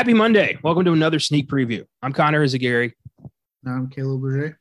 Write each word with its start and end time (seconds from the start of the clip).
Happy 0.00 0.14
Monday. 0.14 0.56
Welcome 0.62 0.86
to 0.86 0.94
another 0.94 1.18
sneak 1.18 1.46
preview. 1.46 1.84
I'm 2.02 2.14
Connor 2.14 2.42
Eyzaguirre. 2.42 2.92
I'm 3.66 3.90
Caleb 3.90 4.22
Leger. 4.22 4.58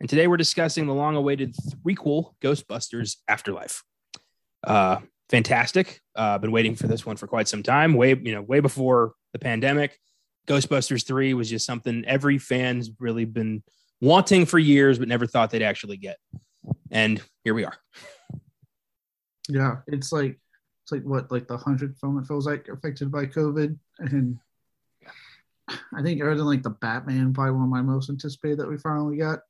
And 0.00 0.08
today 0.08 0.26
we're 0.26 0.38
discussing 0.38 0.86
the 0.86 0.94
long 0.94 1.14
awaited 1.14 1.54
threequel 1.54 2.32
Ghostbusters 2.40 3.16
Afterlife. 3.28 3.82
Uh, 4.64 5.00
fantastic. 5.28 6.00
Uh, 6.16 6.38
been 6.38 6.52
waiting 6.52 6.74
for 6.74 6.86
this 6.86 7.04
one 7.04 7.18
for 7.18 7.26
quite 7.26 7.48
some 7.48 7.62
time, 7.62 7.92
way, 7.92 8.14
you 8.14 8.32
know, 8.32 8.40
way 8.40 8.60
before 8.60 9.12
the 9.34 9.38
pandemic. 9.38 9.98
Ghostbusters 10.46 11.06
3 11.06 11.34
was 11.34 11.50
just 11.50 11.66
something 11.66 12.02
every 12.06 12.38
fan's 12.38 12.90
really 12.98 13.26
been 13.26 13.62
wanting 14.00 14.46
for 14.46 14.58
years, 14.58 14.98
but 14.98 15.06
never 15.06 15.26
thought 15.26 15.50
they'd 15.50 15.60
actually 15.60 15.98
get. 15.98 16.16
And 16.90 17.20
here 17.44 17.52
we 17.52 17.66
are. 17.66 17.76
Yeah, 19.50 19.80
it's 19.86 20.12
like 20.12 20.40
it's 20.82 20.92
like 20.92 21.02
what, 21.02 21.30
like 21.30 21.46
the 21.46 21.58
hundredth 21.58 21.98
film 22.00 22.18
it 22.18 22.26
feels 22.26 22.46
like 22.46 22.68
affected 22.68 23.12
by 23.12 23.26
COVID. 23.26 23.78
And 23.98 24.38
I 25.68 26.02
think 26.02 26.22
other 26.22 26.34
than 26.34 26.46
like 26.46 26.62
the 26.62 26.70
Batman, 26.70 27.32
probably 27.32 27.52
one 27.52 27.64
of 27.64 27.68
my 27.68 27.82
most 27.82 28.10
anticipated 28.10 28.58
that 28.58 28.68
we 28.68 28.78
finally 28.78 29.16
got. 29.16 29.40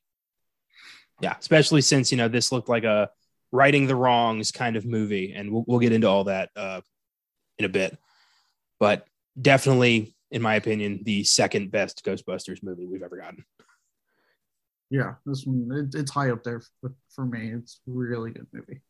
Yeah, 1.20 1.34
especially 1.38 1.80
since 1.80 2.10
you 2.10 2.18
know 2.18 2.28
this 2.28 2.52
looked 2.52 2.68
like 2.68 2.84
a 2.84 3.10
righting 3.50 3.86
the 3.86 3.96
wrongs 3.96 4.52
kind 4.52 4.76
of 4.76 4.84
movie, 4.84 5.32
and 5.34 5.50
we'll, 5.50 5.64
we'll 5.66 5.78
get 5.78 5.92
into 5.92 6.08
all 6.08 6.24
that 6.24 6.50
uh, 6.56 6.80
in 7.58 7.64
a 7.64 7.68
bit. 7.68 7.96
But 8.78 9.06
definitely, 9.40 10.14
in 10.30 10.42
my 10.42 10.54
opinion, 10.54 11.00
the 11.02 11.24
second 11.24 11.70
best 11.70 12.04
Ghostbusters 12.04 12.62
movie 12.62 12.86
we've 12.86 13.02
ever 13.02 13.16
gotten. 13.16 13.44
Yeah, 14.90 15.14
this 15.26 15.44
one 15.44 15.70
it, 15.72 15.98
it's 15.98 16.10
high 16.10 16.30
up 16.30 16.42
there 16.44 16.62
for, 16.80 16.94
for 17.14 17.26
me. 17.26 17.52
It's 17.52 17.80
a 17.86 17.90
really 17.90 18.30
good 18.30 18.46
movie. 18.52 18.80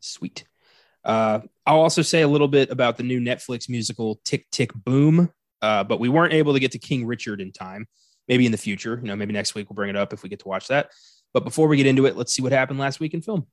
Sweet. 0.00 0.44
Uh, 1.04 1.40
I'll 1.66 1.80
also 1.80 2.02
say 2.02 2.22
a 2.22 2.28
little 2.28 2.48
bit 2.48 2.70
about 2.70 2.96
the 2.96 3.02
new 3.02 3.20
Netflix 3.20 3.68
musical 3.68 4.20
Tick 4.24 4.50
Tick 4.50 4.72
Boom, 4.74 5.32
uh, 5.62 5.84
but 5.84 6.00
we 6.00 6.08
weren't 6.08 6.32
able 6.32 6.52
to 6.52 6.60
get 6.60 6.72
to 6.72 6.78
King 6.78 7.06
Richard 7.06 7.40
in 7.40 7.52
time. 7.52 7.86
Maybe 8.28 8.46
in 8.46 8.52
the 8.52 8.58
future, 8.58 8.98
you 9.02 9.08
know, 9.08 9.16
maybe 9.16 9.32
next 9.32 9.54
week 9.54 9.68
we'll 9.68 9.74
bring 9.74 9.90
it 9.90 9.96
up 9.96 10.12
if 10.12 10.22
we 10.22 10.28
get 10.28 10.40
to 10.40 10.48
watch 10.48 10.68
that. 10.68 10.90
But 11.32 11.44
before 11.44 11.68
we 11.68 11.76
get 11.76 11.86
into 11.86 12.06
it, 12.06 12.16
let's 12.16 12.32
see 12.32 12.42
what 12.42 12.52
happened 12.52 12.78
last 12.78 13.00
week 13.00 13.14
in 13.14 13.22
film. 13.22 13.46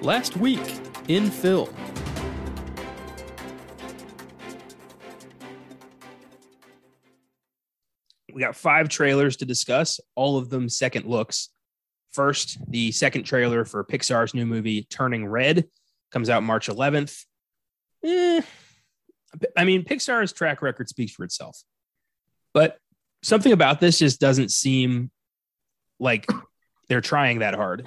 Last 0.00 0.36
week 0.36 0.60
in 1.08 1.30
film. 1.30 1.68
We 8.32 8.42
got 8.42 8.54
five 8.54 8.90
trailers 8.90 9.38
to 9.38 9.46
discuss, 9.46 9.98
all 10.14 10.36
of 10.36 10.50
them 10.50 10.68
second 10.68 11.06
looks. 11.06 11.48
First, 12.12 12.58
the 12.70 12.92
second 12.92 13.24
trailer 13.24 13.64
for 13.64 13.82
Pixar's 13.82 14.34
new 14.34 14.44
movie, 14.44 14.86
Turning 14.90 15.26
Red, 15.26 15.68
comes 16.10 16.30
out 16.30 16.42
March 16.42 16.68
11th. 16.68 17.24
Eh, 18.04 18.40
I 19.56 19.64
mean, 19.64 19.84
Pixar's 19.84 20.32
track 20.32 20.62
record 20.62 20.88
speaks 20.88 21.12
for 21.12 21.24
itself. 21.24 21.62
But 22.54 22.78
something 23.22 23.52
about 23.52 23.80
this 23.80 23.98
just 23.98 24.20
doesn't 24.20 24.50
seem 24.50 25.10
like 25.98 26.26
they're 26.88 27.00
trying 27.00 27.40
that 27.40 27.54
hard. 27.54 27.86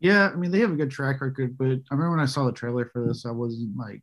Yeah, 0.00 0.28
I 0.32 0.36
mean 0.36 0.52
they 0.52 0.60
have 0.60 0.70
a 0.70 0.76
good 0.76 0.92
track 0.92 1.20
record, 1.20 1.58
but 1.58 1.66
I 1.66 1.70
remember 1.90 2.10
when 2.10 2.20
I 2.20 2.26
saw 2.26 2.44
the 2.44 2.52
trailer 2.52 2.88
for 2.92 3.04
this, 3.04 3.26
I 3.26 3.32
wasn't 3.32 3.76
like. 3.76 4.00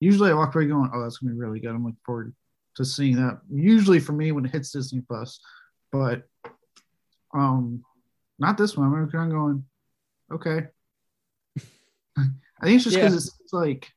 Usually, 0.00 0.30
I 0.30 0.34
walk 0.34 0.52
away 0.52 0.66
going, 0.66 0.90
"Oh, 0.92 1.00
that's 1.00 1.18
gonna 1.18 1.32
be 1.32 1.38
really 1.38 1.60
good." 1.60 1.70
I'm 1.70 1.84
looking 1.84 1.96
forward 2.04 2.34
to 2.74 2.84
seeing 2.84 3.14
that. 3.16 3.38
Usually, 3.48 4.00
for 4.00 4.12
me, 4.12 4.32
when 4.32 4.44
it 4.44 4.50
hits 4.50 4.72
Disney 4.72 5.00
Plus, 5.00 5.38
but 5.92 6.24
um, 7.32 7.84
not 8.38 8.56
this 8.56 8.76
one. 8.76 8.92
I'm 8.92 9.10
kind 9.10 9.32
of 9.32 9.38
going, 9.38 9.64
okay. 10.32 10.68
I 12.60 12.66
think 12.66 12.76
it's 12.76 12.84
just 12.84 12.96
because 12.96 13.12
yeah. 13.12 13.44
it's 13.44 13.52
like 13.52 13.90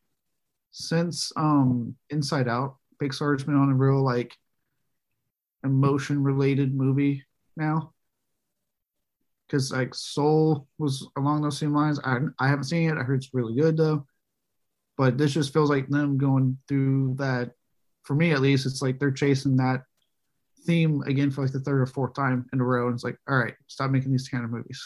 since 0.72 1.32
um 1.36 1.96
Inside 2.10 2.48
Out, 2.48 2.78
Pixar's 3.02 3.44
been 3.44 3.56
on 3.56 3.70
a 3.70 3.76
real 3.76 4.04
like 4.04 4.36
emotion 5.64 6.24
related 6.24 6.74
movie 6.74 7.24
now. 7.56 7.94
Because 9.48 9.72
like 9.72 9.94
Soul 9.94 10.68
was 10.78 11.08
along 11.18 11.42
those 11.42 11.58
same 11.58 11.74
lines. 11.74 12.00
I 12.04 12.20
I 12.40 12.48
haven't 12.48 12.66
seen 12.66 12.90
it. 12.90 12.98
I 12.98 13.04
heard 13.04 13.22
it's 13.22 13.34
really 13.34 13.56
good 13.60 13.78
though. 13.78 14.06
But 14.98 15.18
this 15.18 15.34
just 15.34 15.54
feels 15.54 15.70
like 15.70 15.88
them 15.88 16.18
going 16.18 16.58
through 16.68 17.16
that. 17.18 17.52
For 18.04 18.16
me, 18.16 18.32
at 18.32 18.42
least, 18.42 18.66
it's 18.66 18.82
like 18.82 19.00
they're 19.00 19.12
chasing 19.12 19.58
that 19.58 19.84
theme 20.66 21.02
again 21.04 21.32
for 21.32 21.44
like 21.44 21.52
the 21.52 21.60
third 21.60 21.82
or 21.82 21.86
fourth 21.86 22.14
time 22.14 22.48
in 22.54 22.62
a 22.62 22.64
row. 22.64 22.88
And 22.88 22.96
it's 22.96 23.04
like, 23.04 23.18
all 23.30 23.38
right, 23.38 23.54
stop 23.68 23.92
making 23.92 24.12
these 24.12 24.28
kind 24.28 24.44
of 24.44 24.52
movies. 24.52 24.84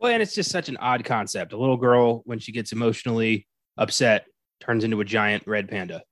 Well, 0.00 0.12
and 0.12 0.22
it's 0.22 0.34
just 0.34 0.50
such 0.50 0.68
an 0.68 0.76
odd 0.76 1.04
concept. 1.04 1.52
A 1.52 1.56
little 1.56 1.76
girl, 1.76 2.22
when 2.24 2.38
she 2.38 2.52
gets 2.52 2.72
emotionally 2.72 3.46
upset, 3.76 4.26
turns 4.60 4.84
into 4.84 5.00
a 5.00 5.04
giant 5.04 5.44
red 5.46 5.68
panda. 5.68 6.02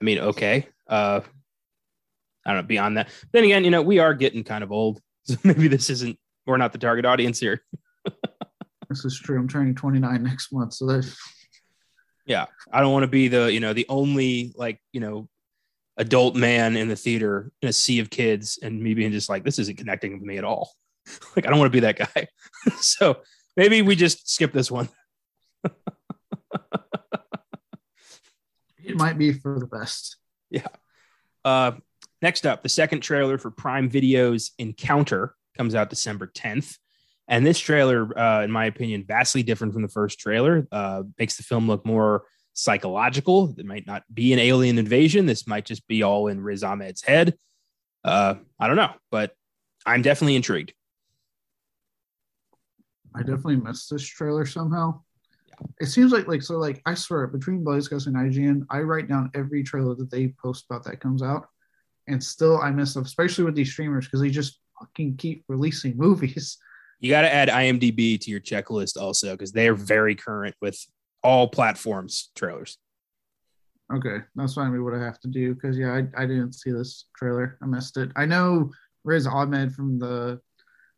I 0.00 0.04
mean, 0.04 0.18
okay. 0.18 0.66
Uh, 0.88 1.20
I 2.46 2.52
don't 2.52 2.62
know. 2.62 2.66
Beyond 2.66 2.96
that, 2.98 3.08
then 3.32 3.44
again, 3.44 3.64
you 3.64 3.70
know, 3.70 3.82
we 3.82 3.98
are 3.98 4.14
getting 4.14 4.44
kind 4.44 4.62
of 4.62 4.72
old, 4.72 5.00
so 5.24 5.36
maybe 5.44 5.68
this 5.68 5.90
isn't. 5.90 6.18
We're 6.46 6.58
not 6.58 6.72
the 6.72 6.78
target 6.78 7.06
audience 7.06 7.40
here. 7.40 7.62
this 8.88 9.04
is 9.04 9.18
true. 9.18 9.38
I'm 9.38 9.48
turning 9.48 9.74
29 9.74 10.22
next 10.22 10.52
month, 10.52 10.74
so 10.74 10.86
that's. 10.86 11.16
Yeah, 12.26 12.46
I 12.72 12.80
don't 12.80 12.92
want 12.92 13.02
to 13.04 13.08
be 13.08 13.28
the 13.28 13.52
you 13.52 13.60
know 13.60 13.72
the 13.72 13.86
only 13.88 14.52
like 14.56 14.80
you 14.92 15.00
know 15.00 15.28
adult 15.96 16.34
man 16.34 16.76
in 16.76 16.88
the 16.88 16.96
theater 16.96 17.50
in 17.62 17.68
a 17.68 17.72
sea 17.72 18.00
of 18.00 18.10
kids, 18.10 18.58
and 18.62 18.82
me 18.82 18.94
being 18.94 19.12
just 19.12 19.28
like 19.28 19.44
this 19.44 19.58
isn't 19.58 19.78
connecting 19.78 20.14
with 20.14 20.22
me 20.22 20.38
at 20.38 20.44
all. 20.44 20.72
like 21.36 21.46
I 21.46 21.50
don't 21.50 21.58
want 21.58 21.72
to 21.72 21.76
be 21.76 21.80
that 21.80 21.98
guy. 21.98 22.28
so 22.80 23.18
maybe 23.56 23.82
we 23.82 23.96
just 23.96 24.30
skip 24.30 24.52
this 24.52 24.70
one. 24.70 24.88
it 28.84 28.96
might 28.96 29.18
be 29.18 29.32
for 29.32 29.58
the 29.58 29.66
best. 29.66 30.16
Yeah. 30.50 30.68
Uh, 31.44 31.72
next 32.22 32.46
up, 32.46 32.62
the 32.62 32.68
second 32.68 33.00
trailer 33.00 33.38
for 33.38 33.50
Prime 33.50 33.88
Video's 33.88 34.52
Encounter 34.58 35.34
comes 35.56 35.74
out 35.74 35.90
December 35.90 36.26
10th. 36.26 36.76
And 37.26 37.46
this 37.46 37.58
trailer, 37.58 38.18
uh, 38.18 38.42
in 38.42 38.50
my 38.50 38.66
opinion, 38.66 39.04
vastly 39.06 39.42
different 39.42 39.72
from 39.72 39.82
the 39.82 39.88
first 39.88 40.18
trailer, 40.20 40.68
uh, 40.70 41.04
makes 41.18 41.36
the 41.36 41.42
film 41.42 41.66
look 41.66 41.86
more 41.86 42.24
psychological. 42.52 43.54
It 43.58 43.64
might 43.64 43.86
not 43.86 44.02
be 44.12 44.32
an 44.32 44.38
alien 44.38 44.78
invasion. 44.78 45.26
This 45.26 45.46
might 45.46 45.64
just 45.64 45.86
be 45.88 46.02
all 46.02 46.28
in 46.28 46.40
Riz 46.40 46.62
Ahmed's 46.62 47.02
head. 47.02 47.34
Uh, 48.04 48.34
I 48.60 48.66
don't 48.66 48.76
know, 48.76 48.92
but 49.10 49.32
I'm 49.86 50.02
definitely 50.02 50.36
intrigued. 50.36 50.74
I 53.14 53.20
definitely 53.20 53.56
missed 53.56 53.90
this 53.90 54.04
trailer 54.04 54.44
somehow 54.44 55.00
Yeah. 55.48 55.66
it 55.80 55.86
seems 55.86 56.12
like 56.12 56.26
like 56.26 56.42
so 56.42 56.58
like 56.58 56.82
I 56.86 56.94
swear 56.94 57.26
between 57.28 57.64
Blazecast 57.64 58.06
and 58.08 58.16
IGN, 58.16 58.66
I 58.70 58.80
write 58.80 59.08
down 59.08 59.30
every 59.34 59.62
trailer 59.62 59.94
that 59.94 60.10
they 60.10 60.34
post 60.42 60.66
about 60.68 60.84
that 60.84 61.00
comes 61.00 61.22
out, 61.22 61.46
and 62.08 62.22
still 62.22 62.60
I 62.60 62.70
miss 62.70 62.94
them, 62.94 63.04
especially 63.04 63.44
with 63.44 63.54
these 63.54 63.72
streamers 63.72 64.06
because 64.06 64.20
they 64.20 64.30
just 64.30 64.58
fucking 64.78 65.16
keep 65.16 65.44
releasing 65.48 65.96
movies. 66.06 66.58
You 67.00 67.10
got 67.10 67.22
to 67.22 67.32
add 67.32 67.48
IMDb 67.48 68.18
to 68.20 68.30
your 68.30 68.40
checklist 68.40 68.96
also 69.00 69.32
because 69.32 69.52
they 69.52 69.68
are 69.68 69.74
very 69.74 70.14
current 70.14 70.54
with 70.62 70.78
all 71.22 71.48
platforms 71.48 72.30
trailers. 72.34 72.78
Okay, 73.92 74.18
that's 74.34 74.54
finally 74.54 74.80
what 74.80 74.94
I 74.94 74.98
have 74.98 75.20
to 75.20 75.28
do 75.28 75.54
because 75.54 75.76
yeah, 75.76 75.92
I, 75.92 76.22
I 76.22 76.26
didn't 76.26 76.54
see 76.54 76.72
this 76.72 77.04
trailer. 77.16 77.58
I 77.62 77.66
missed 77.66 77.96
it. 77.98 78.10
I 78.16 78.24
know 78.24 78.70
Riz 79.04 79.26
Ahmed 79.26 79.74
from 79.74 79.98
the 79.98 80.40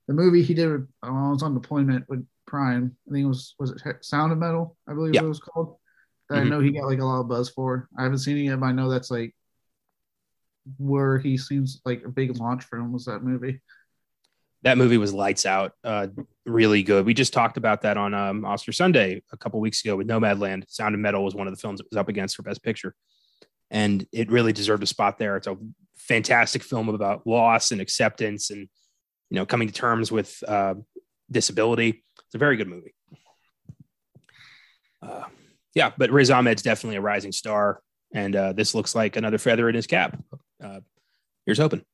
the 0.06 0.14
movie 0.14 0.42
he 0.42 0.54
did. 0.54 0.68
When 0.68 0.88
I 1.02 1.30
was 1.30 1.42
on 1.42 1.54
deployment 1.54 2.08
with 2.08 2.26
Prime. 2.46 2.96
I 3.08 3.12
think 3.12 3.24
it 3.24 3.28
was 3.28 3.54
was 3.58 3.70
it 3.70 4.04
Sound 4.04 4.32
of 4.32 4.38
Metal, 4.38 4.76
I 4.88 4.94
believe 4.94 5.14
it 5.14 5.22
was 5.22 5.40
called. 5.40 5.76
That 6.28 6.36
mm-hmm. 6.36 6.46
I 6.46 6.48
know 6.48 6.60
he 6.60 6.72
got 6.72 6.86
like 6.86 7.00
a 7.00 7.04
lot 7.04 7.20
of 7.20 7.28
buzz 7.28 7.50
for. 7.50 7.88
I 7.98 8.04
haven't 8.04 8.18
seen 8.18 8.38
it 8.38 8.42
yet, 8.42 8.60
but 8.60 8.66
I 8.66 8.72
know 8.72 8.88
that's 8.88 9.10
like 9.10 9.34
where 10.78 11.18
he 11.18 11.36
seems 11.36 11.80
like 11.84 12.04
a 12.04 12.08
big 12.08 12.36
launch 12.38 12.64
for 12.64 12.78
him 12.78 12.92
was 12.92 13.04
that 13.04 13.22
movie. 13.22 13.60
That 14.62 14.78
movie 14.78 14.98
was 14.98 15.12
lights 15.12 15.46
out, 15.46 15.72
uh, 15.84 16.08
really 16.44 16.82
good. 16.82 17.06
We 17.06 17.14
just 17.14 17.32
talked 17.32 17.56
about 17.56 17.82
that 17.82 17.96
on 17.96 18.14
um, 18.14 18.44
Oscar 18.44 18.72
Sunday 18.72 19.22
a 19.32 19.36
couple 19.36 19.60
weeks 19.60 19.84
ago 19.84 19.94
with 19.94 20.08
Nomadland. 20.08 20.64
Sound 20.68 20.94
of 20.94 21.00
Metal 21.00 21.22
was 21.22 21.36
one 21.36 21.46
of 21.46 21.54
the 21.54 21.60
films 21.60 21.78
that 21.78 21.86
was 21.90 21.98
up 21.98 22.08
against 22.08 22.34
for 22.34 22.42
Best 22.42 22.64
Picture, 22.64 22.94
and 23.70 24.04
it 24.12 24.30
really 24.30 24.52
deserved 24.52 24.82
a 24.82 24.86
spot 24.86 25.18
there. 25.18 25.36
It's 25.36 25.46
a 25.46 25.56
fantastic 25.96 26.64
film 26.64 26.88
about 26.88 27.26
loss 27.26 27.70
and 27.70 27.80
acceptance, 27.80 28.50
and 28.50 28.68
you 29.30 29.36
know 29.36 29.46
coming 29.46 29.68
to 29.68 29.74
terms 29.74 30.12
with 30.12 30.42
uh, 30.46 30.74
disability. 31.30 32.04
It's 32.26 32.34
a 32.34 32.38
very 32.38 32.56
good 32.56 32.68
movie. 32.68 32.94
Uh, 35.02 35.24
yeah, 35.74 35.92
but 35.96 36.10
Riz 36.10 36.30
Ahmed's 36.30 36.62
definitely 36.62 36.96
a 36.96 37.00
rising 37.00 37.32
star, 37.32 37.80
and 38.14 38.34
uh, 38.34 38.52
this 38.52 38.74
looks 38.74 38.94
like 38.94 39.16
another 39.16 39.38
feather 39.38 39.68
in 39.68 39.74
his 39.74 39.86
cap. 39.86 40.18
Uh, 40.62 40.80
here's 41.44 41.58
hoping. 41.58 41.84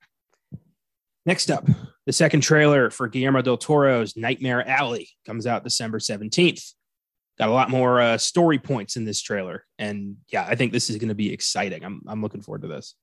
Next 1.27 1.51
up, 1.51 1.67
the 2.07 2.13
second 2.13 2.41
trailer 2.41 2.91
for 2.91 3.09
Guillermo 3.09 3.43
del 3.43 3.57
Toro's 3.57 4.17
Nightmare 4.17 4.67
Alley 4.67 5.09
comes 5.25 5.47
out 5.47 5.63
December 5.63 5.99
17th. 5.99 6.73
Got 7.39 7.49
a 7.49 7.53
lot 7.53 7.71
more 7.71 8.01
uh, 8.01 8.19
story 8.19 8.59
points 8.59 8.97
in 8.97 9.05
this 9.05 9.23
trailer, 9.23 9.65
and 9.79 10.17
yeah, 10.33 10.45
I 10.47 10.55
think 10.55 10.73
this 10.73 10.91
is 10.91 10.97
going 10.97 11.09
to 11.09 11.15
be 11.15 11.33
exciting. 11.33 11.85
I'm 11.85 12.03
I'm 12.07 12.23
looking 12.23 12.43
forward 12.43 12.63
to 12.63 12.69
this. 12.69 12.95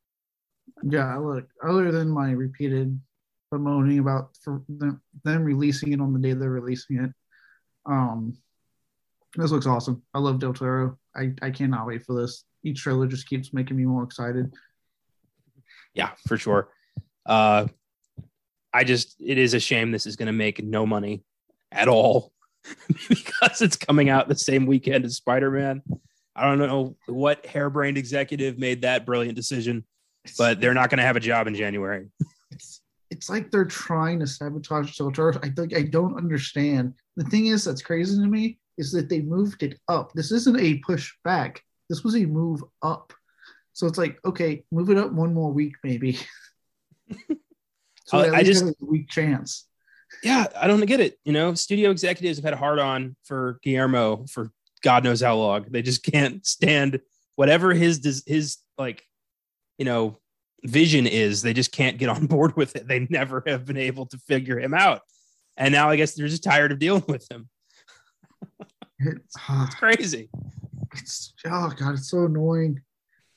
Yeah, 0.84 1.16
look, 1.18 1.48
other 1.64 1.92
than 1.92 2.10
my 2.10 2.32
repeated 2.32 3.00
bemoaning 3.52 4.00
about 4.00 4.30
for 4.44 4.64
them, 4.70 5.02
them 5.24 5.44
releasing 5.44 5.94
it 5.94 6.02
on 6.02 6.14
the 6.14 6.20
day 6.20 6.34
they're 6.34 6.50
releasing 6.50 7.04
it, 7.04 7.12
um, 7.86 8.38
This 9.36 9.52
looks 9.52 9.66
awesome. 9.66 10.04
I 10.14 10.20
love 10.20 10.40
Del 10.40 10.54
Toro. 10.54 10.98
I, 11.16 11.34
I 11.42 11.52
cannot 11.52 11.88
wait 11.88 12.06
for 12.06 12.20
this. 12.20 12.44
Each 12.64 12.82
trailer 12.82 13.08
just 13.08 13.28
keeps 13.28 13.54
making 13.54 13.78
me 13.78 13.86
more 13.86 14.04
excited. 14.04 14.54
Yeah, 15.94 16.12
for 16.28 16.38
sure. 16.38 16.70
Uh, 17.26 17.68
I 18.74 18.84
just, 18.84 19.16
it 19.20 19.38
is 19.38 19.54
a 19.54 19.60
shame 19.60 19.92
this 19.92 20.06
is 20.06 20.16
going 20.16 20.28
to 20.28 20.34
make 20.34 20.64
no 20.64 20.86
money 20.86 21.24
at 21.72 21.88
all 21.88 22.32
because 23.10 23.62
it's 23.62 23.76
coming 23.76 24.10
out 24.10 24.28
the 24.28 24.36
same 24.36 24.66
weekend 24.66 25.06
as 25.06 25.16
Spider 25.16 25.50
Man. 25.50 25.82
I 26.36 26.44
don't 26.44 26.60
know 26.60 26.96
what 27.08 27.46
harebrained 27.46 27.98
executive 27.98 28.58
made 28.58 28.84
that 28.84 29.06
brilliant 29.06 29.36
decision, 29.36 29.84
but 30.38 30.62
they're 30.62 30.74
not 30.74 30.90
going 30.90 31.00
to 31.00 31.04
have 31.04 31.16
a 31.16 31.22
job 31.22 31.48
in 31.48 31.56
January. 31.56 32.08
It's 33.12 33.30
like 33.30 33.50
they're 33.52 33.66
trying 33.66 34.20
to 34.20 34.28
sabotage 34.28 34.96
Toro. 34.96 35.40
I 35.42 35.50
think 35.50 35.76
I 35.76 35.84
don't 35.84 36.18
understand. 36.18 36.94
The 37.18 37.26
thing 37.26 37.48
is 37.48 37.64
that's 37.64 37.82
crazy 37.82 38.16
to 38.22 38.28
me 38.28 38.60
is 38.78 38.92
that 38.92 39.10
they 39.10 39.22
moved 39.22 39.64
it 39.64 39.80
up. 39.88 40.14
This 40.14 40.32
isn't 40.32 40.60
a 40.60 40.76
push 40.80 41.14
back. 41.24 41.64
This 41.90 42.04
was 42.04 42.16
a 42.16 42.26
move 42.26 42.64
up. 42.82 43.14
So 43.74 43.88
it's 43.88 43.98
like, 43.98 44.20
okay, 44.26 44.64
move 44.72 44.90
it 44.90 44.98
up 44.98 45.12
one 45.12 45.34
more 45.34 45.52
week, 45.52 45.74
maybe. 45.84 46.20
so 48.06 48.20
I- 48.20 48.38
I 48.38 48.44
just- 48.44 48.64
a 48.64 48.74
weak 48.82 49.10
chance. 49.10 49.66
yeah, 50.24 50.46
I 50.56 50.68
don't 50.68 50.86
get 50.86 51.00
it. 51.00 51.18
You 51.24 51.34
know, 51.34 51.54
studio 51.54 51.92
executives 51.92 52.38
have 52.40 52.46
had 52.46 52.54
a 52.54 52.58
hard 52.58 52.80
on 52.80 53.16
for 53.24 53.60
Guillermo 53.64 54.26
for 54.30 54.52
God 54.82 55.04
knows 55.04 55.22
how 55.22 55.36
long. 55.36 55.66
They 55.70 55.82
just 55.82 56.04
can't 56.04 56.46
stand 56.46 57.00
whatever 57.36 57.74
his 57.74 58.24
his 58.26 58.58
like, 58.78 59.04
you 59.78 59.86
know, 59.86 60.18
vision 60.64 61.08
is. 61.08 61.42
They 61.42 61.54
just 61.54 61.72
can't 61.72 61.98
get 61.98 62.10
on 62.10 62.26
board 62.28 62.56
with 62.56 62.76
it. 62.76 62.88
They 62.88 63.08
never 63.10 63.44
have 63.48 63.66
been 63.66 63.78
able 63.78 64.06
to 64.08 64.18
figure 64.20 64.60
him 64.60 64.74
out, 64.74 65.02
and 65.58 65.72
now 65.72 65.90
I 65.90 65.96
guess 65.96 66.14
they're 66.14 66.28
just 66.28 66.44
tired 66.44 66.72
of 66.72 66.80
dealing 66.80 67.06
with 67.08 67.30
him. 67.32 67.50
It's, 69.00 69.36
It's 69.50 69.76
crazy. 69.76 70.30
it's 70.94 71.34
oh 71.46 71.72
god, 71.78 71.96
it's 71.96 72.10
so 72.10 72.26
annoying. 72.26 72.82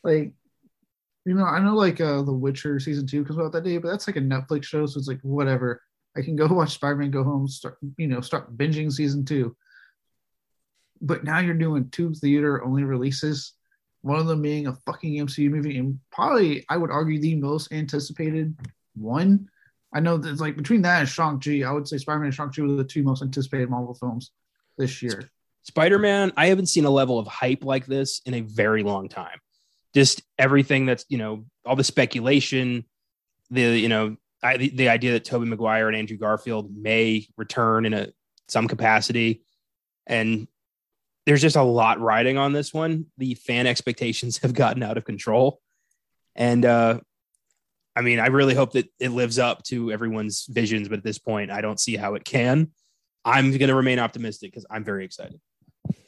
Like, 0.03 0.33
you 1.25 1.35
know, 1.35 1.45
I 1.45 1.61
know 1.61 1.75
like 1.77 2.01
uh 2.01 2.23
The 2.23 2.33
Witcher 2.33 2.81
season 2.81 3.07
two 3.07 3.25
comes 3.25 3.39
out 3.39 3.53
that 3.53 3.65
day, 3.65 3.79
but 3.79 3.89
that's 3.89 4.07
like 4.07 4.17
a 4.17 4.21
Netflix 4.21 4.65
show, 4.65 4.87
so 4.87 4.99
it's 4.99 5.09
like 5.09 5.21
whatever. 5.23 5.83
I 6.17 6.23
can 6.23 6.37
go 6.37 6.47
watch 6.51 6.75
Spider-Man, 6.75 7.11
go 7.11 7.25
home, 7.25 7.49
start 7.49 7.79
you 7.97 8.09
know, 8.09 8.21
start 8.21 8.57
binging 8.57 8.93
season 8.93 9.25
two. 9.25 9.57
But 11.01 11.25
now 11.25 11.41
you're 11.41 11.55
doing 11.55 11.89
two 11.91 12.15
theater 12.15 12.63
only 12.65 12.85
releases, 12.85 13.55
one 14.03 14.19
of 14.19 14.27
them 14.27 14.43
being 14.43 14.67
a 14.67 14.75
fucking 14.87 15.15
MCU 15.15 15.51
movie, 15.51 15.79
and 15.79 15.99
probably 16.11 16.65
I 16.69 16.77
would 16.77 16.91
argue 16.91 17.21
the 17.21 17.37
most 17.37 17.73
anticipated 17.73 18.55
one. 18.95 19.49
I 19.95 20.01
know 20.01 20.17
that 20.19 20.41
like 20.41 20.57
between 20.57 20.83
that 20.83 21.01
and 21.01 21.09
Shang-Chi, 21.09 21.63
I 21.63 21.73
would 21.73 21.89
say 21.89 21.99
Spider-Man 21.99 22.27
and 22.27 22.35
Shang-Chi 22.35 22.63
were 22.63 22.73
the 22.73 22.85
two 22.85 23.03
most 23.03 23.23
anticipated 23.23 23.71
Marvel 23.71 23.95
films 23.95 24.33
this 24.77 25.03
year. 25.03 25.31
Spider 25.63 25.99
Man, 25.99 26.33
I 26.37 26.47
haven't 26.47 26.67
seen 26.67 26.85
a 26.85 26.91
level 26.91 27.19
of 27.19 27.27
hype 27.29 27.65
like 27.65 27.87
this 27.87 28.21
in 28.27 28.35
a 28.35 28.41
very 28.41 28.83
long 28.83 29.09
time. 29.09 29.39
Just 29.95 30.23
everything 30.39 30.87
that's, 30.87 31.05
you 31.09 31.19
know, 31.19 31.45
all 31.65 31.77
the 31.77 31.85
speculation, 31.85 32.85
the, 33.51 33.79
you 33.79 33.89
know, 33.89 34.17
I, 34.43 34.57
the, 34.57 34.69
the 34.71 34.89
idea 34.89 35.13
that 35.13 35.25
Tobey 35.25 35.47
Maguire 35.47 35.87
and 35.87 35.97
Andrew 35.97 36.17
Garfield 36.17 36.75
may 36.77 37.29
return 37.37 37.85
in 37.85 37.95
a 37.95 38.09
some 38.49 38.67
capacity. 38.67 39.43
And 40.07 40.49
there's 41.27 41.43
just 41.43 41.57
a 41.57 41.63
lot 41.63 42.01
riding 42.01 42.39
on 42.39 42.53
this 42.53 42.73
one. 42.73 43.07
The 43.19 43.35
fan 43.35 43.67
expectations 43.67 44.39
have 44.43 44.55
gotten 44.55 44.83
out 44.83 44.97
of 44.97 45.05
control. 45.05 45.61
And, 46.35 46.65
uh, 46.65 47.01
I 47.95 48.01
mean, 48.01 48.21
I 48.21 48.29
really 48.29 48.55
hope 48.55 48.73
that 48.73 48.89
it 48.99 49.11
lives 49.11 49.39
up 49.39 49.63
to 49.65 49.93
everyone's 49.93 50.47
visions, 50.49 50.89
but 50.89 50.99
at 50.99 51.05
this 51.05 51.19
point, 51.19 51.51
I 51.51 51.61
don't 51.61 51.79
see 51.79 51.97
how 51.97 52.15
it 52.15 52.25
can. 52.25 52.71
I'm 53.25 53.51
going 53.51 53.69
to 53.69 53.75
remain 53.75 53.99
optimistic 53.99 54.51
because 54.51 54.67
I'm 54.71 54.83
very 54.83 55.05
excited. 55.05 55.39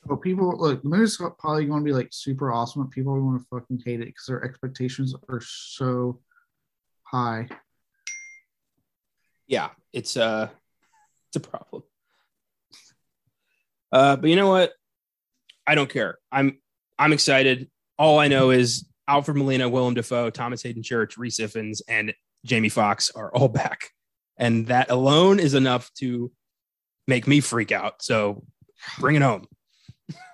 Well, 0.07 0.19
people 0.19 0.57
look, 0.59 0.83
the 0.83 0.89
movie's 0.89 1.17
probably 1.17 1.67
going 1.67 1.81
to 1.81 1.85
be 1.85 1.93
like 1.93 2.09
super 2.11 2.53
awesome, 2.53 2.83
but 2.83 2.91
people 2.91 3.15
are 3.15 3.21
going 3.21 3.39
to 3.39 3.47
fucking 3.51 3.83
hate 3.85 4.01
it 4.01 4.07
because 4.07 4.27
their 4.27 4.45
expectations 4.45 5.15
are 5.29 5.41
so 5.41 6.21
high. 7.03 7.49
yeah, 9.47 9.71
it's 9.93 10.17
uh 10.17 10.49
it's 11.29 11.37
a 11.37 11.49
problem. 11.49 11.83
Uh, 13.93 14.17
but 14.17 14.29
you 14.29 14.37
know 14.37 14.49
what? 14.49 14.73
I 15.67 15.75
don't 15.75 15.91
care. 15.91 16.19
I'm 16.31 16.59
I'm 16.99 17.13
excited. 17.13 17.71
All 17.99 18.19
I 18.19 18.29
know 18.29 18.51
is 18.51 18.87
Alfred 19.09 19.37
Molina, 19.37 19.69
Willem 19.69 19.95
Dafoe, 19.95 20.31
Thomas 20.31 20.63
Haden 20.63 20.83
Church, 20.83 21.17
Rhys 21.17 21.39
Ifans, 21.39 21.81
and 21.89 22.15
Jamie 22.45 22.69
Foxx 22.69 23.11
are 23.11 23.33
all 23.35 23.49
back, 23.63 23.91
and 24.37 24.67
that 24.69 24.91
alone 24.91 25.41
is 25.41 25.55
enough 25.55 25.91
to 25.99 26.31
make 27.07 27.27
me 27.27 27.41
freak 27.41 27.73
out. 27.73 28.03
So 28.03 28.45
bring 28.99 29.17
it 29.17 29.23
home. 29.23 29.47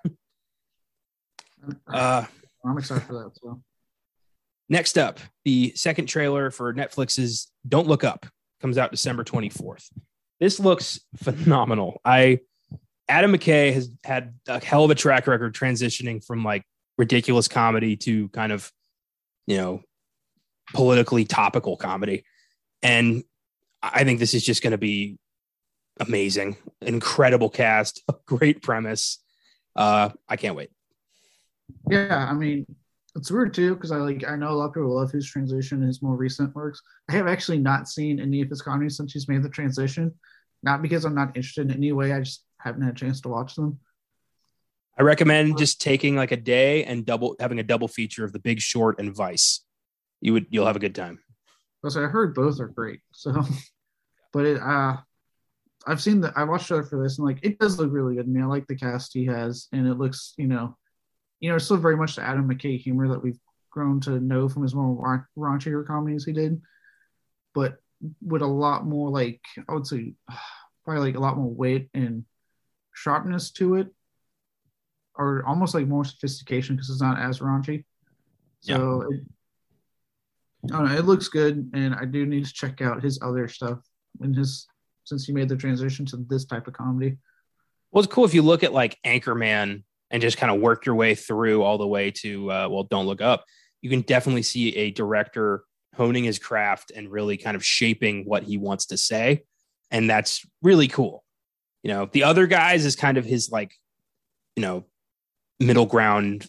Uh, 1.87 2.25
I'm 2.65 2.79
excited 2.79 3.05
for 3.05 3.13
that. 3.13 3.33
So 3.35 3.61
Next 4.71 4.97
up, 4.97 5.19
the 5.45 5.73
second 5.75 6.07
trailer 6.07 6.53
for 6.53 6.73
Netflix's 6.73 7.51
Don't 7.69 7.89
Look 7.89 8.05
Up 8.05 8.25
comes 8.61 8.79
out 8.79 8.93
December 8.93 9.25
24th. 9.25 9.89
This 10.39 10.61
looks 10.61 11.01
phenomenal. 11.17 12.01
I 12.05 12.39
Adam 13.11 13.33
McKay 13.33 13.75
has 13.75 13.91
had 14.05 14.35
a 14.47 14.65
hell 14.65 14.85
of 14.85 14.91
a 14.93 14.95
track 14.95 15.27
record 15.27 15.53
transitioning 15.53 16.25
from 16.25 16.45
like 16.45 16.63
ridiculous 16.97 17.49
comedy 17.49 17.97
to 17.97 18.29
kind 18.29 18.53
of, 18.53 18.71
you 19.49 19.57
know, 19.57 19.83
politically 20.73 21.25
topical 21.25 21.77
comedy. 21.77 22.25
And 22.83 23.25
I 23.83 24.05
think 24.05 24.21
this 24.21 24.33
is 24.33 24.45
just 24.45 24.63
going 24.63 24.71
to 24.71 24.79
be 24.79 25.19
amazing. 25.99 26.57
Incredible 26.81 27.51
cast, 27.51 28.01
a 28.09 28.15
great 28.27 28.63
premise. 28.63 29.19
Uh, 29.75 30.11
I 30.29 30.37
can't 30.37 30.55
wait. 30.55 30.71
yeah, 31.89 32.29
I 32.31 32.33
mean, 32.33 32.65
it's 33.17 33.31
weird 33.31 33.55
too 33.55 33.75
because 33.75 33.91
I 33.91 33.97
like 33.97 34.25
I 34.27 34.37
know 34.37 34.51
a 34.51 34.55
lot 34.55 34.67
of 34.67 34.75
people 34.75 34.95
love 34.95 35.11
his 35.11 35.27
transition, 35.27 35.79
and 35.79 35.89
his 35.89 36.01
more 36.01 36.17
recent 36.17 36.55
works. 36.55 36.81
I 37.09 37.15
have 37.15 37.27
actually 37.27 37.59
not 37.59 37.89
seen 37.89 38.21
any 38.21 38.41
of 38.41 38.49
his 38.49 38.63
comedy 38.63 38.89
since 38.89 39.13
he's 39.13 39.29
made 39.29 39.43
the 39.43 39.49
transition. 39.49 40.15
Not 40.63 40.83
because 40.83 41.05
I'm 41.05 41.15
not 41.15 41.37
interested 41.37 41.71
in 41.71 41.77
any 41.77 41.93
way. 41.93 42.13
I 42.13 42.21
just 42.21 42.45
haven't 42.59 42.83
had 42.83 42.95
a 42.95 42.99
chance 42.99 43.21
to 43.23 43.29
watch 43.29 43.55
them. 43.55 43.79
I 44.99 45.03
recommend 45.03 45.57
just 45.57 45.81
taking 45.81 46.17
like 46.17 46.33
a 46.33 46.37
day 46.37 46.85
and 46.85 47.07
double 47.07 47.37
having 47.41 47.59
a 47.59 47.63
double 47.63 47.89
feature 47.89 48.25
of 48.25 48.33
The 48.33 48.39
Big 48.39 48.61
Short 48.61 48.99
and 48.99 49.15
Vice. 49.15 49.65
You 50.21 50.35
would 50.35 50.47
you'll 50.51 50.67
have 50.67 50.77
a 50.77 50.81
good 50.81 50.95
time. 50.95 51.21
Because 51.83 51.97
I 51.97 52.03
heard 52.03 52.35
both 52.35 52.61
are 52.61 52.69
great. 52.69 53.01
So, 53.13 53.43
but 54.33 54.45
it, 54.45 54.61
uh, 54.61 54.99
I've 55.87 56.03
seen 56.03 56.21
the, 56.21 56.33
I 56.37 56.45
watched 56.45 56.69
the 56.69 56.83
for 56.83 57.03
this 57.03 57.19
and 57.19 57.27
like, 57.27 57.39
it 57.43 57.59
does 57.59 57.79
look 57.79 57.91
really 57.91 58.17
good 58.17 58.29
me. 58.29 58.43
I 58.43 58.45
like 58.45 58.67
the 58.67 58.77
cast 58.77 59.15
he 59.15 59.25
has 59.27 59.69
and 59.73 59.87
it 59.87 59.95
looks, 59.95 60.35
you 60.37 60.47
know, 60.47 60.77
you 61.41 61.49
know, 61.49 61.57
it's 61.57 61.65
still 61.65 61.79
very 61.79 61.97
much 61.97 62.17
the 62.17 62.23
Adam 62.23 62.49
McKay 62.49 62.79
humor 62.79 63.09
that 63.09 63.23
we've 63.23 63.39
grown 63.71 64.01
to 64.01 64.21
know 64.21 64.49
from 64.49 64.63
his 64.63 64.75
more 64.75 64.95
ra- 64.95 65.25
raunchier 65.39 65.87
comedies 65.87 66.27
he 66.27 66.33
did, 66.33 66.61
but 67.55 67.79
with 68.23 68.43
a 68.43 68.47
lot 68.47 68.87
more 68.87 69.11
like, 69.11 69.41
I 69.69 69.73
would 69.73 69.87
say 69.87 70.15
probably 70.85 71.09
like 71.09 71.17
a 71.17 71.21
lot 71.21 71.37
more 71.37 71.53
weight 71.53 71.89
and 71.95 72.25
sharpness 72.95 73.51
to 73.53 73.77
it 73.77 73.89
or 75.17 75.45
almost 75.47 75.75
like 75.75 75.87
more 75.87 76.05
sophistication 76.05 76.77
because 76.77 76.91
it's 76.91 77.03
not 77.03 77.19
as 77.19 77.41
raunchy. 77.41 77.85
So 78.61 79.03
it, 79.11 79.21
I 80.65 80.77
don't 80.77 80.89
know, 80.89 80.97
it 80.97 81.07
looks 81.07 81.29
good, 81.29 81.71
and 81.73 81.95
I 81.95 82.05
do 82.05 82.27
need 82.27 82.45
to 82.45 82.53
check 82.53 82.83
out 82.83 83.03
his 83.03 83.19
other 83.23 83.49
stuff 83.49 83.79
in 84.23 84.35
his 84.35 84.67
since 85.05 85.25
he 85.25 85.33
made 85.33 85.49
the 85.49 85.57
transition 85.57 86.05
to 86.07 86.19
this 86.29 86.45
type 86.45 86.67
of 86.67 86.75
comedy. 86.75 87.17
Well, 87.91 88.05
it's 88.05 88.13
cool 88.13 88.25
if 88.25 88.35
you 88.35 88.43
look 88.43 88.63
at 88.63 88.73
like 88.73 88.99
Anchorman 89.05 89.83
and 90.11 90.23
just 90.23 90.37
kind 90.37 90.55
of 90.55 90.61
work 90.61 90.87
your 90.87 90.95
way 90.95 91.15
through 91.15 91.63
all 91.63 91.79
the 91.79 91.87
way 91.87 92.11
to 92.23 92.51
uh, 92.51 92.69
well, 92.71 92.85
don't 92.85 93.07
look 93.07 93.21
up. 93.21 93.45
You 93.81 93.91
can 93.91 94.03
definitely 94.03 94.43
see 94.43 94.77
a 94.77 94.91
director 94.91 95.65
honing 95.95 96.25
his 96.25 96.39
craft 96.39 96.93
and 96.95 97.11
really 97.11 97.37
kind 97.37 97.57
of 97.57 97.65
shaping 97.65 98.25
what 98.25 98.43
he 98.43 98.57
wants 98.57 98.87
to 98.87 98.97
say, 98.97 99.45
and 99.91 100.09
that's 100.09 100.47
really 100.63 100.89
cool. 100.89 101.25
You 101.83 101.91
know, 101.91 102.09
the 102.11 102.25
other 102.25 102.47
guys 102.47 102.85
is 102.85 102.97
kind 102.97 103.19
of 103.19 103.25
his 103.25 103.51
like, 103.51 103.75
you 104.57 104.63
know, 104.63 104.85
middle 105.59 105.87
ground 105.87 106.47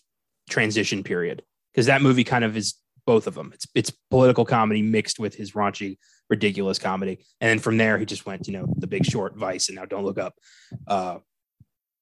transition 0.50 1.04
period 1.04 1.44
because 1.72 1.86
that 1.86 2.02
movie 2.02 2.24
kind 2.24 2.44
of 2.44 2.58
is 2.58 2.76
both 3.06 3.28
of 3.28 3.34
them. 3.34 3.52
It's 3.54 3.68
it's 3.74 3.92
political 4.10 4.46
comedy 4.46 4.82
mixed 4.82 5.20
with 5.20 5.36
his 5.36 5.54
raunchy, 5.54 5.98
ridiculous 6.30 6.80
comedy, 6.80 7.26
and 7.40 7.50
then 7.50 7.60
from 7.60 7.78
there 7.78 7.98
he 7.98 8.06
just 8.06 8.26
went, 8.26 8.48
you 8.48 8.54
know, 8.54 8.74
The 8.78 8.88
Big 8.88 9.06
Short, 9.06 9.36
Vice, 9.36 9.70
and 9.70 9.76
now 9.76 9.86
Don't 9.86 10.06
Look 10.06 10.20
Up. 10.20 10.36
Uh, 10.88 11.20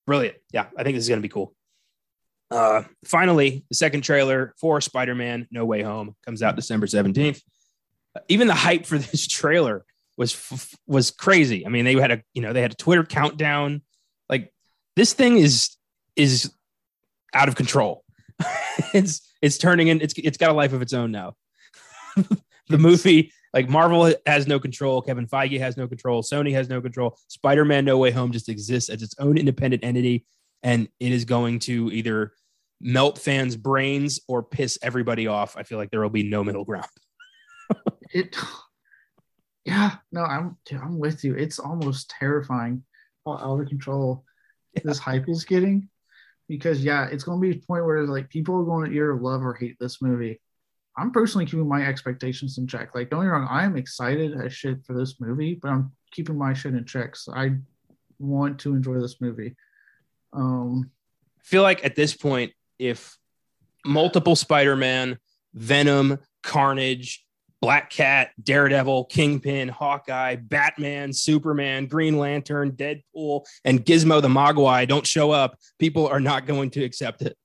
brilliant. 0.05 0.37
Yeah, 0.51 0.65
I 0.77 0.83
think 0.83 0.95
this 0.95 1.07
is 1.07 1.09
to 1.09 1.19
be 1.19 1.29
cool. 1.29 1.55
Uh, 2.51 2.83
finally, 3.05 3.63
the 3.69 3.75
second 3.75 4.01
trailer 4.01 4.53
for 4.59 4.81
Spider-Man: 4.81 5.47
No 5.51 5.65
Way 5.65 5.83
Home 5.83 6.15
comes 6.25 6.41
out 6.41 6.55
December 6.55 6.87
seventeenth. 6.87 7.41
Even 8.27 8.47
the 8.47 8.55
hype 8.55 8.85
for 8.85 8.97
this 8.97 9.27
trailer 9.27 9.85
was 10.17 10.33
f- 10.33 10.75
was 10.87 11.11
crazy. 11.11 11.65
I 11.65 11.69
mean, 11.69 11.85
they 11.85 11.95
had 11.95 12.11
a 12.11 12.23
you 12.33 12.41
know 12.41 12.53
they 12.53 12.61
had 12.61 12.71
a 12.71 12.75
Twitter 12.75 13.03
countdown. 13.03 13.81
Like 14.27 14.53
this 14.95 15.13
thing 15.13 15.37
is 15.37 15.75
is 16.15 16.51
out 17.33 17.47
of 17.47 17.55
control. 17.55 18.03
it's 18.93 19.21
it's 19.41 19.57
turning 19.57 19.87
in. 19.87 20.01
It's 20.01 20.13
it's 20.17 20.37
got 20.37 20.51
a 20.51 20.53
life 20.53 20.73
of 20.73 20.81
its 20.81 20.93
own 20.93 21.11
now. 21.11 21.35
the 22.67 22.77
movie, 22.77 23.31
like 23.53 23.69
Marvel, 23.69 24.13
has 24.25 24.47
no 24.47 24.59
control. 24.59 25.01
Kevin 25.01 25.27
Feige 25.27 25.59
has 25.59 25.77
no 25.77 25.87
control. 25.87 26.23
Sony 26.23 26.51
has 26.51 26.67
no 26.67 26.81
control. 26.81 27.17
Spider 27.27 27.63
Man: 27.63 27.85
No 27.85 27.97
Way 27.97 28.11
Home 28.11 28.31
just 28.31 28.49
exists 28.49 28.89
as 28.89 29.01
its 29.01 29.15
own 29.19 29.37
independent 29.37 29.83
entity. 29.83 30.25
And 30.63 30.87
it 30.99 31.11
is 31.11 31.25
going 31.25 31.59
to 31.59 31.91
either 31.91 32.33
melt 32.81 33.17
fans' 33.19 33.55
brains 33.55 34.19
or 34.27 34.43
piss 34.43 34.77
everybody 34.81 35.27
off. 35.27 35.57
I 35.57 35.63
feel 35.63 35.77
like 35.77 35.91
there 35.91 36.01
will 36.01 36.09
be 36.09 36.23
no 36.23 36.43
middle 36.43 36.65
ground. 36.65 36.87
it 38.13 38.35
yeah 39.65 39.95
no 40.11 40.23
i'm 40.23 40.57
i'm 40.71 40.97
with 40.97 41.23
you 41.23 41.35
it's 41.35 41.59
almost 41.59 42.09
terrifying 42.09 42.83
how 43.25 43.33
out 43.33 43.61
of 43.61 43.67
control 43.67 44.23
yeah. 44.73 44.81
this 44.85 44.97
hype 44.97 45.27
is 45.27 45.45
getting 45.45 45.87
because 46.47 46.83
yeah 46.83 47.07
it's 47.11 47.23
going 47.23 47.39
to 47.39 47.47
be 47.47 47.55
a 47.55 47.67
point 47.67 47.85
where 47.85 48.05
like 48.07 48.29
people 48.29 48.55
are 48.55 48.63
going 48.63 48.89
to 48.89 48.95
either 48.95 49.15
love 49.15 49.43
or 49.43 49.53
hate 49.53 49.77
this 49.79 50.01
movie 50.01 50.41
i'm 50.97 51.11
personally 51.11 51.45
keeping 51.45 51.67
my 51.67 51.85
expectations 51.85 52.57
in 52.57 52.65
check 52.65 52.95
like 52.95 53.09
don't 53.09 53.19
get 53.19 53.25
me 53.25 53.31
wrong 53.31 53.47
i'm 53.49 53.77
excited 53.77 54.33
as 54.41 54.53
shit 54.53 54.83
for 54.85 54.93
this 54.93 55.19
movie 55.19 55.59
but 55.61 55.69
i'm 55.69 55.91
keeping 56.11 56.37
my 56.37 56.53
shit 56.53 56.73
in 56.73 56.85
check 56.85 57.15
so 57.15 57.33
i 57.35 57.51
want 58.17 58.57
to 58.57 58.73
enjoy 58.73 58.99
this 58.99 59.21
movie 59.21 59.55
um 60.33 60.91
i 61.39 61.43
feel 61.43 61.63
like 61.63 61.83
at 61.83 61.95
this 61.95 62.15
point 62.15 62.51
if 62.77 63.17
multiple 63.85 64.35
spider-man 64.35 65.17
venom 65.53 66.17
carnage 66.43 67.25
Black 67.61 67.89
Cat, 67.89 68.31
Daredevil, 68.41 69.05
Kingpin, 69.05 69.67
Hawkeye, 69.67 70.37
Batman, 70.37 71.11
Superman, 71.11 71.87
Green 71.87 72.17
Lantern, 72.17 72.71
Deadpool, 72.71 73.45
and 73.65 73.85
Gizmo 73.85 74.21
the 74.21 74.29
Mogwai 74.29 74.87
don't 74.87 75.05
show 75.05 75.31
up, 75.31 75.57
people 75.77 76.07
are 76.07 76.21
not 76.21 76.45
going 76.45 76.69
to 76.71 76.83
accept 76.83 77.21
it. 77.21 77.37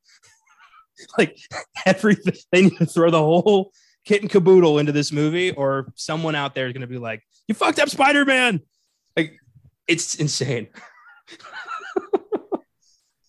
like 1.18 1.36
everything, 1.86 2.34
they 2.52 2.62
need 2.62 2.78
to 2.78 2.86
throw 2.86 3.10
the 3.10 3.18
whole 3.18 3.72
kit 4.04 4.22
and 4.22 4.30
caboodle 4.30 4.78
into 4.78 4.92
this 4.92 5.10
movie, 5.10 5.50
or 5.50 5.92
someone 5.96 6.34
out 6.34 6.54
there 6.54 6.66
is 6.66 6.72
going 6.72 6.82
to 6.82 6.86
be 6.86 6.98
like, 6.98 7.22
"You 7.48 7.54
fucked 7.54 7.80
up 7.80 7.88
Spider 7.88 8.24
Man." 8.24 8.60
Like 9.16 9.36
it's 9.88 10.14
insane. 10.14 10.68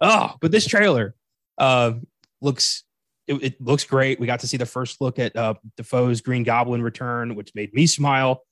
oh, 0.02 0.34
but 0.42 0.52
this 0.52 0.68
trailer 0.68 1.16
uh, 1.58 1.94
looks 2.42 2.84
it, 3.28 3.44
it, 3.44 3.62
looks 3.62 3.84
great. 3.84 4.20
We 4.20 4.28
got 4.28 4.42
to 4.42 4.48
see 4.48 4.58
the 4.58 4.66
first 4.66 5.02
look 5.02 5.18
at 5.20 5.36
uh, 5.36 5.56
Dafoe's 5.78 6.22
Green 6.22 6.44
Goblin 6.44 6.82
return, 6.82 7.36
which 7.36 7.56
made 7.56 7.74
me 7.74 7.88
smile. 7.88 8.44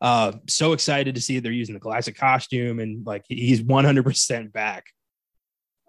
Uh, 0.00 0.32
so 0.48 0.72
excited 0.72 1.14
to 1.14 1.20
see 1.20 1.38
they're 1.38 1.52
using 1.52 1.74
the 1.74 1.80
classic 1.80 2.16
costume 2.16 2.78
and 2.78 3.06
like 3.06 3.24
he's 3.28 3.62
100% 3.62 4.52
back. 4.52 4.86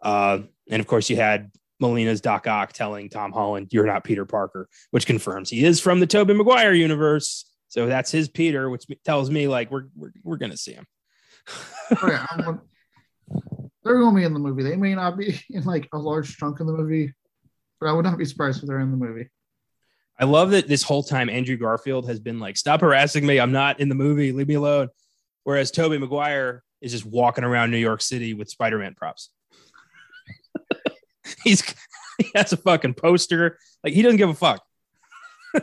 Uh, 0.01 0.39
and 0.69 0.79
of 0.79 0.87
course, 0.87 1.09
you 1.09 1.15
had 1.15 1.51
Molina's 1.79 2.21
Doc 2.21 2.47
Ock 2.47 2.73
telling 2.73 3.09
Tom 3.09 3.31
Holland, 3.31 3.67
"You're 3.71 3.85
not 3.85 4.03
Peter 4.03 4.25
Parker," 4.25 4.69
which 4.91 5.05
confirms 5.05 5.49
he 5.49 5.65
is 5.65 5.79
from 5.79 5.99
the 5.99 6.07
Tobey 6.07 6.33
Maguire 6.33 6.73
universe. 6.73 7.51
So 7.67 7.87
that's 7.87 8.11
his 8.11 8.29
Peter, 8.29 8.69
which 8.69 8.85
tells 9.03 9.29
me 9.29 9.47
like 9.47 9.71
we're 9.71 9.87
we're, 9.95 10.11
we're 10.23 10.37
gonna 10.37 10.57
see 10.57 10.73
him. 10.73 10.85
okay, 12.03 12.19
they're 13.85 13.99
gonna 13.99 14.15
be 14.15 14.23
in 14.23 14.33
the 14.33 14.39
movie. 14.39 14.63
They 14.63 14.75
may 14.75 14.95
not 14.95 15.17
be 15.17 15.39
in 15.49 15.63
like 15.63 15.87
a 15.93 15.97
large 15.97 16.35
chunk 16.37 16.59
of 16.59 16.67
the 16.67 16.73
movie, 16.73 17.13
but 17.79 17.87
I 17.87 17.93
would 17.93 18.03
not 18.03 18.17
be 18.17 18.25
surprised 18.25 18.61
if 18.61 18.67
they're 18.67 18.79
in 18.79 18.91
the 18.91 18.97
movie. 18.97 19.29
I 20.19 20.25
love 20.25 20.51
that 20.51 20.67
this 20.67 20.81
whole 20.81 21.03
time 21.03 21.29
Andrew 21.29 21.57
Garfield 21.57 22.07
has 22.07 22.19
been 22.19 22.39
like, 22.39 22.57
"Stop 22.57 22.81
harassing 22.81 23.25
me! 23.25 23.39
I'm 23.39 23.51
not 23.51 23.79
in 23.79 23.89
the 23.89 23.95
movie. 23.95 24.31
Leave 24.31 24.47
me 24.47 24.55
alone." 24.55 24.89
Whereas 25.43 25.69
Tobey 25.69 25.99
Maguire 25.99 26.63
is 26.81 26.91
just 26.91 27.05
walking 27.05 27.43
around 27.43 27.69
New 27.69 27.77
York 27.77 28.01
City 28.01 28.33
with 28.33 28.49
Spider-Man 28.49 28.95
props. 28.95 29.29
He's 31.43 31.63
he 32.17 32.31
has 32.33 32.51
a 32.53 32.57
fucking 32.57 32.95
poster. 32.95 33.59
Like 33.83 33.93
he 33.93 34.01
doesn't 34.01 34.17
give 34.17 34.29
a 34.29 34.33
fuck. 34.33 34.63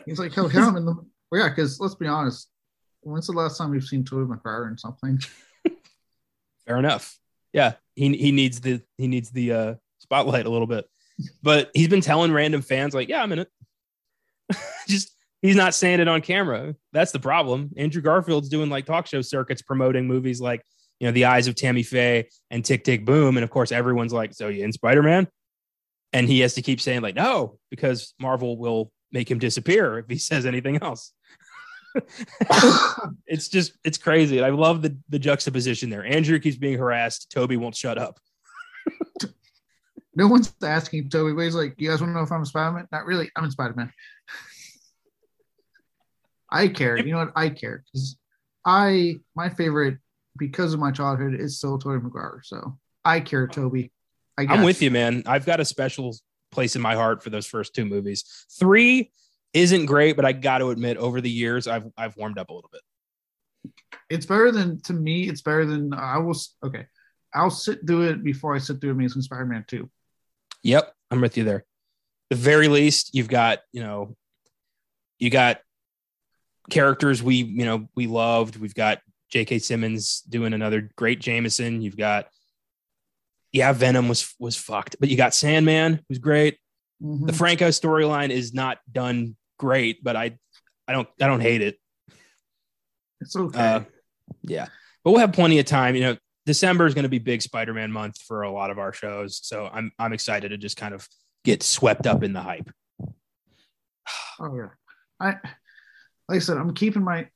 He's 0.07 0.19
like, 0.19 0.33
"Hell, 0.33 0.50
yeah, 0.52 0.69
I'm 0.69 0.76
in 0.76 0.85
the." 0.85 0.95
Well, 1.31 1.41
yeah, 1.41 1.49
because 1.49 1.81
let's 1.81 1.97
be 1.97 2.07
honest. 2.07 2.49
When's 3.00 3.26
the 3.26 3.33
last 3.33 3.59
time 3.59 3.71
we've 3.71 3.83
seen 3.83 4.05
Tobey 4.05 4.29
Maguire 4.31 4.69
in 4.69 4.79
something? 4.79 5.19
Fair 6.67 6.79
enough. 6.79 7.19
Yeah, 7.53 7.75
he 7.95 8.17
he 8.17 8.33
needs 8.33 8.61
the 8.61 8.81
he 8.99 9.09
needs 9.09 9.31
the 9.31 9.53
uh, 9.53 9.75
spotlight 10.01 10.47
a 10.47 10.51
little 10.51 10.67
bit 10.67 10.87
but 11.43 11.71
he's 11.75 11.89
been 11.89 12.01
telling 12.01 12.33
random 12.33 12.63
fans 12.63 12.95
like, 12.95 13.09
"Yeah, 13.09 13.23
I'm 13.23 13.33
in 13.33 13.41
it." 13.41 13.49
Just 14.89 15.15
he's 15.41 15.57
not 15.57 15.75
saying 15.75 16.01
it 16.01 16.09
on 16.09 16.21
camera. 16.21 16.75
That's 16.93 17.13
the 17.13 17.21
problem. 17.21 17.71
Andrew 17.77 18.03
Garfield's 18.03 18.49
doing 18.49 18.71
like 18.71 18.87
talk 18.87 19.07
show 19.07 19.21
circuits 19.21 19.63
promoting 19.63 20.07
movies 20.07 20.41
like 20.41 20.63
you 21.01 21.07
know 21.07 21.13
The 21.13 21.27
Eyes 21.27 21.49
of 21.49 21.55
Tammy 21.55 21.83
Faye 21.83 22.29
and 22.51 22.65
Tick 22.65 22.85
Tick 22.85 23.05
Boom, 23.05 23.37
and 23.37 23.45
of 23.45 23.51
course 23.51 23.73
everyone's 23.73 24.13
like, 24.13 24.35
"So 24.35 24.49
you 24.49 24.65
in 24.65 24.73
Spider 24.73 25.03
Man?" 25.03 25.29
And 26.13 26.29
he 26.29 26.41
has 26.41 26.55
to 26.55 26.63
keep 26.63 26.81
saying 26.81 27.03
like, 27.03 27.15
"No," 27.15 27.59
because 27.71 28.15
Marvel 28.21 28.57
will 28.57 28.93
make 29.11 29.31
him 29.31 29.39
disappear 29.39 29.99
if 29.99 30.07
he 30.09 30.19
says 30.19 30.47
anything 30.47 30.83
else. 30.83 31.13
it's 33.27 33.49
just 33.49 33.73
it's 33.85 33.99
crazy. 33.99 34.43
I 34.43 34.51
love 34.51 34.83
the 34.83 34.97
the 35.09 35.19
juxtaposition 35.19 35.91
there. 35.91 36.05
Andrew 36.05 36.39
keeps 36.39 36.57
being 36.57 36.79
harassed. 36.79 37.31
Tobey 37.31 37.57
won't 37.57 37.77
shut 37.77 37.99
up. 37.99 38.19
No 40.15 40.29
one's 40.29 40.53
asking 40.63 41.09
Tobey, 41.09 41.33
but 41.33 41.43
he's 41.43 41.55
like, 41.55 41.75
"You 41.79 41.89
guys 41.91 42.01
want 42.01 42.11
to 42.11 42.17
know 42.17 42.23
if 42.23 42.31
I'm 42.31 42.43
a 42.43 42.47
Spider-Man?" 42.47 42.87
Not 42.93 43.07
really. 43.07 43.31
I'm 43.35 43.45
in 43.45 43.51
Spider-Man. 43.51 43.93
I 46.51 46.69
care. 46.69 46.99
You 46.99 47.13
know 47.13 47.19
what? 47.19 47.33
I 47.35 47.49
care 47.49 47.83
because 47.87 48.17
I 48.65 49.21
my 49.35 49.49
favorite 49.49 49.99
because 50.37 50.75
of 50.75 50.81
my 50.81 50.91
childhood 50.91 51.35
is 51.35 51.57
still 51.57 51.79
Tobey 51.79 52.03
Maguire. 52.03 52.41
So 52.45 52.79
I 53.05 53.21
care, 53.21 53.47
Tobey. 53.47 53.91
I 54.37 54.43
am 54.43 54.63
with 54.63 54.83
you, 54.83 54.91
man. 54.91 55.23
I've 55.27 55.47
got 55.47 55.61
a 55.61 55.65
special 55.65 56.15
place 56.51 56.77
in 56.77 56.83
my 56.83 56.95
heart 56.95 57.23
for 57.23 57.31
those 57.31 57.47
first 57.47 57.75
two 57.75 57.85
movies. 57.85 58.47
Three 58.59 59.11
isn't 59.55 59.87
great, 59.87 60.17
but 60.17 60.25
I 60.25 60.33
got 60.33 60.59
to 60.59 60.71
admit, 60.71 60.97
over 60.97 61.21
the 61.21 61.31
years, 61.31 61.67
I've 61.67 61.87
I've 61.97 62.17
warmed 62.17 62.39
up 62.39 62.51
a 62.51 62.55
little 62.55 62.71
bit. 62.73 62.83
It's 64.09 64.27
better 64.27 64.51
than 64.51 64.81
to 64.83 64.93
me. 64.93 65.29
It's 65.29 65.43
better 65.43 65.65
than 65.65 65.93
I 65.93 66.19
was. 66.19 66.55
Okay, 66.65 66.87
I'll 67.35 67.51
sit 67.51 67.87
through 67.87 68.09
it 68.09 68.25
before 68.25 68.55
I 68.55 68.59
sit 68.59 68.81
through 68.81 68.93
Amazing 68.93 69.23
Spider-Man 69.23 69.65
two. 69.69 69.91
Yep, 70.63 70.93
I'm 71.11 71.21
with 71.21 71.37
you 71.37 71.45
there. 71.45 71.65
The 72.31 72.37
very 72.37 72.69
least, 72.69 73.15
you've 73.15 73.29
got 73.29 73.61
you 73.73 73.83
know, 73.83 74.17
you 75.19 75.31
got 75.31 75.61
characters 76.71 77.23
we 77.23 77.37
you 77.37 77.65
know 77.65 77.89
we 77.95 78.07
loved. 78.07 78.57
We've 78.57 78.75
got 78.75 79.01
J.K. 79.31 79.59
Simmons 79.59 80.23
doing 80.23 80.53
another 80.53 80.91
great 80.97 81.21
Jameson. 81.21 81.83
You've 81.83 81.97
got 81.97 82.29
yeah, 83.53 83.73
Venom 83.73 84.09
was 84.09 84.35
was 84.39 84.57
fucked, 84.57 84.97
but 84.99 85.11
you 85.11 85.17
got 85.17 85.35
Sandman, 85.35 86.01
who's 86.09 86.19
great. 86.19 86.59
Mm-hmm. 87.03 87.27
The 87.27 87.33
Franco 87.33 87.69
storyline 87.69 88.31
is 88.31 88.55
not 88.55 88.79
done 88.91 89.37
great, 89.62 90.02
but 90.02 90.16
I 90.16 90.37
I 90.88 90.92
don't 90.92 91.09
I 91.21 91.28
don't 91.28 91.40
hate 91.40 91.62
it. 91.62 91.78
It's 93.21 93.37
okay. 93.37 93.59
Uh, 93.59 93.81
yeah, 94.42 94.66
but 95.04 95.12
we'll 95.12 95.21
have 95.21 95.33
plenty 95.33 95.61
of 95.61 95.66
time. 95.66 95.95
You 95.95 96.00
know, 96.02 96.16
December 96.47 96.85
is 96.87 96.95
going 96.95 97.04
to 97.04 97.09
be 97.09 97.21
big 97.21 97.42
Spider-Man 97.42 97.92
month 97.92 98.21
for 98.21 98.42
a 98.42 98.50
lot 98.50 98.71
of 98.71 98.81
our 98.81 98.92
shows, 98.92 99.38
so 99.40 99.71
I'm 99.73 99.92
I'm 100.00 100.12
excited 100.12 100.49
to 100.49 100.59
just 100.59 100.76
kind 100.76 100.92
of 100.92 101.07
get 101.45 101.62
swept 101.62 102.09
up 102.09 102.25
in 102.25 102.33
the 102.33 102.42
hype. 102.42 102.71
Oh 104.40 104.57
yeah, 104.57 104.71
I 105.21 105.26
like 106.28 106.37
I 106.37 106.38
said, 106.40 106.57
I'm 106.57 106.75
keeping 106.75 107.04
my 107.04 107.28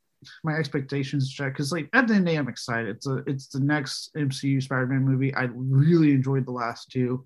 my 0.42 0.54
expectations 0.54 1.30
checked 1.30 1.54
because 1.54 1.70
like 1.70 1.88
at 1.92 2.08
the 2.08 2.14
end 2.14 2.22
of 2.22 2.24
the 2.24 2.32
day, 2.32 2.36
I'm 2.36 2.48
excited. 2.48 2.96
It's 2.96 3.06
a 3.06 3.18
it's 3.28 3.46
the 3.48 3.60
next 3.60 4.10
MCU 4.16 4.60
Spider-Man 4.60 5.04
movie. 5.04 5.32
I 5.32 5.48
really 5.52 6.10
enjoyed 6.10 6.46
the 6.46 6.52
last 6.52 6.90
two. 6.90 7.24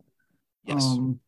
Yes. 0.65 0.85
Um, 0.85 1.21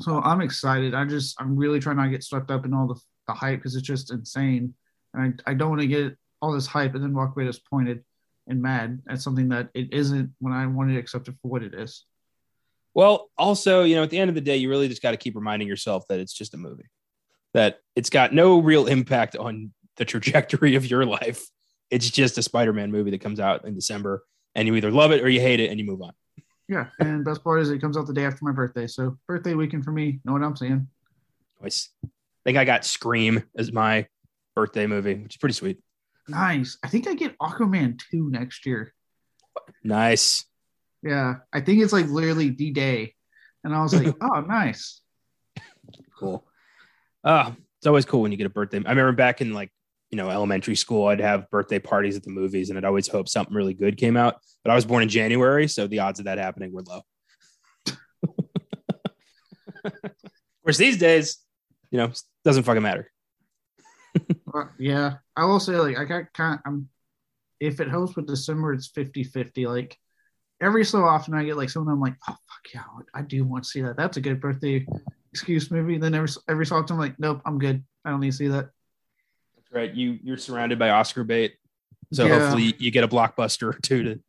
so 0.00 0.20
I'm 0.22 0.40
excited. 0.40 0.94
I 0.94 1.04
just 1.04 1.40
I'm 1.40 1.56
really 1.56 1.80
trying 1.80 1.96
not 1.96 2.04
to 2.04 2.10
get 2.10 2.24
swept 2.24 2.50
up 2.50 2.64
in 2.64 2.74
all 2.74 2.86
the 2.86 3.00
the 3.26 3.34
hype 3.34 3.58
because 3.58 3.76
it's 3.76 3.86
just 3.86 4.10
insane, 4.10 4.74
and 5.14 5.40
I 5.46 5.50
I 5.50 5.54
don't 5.54 5.70
want 5.70 5.82
to 5.82 5.86
get 5.86 6.16
all 6.40 6.52
this 6.52 6.66
hype 6.66 6.94
and 6.94 7.02
then 7.02 7.14
walk 7.14 7.34
away 7.34 7.44
disappointed 7.44 8.04
and 8.46 8.62
mad 8.62 9.02
at 9.08 9.20
something 9.20 9.48
that 9.50 9.68
it 9.74 9.92
isn't 9.92 10.32
when 10.38 10.52
I 10.52 10.66
wanted 10.66 10.94
to 10.94 10.98
accept 10.98 11.28
it 11.28 11.34
for 11.42 11.48
what 11.48 11.62
it 11.62 11.74
is. 11.74 12.04
Well, 12.94 13.30
also, 13.36 13.84
you 13.84 13.94
know, 13.94 14.02
at 14.02 14.10
the 14.10 14.18
end 14.18 14.28
of 14.28 14.34
the 14.34 14.40
day, 14.40 14.56
you 14.56 14.70
really 14.70 14.88
just 14.88 15.02
got 15.02 15.12
to 15.12 15.16
keep 15.16 15.36
reminding 15.36 15.68
yourself 15.68 16.04
that 16.08 16.18
it's 16.18 16.32
just 16.32 16.54
a 16.54 16.56
movie, 16.56 16.88
that 17.54 17.80
it's 17.94 18.10
got 18.10 18.32
no 18.32 18.58
real 18.58 18.86
impact 18.86 19.36
on 19.36 19.72
the 19.96 20.04
trajectory 20.04 20.74
of 20.74 20.88
your 20.90 21.04
life. 21.04 21.44
It's 21.90 22.10
just 22.10 22.38
a 22.38 22.42
Spider 22.42 22.72
Man 22.72 22.90
movie 22.90 23.10
that 23.12 23.20
comes 23.20 23.40
out 23.40 23.64
in 23.64 23.74
December, 23.74 24.24
and 24.54 24.66
you 24.66 24.74
either 24.74 24.90
love 24.90 25.12
it 25.12 25.22
or 25.22 25.28
you 25.28 25.40
hate 25.40 25.60
it 25.60 25.70
and 25.70 25.78
you 25.78 25.86
move 25.86 26.02
on. 26.02 26.12
Yeah. 26.68 26.86
And 27.00 27.24
best 27.24 27.42
part 27.42 27.60
is 27.60 27.70
it 27.70 27.80
comes 27.80 27.96
out 27.96 28.06
the 28.06 28.12
day 28.12 28.24
after 28.24 28.44
my 28.44 28.52
birthday. 28.52 28.86
So, 28.86 29.16
birthday 29.26 29.54
weekend 29.54 29.84
for 29.84 29.92
me. 29.92 30.20
Know 30.24 30.32
what 30.32 30.42
I'm 30.42 30.56
saying? 30.56 30.86
Nice. 31.62 31.90
I 32.04 32.08
think 32.44 32.58
I 32.58 32.64
got 32.64 32.84
Scream 32.84 33.42
as 33.56 33.72
my 33.72 34.06
birthday 34.54 34.86
movie, 34.86 35.14
which 35.14 35.34
is 35.34 35.38
pretty 35.38 35.54
sweet. 35.54 35.78
Nice. 36.28 36.76
I 36.84 36.88
think 36.88 37.08
I 37.08 37.14
get 37.14 37.38
Aquaman 37.38 38.00
2 38.10 38.30
next 38.30 38.66
year. 38.66 38.92
Nice. 39.82 40.44
Yeah. 41.02 41.36
I 41.52 41.60
think 41.60 41.82
it's 41.82 41.92
like 41.92 42.06
literally 42.08 42.50
D 42.50 42.70
Day, 42.70 43.14
And 43.64 43.74
I 43.74 43.82
was 43.82 43.94
like, 43.94 44.14
oh, 44.20 44.40
nice. 44.40 45.00
Cool. 46.18 46.44
Uh, 47.24 47.52
it's 47.78 47.86
always 47.86 48.04
cool 48.04 48.22
when 48.22 48.32
you 48.32 48.38
get 48.38 48.46
a 48.46 48.50
birthday. 48.50 48.78
I 48.78 48.90
remember 48.90 49.12
back 49.12 49.40
in 49.40 49.54
like, 49.54 49.70
you 50.10 50.16
know, 50.16 50.30
elementary 50.30 50.76
school, 50.76 51.06
I'd 51.08 51.20
have 51.20 51.50
birthday 51.50 51.78
parties 51.78 52.16
at 52.16 52.22
the 52.22 52.30
movies 52.30 52.70
and 52.70 52.78
I'd 52.78 52.84
always 52.84 53.08
hope 53.08 53.28
something 53.28 53.54
really 53.54 53.74
good 53.74 53.96
came 53.96 54.16
out. 54.16 54.36
But 54.64 54.70
I 54.70 54.74
was 54.74 54.84
born 54.84 55.02
in 55.02 55.08
January, 55.08 55.68
so 55.68 55.86
the 55.86 56.00
odds 56.00 56.18
of 56.18 56.24
that 56.26 56.38
happening 56.38 56.72
were 56.72 56.82
low. 56.82 57.02
of 59.84 59.92
course, 60.64 60.76
these 60.76 60.98
days, 60.98 61.38
you 61.90 61.98
know, 61.98 62.10
doesn't 62.44 62.64
fucking 62.64 62.82
matter 62.82 63.10
uh, 64.54 64.64
yeah, 64.78 65.14
I 65.36 65.44
will 65.44 65.60
say 65.60 65.76
like 65.76 65.98
I 65.98 66.04
got 66.04 66.32
kind. 66.32 66.54
Of, 66.54 66.60
I'm 66.66 66.88
if 67.60 67.80
it 67.80 67.88
helps 67.88 68.14
with 68.14 68.26
December, 68.26 68.72
it's 68.72 68.88
50-50. 68.88 69.66
Like 69.66 69.96
every 70.60 70.84
so 70.84 71.04
often 71.04 71.34
I 71.34 71.44
get 71.44 71.56
like 71.56 71.70
someone 71.70 71.92
i'm 71.92 72.00
like, 72.00 72.14
oh 72.28 72.32
fuck 72.32 72.72
yeah, 72.74 72.82
I 73.14 73.22
do 73.22 73.44
want 73.44 73.64
to 73.64 73.70
see 73.70 73.82
that. 73.82 73.96
That's 73.96 74.16
a 74.16 74.20
good 74.20 74.40
birthday 74.40 74.86
excuse 75.32 75.70
movie. 75.70 75.98
Then 75.98 76.14
every 76.14 76.28
every 76.48 76.66
so 76.66 76.76
often 76.76 76.94
I'm 76.94 77.00
like, 77.00 77.18
nope, 77.18 77.42
I'm 77.44 77.58
good. 77.58 77.82
I 78.04 78.10
don't 78.10 78.20
need 78.20 78.30
to 78.30 78.36
see 78.36 78.48
that. 78.48 78.70
Right. 79.70 79.92
You 79.94 80.18
you're 80.22 80.38
surrounded 80.38 80.78
by 80.78 80.90
Oscar 80.90 81.24
bait, 81.24 81.54
so 82.12 82.26
Yeah. 82.26 82.38
hopefully 82.38 82.74
you 82.78 82.90
get 82.90 83.04
a 83.04 83.08
blockbuster 83.08 83.74
or 83.74 83.78
two 83.80 84.02
to 84.02 84.20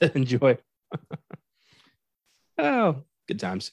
to 0.00 0.16
enjoy. 0.16 0.58
oh, 2.58 3.02
good 3.28 3.38
times. 3.40 3.72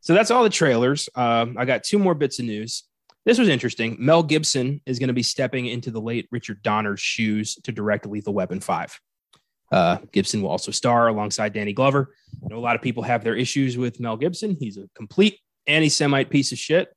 So 0.00 0.14
that's 0.14 0.30
all 0.30 0.42
the 0.42 0.50
trailers. 0.50 1.08
Um, 1.14 1.56
I 1.58 1.64
got 1.64 1.84
two 1.84 1.98
more 1.98 2.14
bits 2.14 2.38
of 2.38 2.46
news. 2.46 2.84
This 3.26 3.38
was 3.38 3.48
interesting. 3.48 3.96
Mel 3.98 4.22
Gibson 4.22 4.80
is 4.86 4.98
going 4.98 5.08
to 5.08 5.14
be 5.14 5.22
stepping 5.22 5.66
into 5.66 5.90
the 5.90 6.00
late 6.00 6.26
Richard 6.30 6.62
Donner's 6.62 7.00
shoes 7.00 7.54
to 7.64 7.70
direct 7.72 8.06
Lethal 8.06 8.32
Weapon 8.32 8.60
5. 8.60 8.98
Uh, 9.70 9.98
Gibson 10.10 10.40
will 10.40 10.48
also 10.48 10.72
star 10.72 11.08
alongside 11.08 11.52
Danny 11.52 11.74
Glover. 11.74 12.14
I 12.42 12.48
know 12.48 12.56
a 12.56 12.60
lot 12.60 12.76
of 12.76 12.82
people 12.82 13.02
have 13.02 13.22
their 13.22 13.36
issues 13.36 13.76
with 13.76 14.00
Mel 14.00 14.16
Gibson. 14.16 14.56
He's 14.58 14.78
a 14.78 14.88
complete 14.94 15.38
anti 15.66 15.90
Semite 15.90 16.30
piece 16.30 16.50
of 16.50 16.58
shit. 16.58 16.88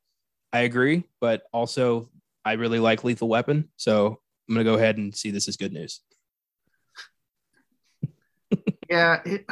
I 0.52 0.60
agree, 0.60 1.04
but 1.20 1.42
also 1.52 2.08
I 2.44 2.52
really 2.52 2.78
like 2.78 3.04
Lethal 3.04 3.28
Weapon. 3.28 3.68
So 3.76 4.20
I'm 4.48 4.54
to 4.64 4.70
go 4.70 4.76
ahead 4.76 4.98
and 4.98 5.14
see 5.14 5.30
this 5.30 5.48
as 5.48 5.56
good 5.56 5.72
news. 5.72 6.00
Yeah, 8.90 9.20
it, 9.24 9.46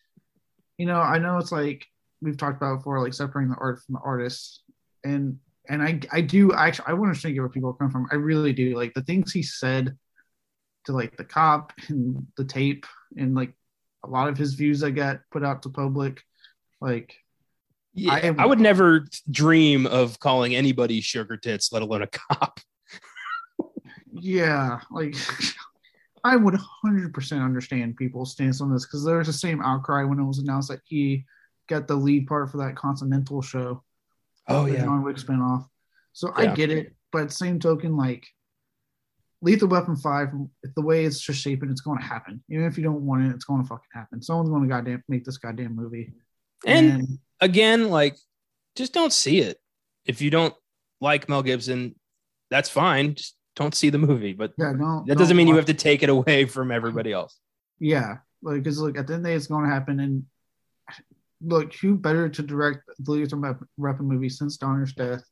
you 0.78 0.86
know, 0.86 1.00
I 1.00 1.18
know 1.18 1.38
it's 1.38 1.50
like 1.50 1.86
we've 2.20 2.36
talked 2.36 2.58
about 2.58 2.76
before, 2.76 3.02
like 3.02 3.14
separating 3.14 3.50
the 3.50 3.56
art 3.58 3.80
from 3.82 3.94
the 3.94 4.00
artist, 4.00 4.62
and 5.02 5.38
and 5.68 5.82
I 5.82 6.00
I 6.12 6.20
do 6.20 6.52
actually 6.52 6.86
I 6.88 6.92
want 6.92 7.16
to 7.16 7.28
of 7.28 7.36
where 7.36 7.48
people 7.48 7.72
come 7.72 7.90
from. 7.90 8.06
I 8.12 8.16
really 8.16 8.52
do 8.52 8.76
like 8.76 8.94
the 8.94 9.02
things 9.02 9.32
he 9.32 9.42
said 9.42 9.96
to 10.84 10.92
like 10.92 11.16
the 11.16 11.24
cop 11.24 11.72
and 11.88 12.26
the 12.36 12.44
tape 12.44 12.86
and 13.16 13.34
like 13.34 13.52
a 14.04 14.08
lot 14.08 14.28
of 14.28 14.38
his 14.38 14.54
views 14.54 14.84
I 14.84 14.90
got 14.90 15.20
put 15.32 15.44
out 15.44 15.62
to 15.62 15.70
public, 15.70 16.22
like 16.80 17.16
Yeah, 17.96 18.12
I 18.12 18.18
am- 18.20 18.38
I 18.38 18.46
would 18.46 18.60
never 18.60 19.06
dream 19.30 19.86
of 19.86 20.20
calling 20.20 20.54
anybody 20.54 21.00
sugar 21.00 21.36
tits, 21.36 21.72
let 21.72 21.82
alone 21.82 22.02
a 22.02 22.06
cop. 22.06 22.60
yeah, 24.12 24.80
like 24.90 25.16
I 26.24 26.36
would 26.36 26.54
100% 26.84 27.44
understand 27.44 27.96
people's 27.96 28.32
stance 28.32 28.60
on 28.60 28.72
this 28.72 28.84
because 28.84 29.04
there's 29.04 29.28
the 29.28 29.32
same 29.32 29.62
outcry 29.62 30.04
when 30.04 30.18
it 30.18 30.24
was 30.24 30.38
announced 30.38 30.68
that 30.68 30.80
he 30.84 31.24
got 31.68 31.88
the 31.88 31.96
lead 31.96 32.26
part 32.26 32.50
for 32.50 32.58
that 32.58 32.76
Continental 32.76 33.40
show. 33.42 33.82
Oh, 34.48 34.66
the 34.66 34.74
yeah. 34.74 34.84
John 34.84 35.02
Wick 35.02 35.16
spinoff. 35.16 35.66
So 36.12 36.32
I 36.34 36.46
get 36.46 36.70
it, 36.70 36.94
but 37.12 37.32
same 37.32 37.58
token, 37.60 37.96
like 37.96 38.26
Lethal 39.40 39.68
Weapon 39.68 39.96
Five, 39.96 40.28
the 40.74 40.82
way 40.82 41.04
it's 41.04 41.20
just 41.20 41.40
shaping, 41.40 41.70
it's 41.70 41.80
going 41.80 41.98
to 41.98 42.04
happen. 42.04 42.42
Even 42.50 42.64
if 42.66 42.76
you 42.76 42.84
don't 42.84 43.06
want 43.06 43.24
it, 43.24 43.34
it's 43.34 43.44
going 43.44 43.62
to 43.62 43.68
fucking 43.68 43.84
happen. 43.92 44.22
Someone's 44.22 44.50
going 44.50 44.62
to 44.62 44.68
goddamn 44.68 45.02
make 45.08 45.24
this 45.24 45.38
goddamn 45.38 45.76
movie. 45.76 46.12
And 46.64 47.18
again, 47.40 47.90
like, 47.90 48.16
just 48.76 48.92
don't 48.92 49.12
see 49.12 49.40
it. 49.40 49.58
If 50.04 50.22
you 50.22 50.30
don't 50.30 50.54
like 51.00 51.28
Mel 51.28 51.42
Gibson, 51.42 51.94
that's 52.50 52.70
fine. 52.70 53.14
Just 53.14 53.36
don't 53.56 53.74
see 53.74 53.90
the 53.90 53.98
movie. 53.98 54.32
But 54.32 54.52
yeah, 54.58 54.72
no, 54.72 55.04
that 55.06 55.18
doesn't 55.18 55.36
mean 55.36 55.48
you 55.48 55.56
have 55.56 55.66
to 55.66 55.74
take 55.74 56.02
it 56.02 56.08
away 56.08 56.44
from 56.46 56.70
everybody 56.70 57.12
else. 57.12 57.38
Yeah, 57.78 58.18
like 58.42 58.62
because 58.62 58.78
look, 58.78 58.96
at 58.96 59.06
the 59.06 59.14
end 59.14 59.20
of 59.20 59.24
the 59.24 59.30
day, 59.30 59.34
it's 59.34 59.48
going 59.48 59.64
to 59.64 59.70
happen. 59.70 60.00
And 60.00 60.24
look, 61.42 61.74
who 61.74 61.96
better 61.96 62.28
to 62.28 62.42
direct 62.42 62.82
the 62.98 63.10
Lethal 63.10 63.40
Weapon- 63.40 63.68
Weapon 63.76 64.06
movie 64.06 64.28
since 64.28 64.56
Donner's 64.56 64.92
death? 64.92 65.24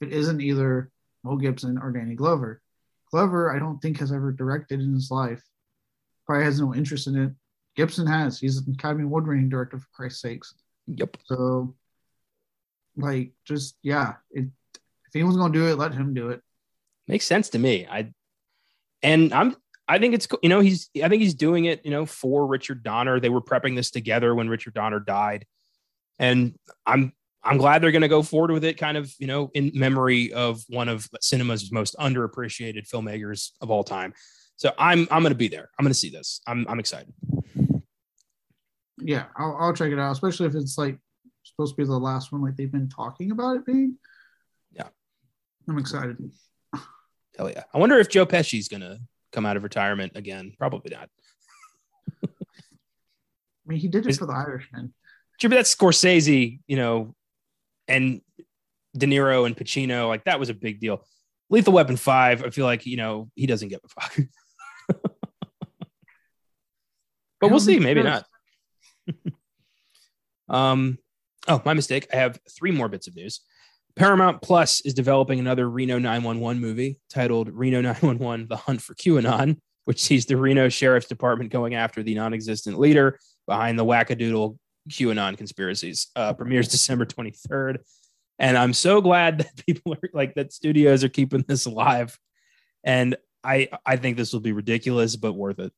If 0.00 0.08
it 0.08 0.14
isn't 0.14 0.40
either 0.40 0.90
Mel 1.24 1.36
Gibson 1.36 1.78
or 1.78 1.90
Danny 1.90 2.14
Glover. 2.14 2.62
Glover, 3.10 3.54
I 3.54 3.58
don't 3.58 3.80
think 3.80 3.98
has 3.98 4.12
ever 4.12 4.32
directed 4.32 4.80
in 4.80 4.94
his 4.94 5.10
life. 5.10 5.42
Probably 6.26 6.44
has 6.44 6.60
no 6.60 6.74
interest 6.74 7.08
in 7.08 7.16
it. 7.16 7.32
Gibson 7.76 8.06
has. 8.06 8.38
He's 8.38 8.58
an 8.58 8.72
Academy 8.72 9.04
Award 9.04 9.26
winning 9.26 9.48
director 9.48 9.78
for 9.78 9.88
Christ's 9.92 10.22
sakes. 10.22 10.54
Yep. 10.96 11.16
So, 11.24 11.74
like, 12.96 13.32
just 13.44 13.76
yeah, 13.82 14.14
it, 14.30 14.46
if 14.74 15.14
anyone's 15.14 15.36
gonna 15.36 15.52
do 15.52 15.68
it, 15.68 15.76
let 15.76 15.94
him 15.94 16.14
do 16.14 16.30
it. 16.30 16.42
Makes 17.08 17.26
sense 17.26 17.50
to 17.50 17.58
me. 17.58 17.86
I 17.90 18.12
and 19.02 19.32
I'm 19.32 19.56
I 19.88 19.98
think 19.98 20.14
it's 20.14 20.28
you 20.42 20.48
know 20.48 20.60
he's 20.60 20.90
I 21.02 21.08
think 21.08 21.22
he's 21.22 21.34
doing 21.34 21.64
it 21.64 21.84
you 21.84 21.90
know 21.90 22.06
for 22.06 22.46
Richard 22.46 22.82
Donner. 22.82 23.20
They 23.20 23.28
were 23.28 23.40
prepping 23.40 23.76
this 23.76 23.90
together 23.90 24.34
when 24.34 24.48
Richard 24.48 24.74
Donner 24.74 25.00
died, 25.00 25.46
and 26.18 26.54
I'm 26.86 27.12
I'm 27.42 27.56
glad 27.56 27.82
they're 27.82 27.92
going 27.92 28.02
to 28.02 28.08
go 28.08 28.22
forward 28.22 28.50
with 28.50 28.64
it, 28.64 28.76
kind 28.76 28.96
of 28.96 29.12
you 29.18 29.26
know 29.26 29.50
in 29.54 29.72
memory 29.74 30.32
of 30.32 30.62
one 30.68 30.88
of 30.88 31.08
cinema's 31.20 31.72
most 31.72 31.96
underappreciated 31.98 32.88
filmmakers 32.88 33.50
of 33.60 33.70
all 33.70 33.84
time. 33.84 34.12
So 34.56 34.72
I'm 34.78 35.08
I'm 35.10 35.22
going 35.22 35.32
to 35.32 35.38
be 35.38 35.48
there. 35.48 35.70
I'm 35.78 35.84
going 35.84 35.92
to 35.92 35.98
see 35.98 36.10
this. 36.10 36.40
I'm 36.46 36.66
I'm 36.68 36.78
excited. 36.78 37.12
Yeah, 39.02 39.26
I'll, 39.36 39.56
I'll 39.58 39.72
check 39.72 39.92
it 39.92 39.98
out, 39.98 40.12
especially 40.12 40.46
if 40.46 40.54
it's 40.54 40.78
like 40.78 40.98
supposed 41.42 41.74
to 41.74 41.82
be 41.82 41.86
the 41.86 41.98
last 41.98 42.32
one, 42.32 42.42
like 42.42 42.56
they've 42.56 42.70
been 42.70 42.88
talking 42.88 43.30
about 43.30 43.56
it 43.56 43.66
being. 43.66 43.96
Yeah. 44.72 44.88
I'm 45.68 45.78
excited. 45.78 46.16
Hell 47.36 47.50
yeah! 47.50 47.64
I 47.72 47.78
wonder 47.78 47.98
if 47.98 48.08
Joe 48.08 48.26
Pesci's 48.26 48.68
to 48.68 48.98
come 49.32 49.46
out 49.46 49.56
of 49.56 49.62
retirement 49.62 50.12
again. 50.14 50.52
Probably 50.58 50.94
not. 50.94 51.08
I 52.24 52.28
mean, 53.66 53.78
he 53.78 53.88
did 53.88 54.06
it 54.06 54.16
for 54.16 54.26
the 54.26 54.32
Irishman. 54.32 54.92
Sure, 55.40 55.48
but 55.48 55.56
that's 55.56 55.74
Scorsese, 55.74 56.60
you 56.66 56.76
know, 56.76 57.14
and 57.88 58.20
De 58.96 59.06
Niro 59.06 59.46
and 59.46 59.56
Pacino. 59.56 60.08
Like 60.08 60.24
that 60.24 60.40
was 60.40 60.48
a 60.48 60.54
big 60.54 60.80
deal. 60.80 61.06
Lethal 61.48 61.72
Weapon 61.72 61.96
Five. 61.96 62.44
I 62.44 62.50
feel 62.50 62.66
like 62.66 62.84
you 62.84 62.96
know 62.96 63.30
he 63.36 63.46
doesn't 63.46 63.68
give 63.68 63.80
a 63.84 63.88
fuck. 63.88 64.18
but 67.40 67.50
we'll 67.50 67.60
see. 67.60 67.78
Maybe 67.78 68.02
not. 68.02 68.26
um. 70.48 70.98
Oh, 71.48 71.62
my 71.64 71.72
mistake. 71.72 72.06
I 72.12 72.16
have 72.16 72.38
three 72.50 72.70
more 72.70 72.88
bits 72.88 73.08
of 73.08 73.16
news. 73.16 73.40
Paramount 73.96 74.42
Plus 74.42 74.82
is 74.82 74.94
developing 74.94 75.38
another 75.38 75.68
Reno 75.68 75.98
911 75.98 76.60
movie 76.60 77.00
titled 77.08 77.50
Reno 77.50 77.80
911: 77.80 78.46
The 78.48 78.56
Hunt 78.56 78.82
for 78.82 78.94
QAnon, 78.94 79.58
which 79.84 80.02
sees 80.02 80.26
the 80.26 80.36
Reno 80.36 80.68
Sheriff's 80.68 81.08
Department 81.08 81.50
going 81.50 81.74
after 81.74 82.02
the 82.02 82.14
non-existent 82.14 82.78
leader 82.78 83.18
behind 83.46 83.78
the 83.78 83.84
wackadoodle 83.84 84.56
QAnon 84.88 85.36
conspiracies. 85.36 86.08
Uh, 86.14 86.32
premieres 86.32 86.68
December 86.68 87.04
23rd. 87.06 87.78
And 88.38 88.56
I'm 88.56 88.72
so 88.72 89.00
glad 89.00 89.38
that 89.38 89.66
people 89.66 89.94
are 89.94 90.10
like 90.12 90.34
that 90.34 90.52
studios 90.52 91.04
are 91.04 91.08
keeping 91.08 91.44
this 91.46 91.66
alive. 91.66 92.18
And 92.84 93.16
I 93.44 93.68
I 93.84 93.96
think 93.96 94.16
this 94.16 94.32
will 94.32 94.40
be 94.40 94.52
ridiculous, 94.52 95.16
but 95.16 95.34
worth 95.34 95.58
it. 95.58 95.72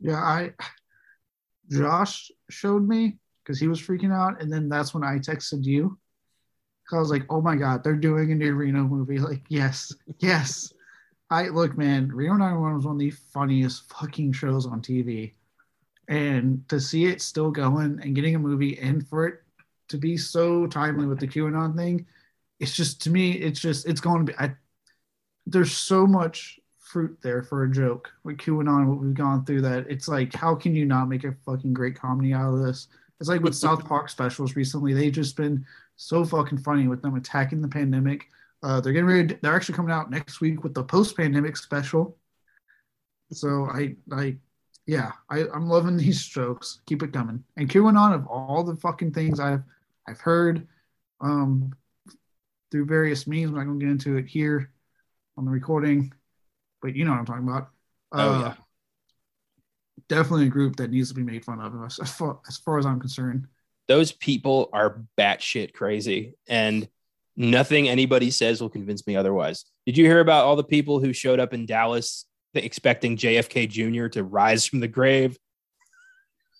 Yeah, 0.00 0.16
I 0.16 0.52
Josh 1.70 2.30
showed 2.50 2.86
me 2.86 3.18
because 3.42 3.60
he 3.60 3.68
was 3.68 3.80
freaking 3.80 4.12
out, 4.12 4.40
and 4.40 4.52
then 4.52 4.68
that's 4.68 4.94
when 4.94 5.04
I 5.04 5.18
texted 5.18 5.64
you. 5.64 5.98
I 6.92 6.98
was 6.98 7.10
like, 7.10 7.24
"Oh 7.30 7.40
my 7.40 7.56
god, 7.56 7.82
they're 7.82 7.96
doing 7.96 8.30
a 8.32 8.34
new 8.34 8.54
Reno 8.54 8.84
movie!" 8.84 9.18
Like, 9.26 9.42
yes, 9.48 9.92
yes. 10.18 10.72
I 11.28 11.48
look, 11.48 11.76
man. 11.76 12.08
Reno 12.08 12.34
911 12.34 12.76
was 12.76 12.86
one 12.86 12.94
of 12.94 13.00
the 13.00 13.10
funniest 13.10 13.92
fucking 13.92 14.32
shows 14.32 14.66
on 14.66 14.80
TV, 14.80 15.34
and 16.08 16.66
to 16.68 16.80
see 16.80 17.06
it 17.06 17.20
still 17.20 17.50
going 17.50 18.00
and 18.00 18.14
getting 18.14 18.36
a 18.36 18.38
movie 18.38 18.78
and 18.78 19.06
for 19.08 19.26
it 19.26 19.42
to 19.88 19.98
be 19.98 20.16
so 20.16 20.66
timely 20.66 21.06
with 21.06 21.18
the 21.18 21.26
QAnon 21.26 21.76
thing, 21.76 22.06
it's 22.60 22.74
just 22.74 23.02
to 23.02 23.10
me, 23.10 23.32
it's 23.32 23.60
just 23.60 23.86
it's 23.86 24.00
going 24.00 24.24
to 24.24 24.32
be. 24.32 24.38
I, 24.38 24.54
there's 25.46 25.72
so 25.72 26.06
much 26.06 26.60
fruit 26.96 27.18
there 27.20 27.42
for 27.42 27.64
a 27.64 27.70
joke 27.70 28.10
with 28.24 28.38
QAnon, 28.38 28.86
what 28.86 28.96
we've 28.96 29.12
gone 29.12 29.44
through. 29.44 29.60
That 29.60 29.84
it's 29.86 30.08
like, 30.08 30.32
how 30.32 30.54
can 30.54 30.74
you 30.74 30.86
not 30.86 31.10
make 31.10 31.24
a 31.24 31.36
fucking 31.44 31.74
great 31.74 31.94
comedy 31.94 32.32
out 32.32 32.54
of 32.54 32.62
this? 32.62 32.88
It's 33.20 33.28
like 33.28 33.42
with 33.42 33.54
South 33.54 33.84
Park 33.84 34.08
specials 34.08 34.56
recently; 34.56 34.94
they've 34.94 35.12
just 35.12 35.36
been 35.36 35.66
so 35.96 36.24
fucking 36.24 36.56
funny 36.56 36.88
with 36.88 37.02
them 37.02 37.14
attacking 37.14 37.60
the 37.60 37.68
pandemic. 37.68 38.28
Uh, 38.62 38.80
they're 38.80 38.94
getting 38.94 39.10
ready. 39.10 39.36
They're 39.42 39.54
actually 39.54 39.74
coming 39.74 39.92
out 39.92 40.10
next 40.10 40.40
week 40.40 40.64
with 40.64 40.72
the 40.72 40.84
post-pandemic 40.84 41.58
special. 41.58 42.16
So 43.30 43.68
I, 43.70 43.94
I, 44.10 44.38
yeah, 44.86 45.12
I, 45.28 45.40
I'm 45.54 45.68
loving 45.68 45.98
these 45.98 46.24
jokes. 46.24 46.80
Keep 46.86 47.02
it 47.02 47.12
coming. 47.12 47.44
And 47.58 47.68
QAnon 47.68 48.14
of 48.14 48.26
all 48.26 48.64
the 48.64 48.76
fucking 48.76 49.12
things 49.12 49.38
I've, 49.38 49.64
I've 50.08 50.20
heard, 50.20 50.66
um, 51.20 51.74
through 52.70 52.86
various 52.86 53.26
means. 53.26 53.50
I'm 53.50 53.56
not 53.56 53.64
gonna 53.64 53.80
get 53.80 53.90
into 53.90 54.16
it 54.16 54.26
here 54.26 54.70
on 55.36 55.44
the 55.44 55.50
recording, 55.50 56.10
but 56.82 56.94
you 56.94 57.04
know 57.04 57.12
what 57.12 57.20
I'm 57.20 57.26
talking 57.26 57.48
about. 57.48 57.68
Oh, 58.12 58.18
Uh, 58.18 58.40
yeah. 58.40 58.54
Definitely 60.08 60.46
a 60.46 60.50
group 60.50 60.76
that 60.76 60.90
needs 60.90 61.08
to 61.08 61.14
be 61.14 61.22
made 61.22 61.44
fun 61.44 61.60
of, 61.60 61.74
as 61.84 61.96
far 62.10 62.38
as, 62.46 62.58
far 62.58 62.78
as 62.78 62.86
I'm 62.86 63.00
concerned. 63.00 63.46
Those 63.88 64.12
people 64.12 64.68
are 64.72 65.02
batshit 65.18 65.72
crazy, 65.72 66.34
and 66.48 66.88
nothing 67.36 67.88
anybody 67.88 68.30
says 68.30 68.60
will 68.60 68.68
convince 68.68 69.06
me 69.06 69.16
otherwise. 69.16 69.64
Did 69.84 69.96
you 69.96 70.04
hear 70.04 70.20
about 70.20 70.44
all 70.44 70.56
the 70.56 70.64
people 70.64 71.00
who 71.00 71.12
showed 71.12 71.40
up 71.40 71.52
in 71.52 71.66
Dallas 71.66 72.24
expecting 72.54 73.16
JFK 73.16 73.68
Jr. 73.68 74.08
to 74.08 74.22
rise 74.24 74.64
from 74.66 74.80
the 74.80 74.88
grave? 74.88 75.38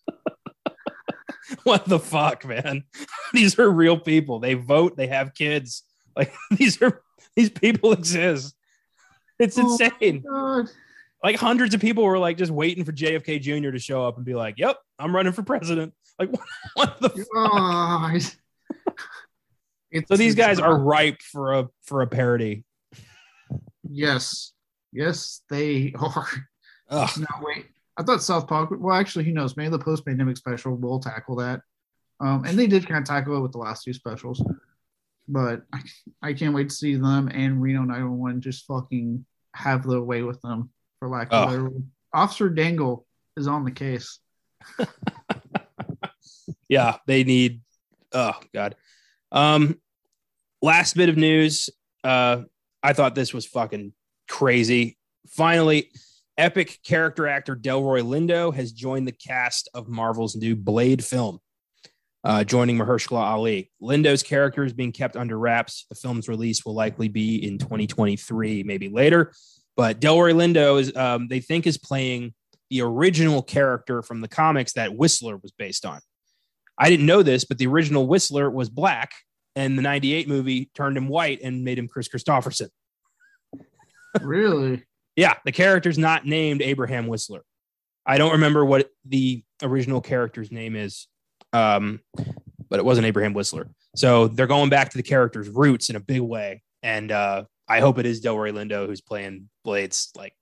what 1.64 1.84
the 1.84 1.98
fuck, 1.98 2.44
man? 2.44 2.84
these 3.32 3.58
are 3.58 3.70
real 3.70 3.98
people. 3.98 4.38
They 4.38 4.54
vote, 4.54 4.96
they 4.96 5.06
have 5.06 5.34
kids. 5.34 5.82
Like 6.16 6.32
these 6.50 6.80
are 6.82 7.02
these 7.34 7.50
people 7.50 7.92
exist. 7.92 8.54
It's 9.38 9.58
Oh, 9.58 9.62
insane. 9.72 10.24
Like 11.22 11.36
hundreds 11.36 11.74
of 11.74 11.80
people 11.80 12.04
were 12.04 12.18
like 12.18 12.36
just 12.36 12.52
waiting 12.52 12.84
for 12.84 12.92
JFK 12.92 13.40
Jr. 13.40 13.70
to 13.70 13.78
show 13.78 14.06
up 14.06 14.16
and 14.16 14.24
be 14.24 14.34
like, 14.34 14.58
"Yep, 14.58 14.76
I'm 14.98 15.14
running 15.14 15.32
for 15.32 15.42
president." 15.42 15.92
Like, 16.18 16.30
what, 16.30 16.40
what 16.74 17.00
the? 17.00 17.08
Fuck? 17.10 17.26
Oh, 17.34 18.18
So 20.08 20.16
these 20.16 20.34
guys 20.34 20.58
are 20.58 20.78
ripe 20.78 21.20
for 21.22 21.54
a 21.54 21.68
for 21.82 22.02
a 22.02 22.06
parody. 22.06 22.64
Yes, 23.88 24.52
yes, 24.92 25.42
they 25.48 25.94
are. 25.98 26.26
Ugh. 26.90 27.10
No, 27.18 27.26
wait. 27.40 27.66
I 27.96 28.02
thought 28.02 28.22
South 28.22 28.46
Park. 28.46 28.70
Well, 28.78 28.94
actually, 28.94 29.24
who 29.24 29.32
knows? 29.32 29.56
Maybe 29.56 29.70
the 29.70 29.78
post-pandemic 29.78 30.36
special 30.36 30.76
will 30.76 31.00
tackle 31.00 31.36
that. 31.36 31.62
Um, 32.20 32.44
and 32.44 32.58
they 32.58 32.66
did 32.66 32.86
kind 32.86 32.98
of 33.00 33.04
tackle 33.06 33.36
it 33.36 33.40
with 33.40 33.52
the 33.52 33.58
last 33.58 33.84
two 33.84 33.92
specials. 33.94 34.44
But 35.28 35.62
I, 35.72 35.80
I 36.22 36.32
can't 36.34 36.54
wait 36.54 36.68
to 36.68 36.74
see 36.74 36.94
them 36.96 37.28
and 37.28 37.60
Reno 37.60 37.82
911 37.82 38.40
just 38.40 38.64
fucking 38.66 39.24
have 39.54 39.82
the 39.82 40.00
way 40.00 40.22
with 40.22 40.40
them, 40.42 40.70
for 40.98 41.08
lack 41.08 41.28
of 41.32 41.32
Oh. 41.32 41.42
a 41.42 41.46
better 41.46 41.64
word. 41.70 41.84
Officer 42.12 42.48
Dangle 42.48 43.06
is 43.36 43.46
on 43.48 43.64
the 43.64 43.70
case. 43.70 44.20
yeah, 46.68 46.96
they 47.06 47.24
need. 47.24 47.60
Oh 48.12 48.38
God. 48.54 48.76
Um, 49.32 49.80
last 50.62 50.96
bit 50.96 51.08
of 51.08 51.16
news. 51.16 51.70
Uh, 52.04 52.42
I 52.82 52.92
thought 52.92 53.14
this 53.14 53.34
was 53.34 53.46
fucking 53.46 53.92
crazy. 54.28 54.96
Finally, 55.28 55.90
epic 56.38 56.78
character 56.84 57.26
actor 57.26 57.56
Delroy 57.56 58.02
Lindo 58.02 58.54
has 58.54 58.72
joined 58.72 59.08
the 59.08 59.12
cast 59.12 59.68
of 59.74 59.88
Marvel's 59.88 60.36
new 60.36 60.54
Blade 60.54 61.04
film, 61.04 61.40
uh, 62.26 62.42
joining 62.42 62.76
Mahershala 62.76 63.20
Ali. 63.20 63.70
Lindo's 63.80 64.24
character 64.24 64.64
is 64.64 64.72
being 64.72 64.90
kept 64.90 65.16
under 65.16 65.38
wraps. 65.38 65.86
The 65.88 65.94
film's 65.94 66.28
release 66.28 66.64
will 66.64 66.74
likely 66.74 67.06
be 67.06 67.36
in 67.46 67.56
2023, 67.56 68.64
maybe 68.64 68.88
later. 68.88 69.32
But 69.76 70.00
Delroy 70.00 70.34
Lindo 70.34 70.80
is, 70.80 70.94
um, 70.96 71.28
they 71.28 71.38
think, 71.38 71.68
is 71.68 71.78
playing 71.78 72.34
the 72.68 72.82
original 72.82 73.42
character 73.42 74.02
from 74.02 74.22
the 74.22 74.28
comics 74.28 74.72
that 74.72 74.96
Whistler 74.96 75.36
was 75.36 75.52
based 75.52 75.86
on. 75.86 76.00
I 76.76 76.90
didn't 76.90 77.06
know 77.06 77.22
this, 77.22 77.44
but 77.44 77.58
the 77.58 77.68
original 77.68 78.08
Whistler 78.08 78.50
was 78.50 78.68
black, 78.68 79.12
and 79.54 79.78
the 79.78 79.82
'98 79.82 80.26
movie 80.26 80.70
turned 80.74 80.96
him 80.96 81.06
white 81.06 81.40
and 81.44 81.64
made 81.64 81.78
him 81.78 81.86
Kris 81.86 82.08
Kristofferson. 82.08 82.70
Really? 84.20 84.84
Yeah, 85.14 85.34
the 85.44 85.52
character's 85.52 85.96
not 85.96 86.26
named 86.26 86.60
Abraham 86.60 87.06
Whistler. 87.06 87.42
I 88.04 88.18
don't 88.18 88.32
remember 88.32 88.64
what 88.64 88.90
the 89.04 89.44
original 89.62 90.00
character's 90.00 90.50
name 90.50 90.74
is, 90.74 91.06
um, 91.52 92.00
but 92.68 92.78
it 92.78 92.84
wasn't 92.84 93.06
Abraham 93.06 93.34
Whistler. 93.34 93.68
So 93.94 94.28
they're 94.28 94.46
going 94.46 94.70
back 94.70 94.90
to 94.90 94.96
the 94.96 95.02
character's 95.02 95.48
roots 95.48 95.90
in 95.90 95.96
a 95.96 96.00
big 96.00 96.20
way, 96.20 96.62
and 96.82 97.10
uh, 97.10 97.44
I 97.68 97.80
hope 97.80 97.98
it 97.98 98.06
is 98.06 98.22
Delroy 98.22 98.52
Lindo 98.52 98.86
who's 98.86 99.00
playing 99.00 99.48
Blade's 99.64 100.10
like, 100.16 100.34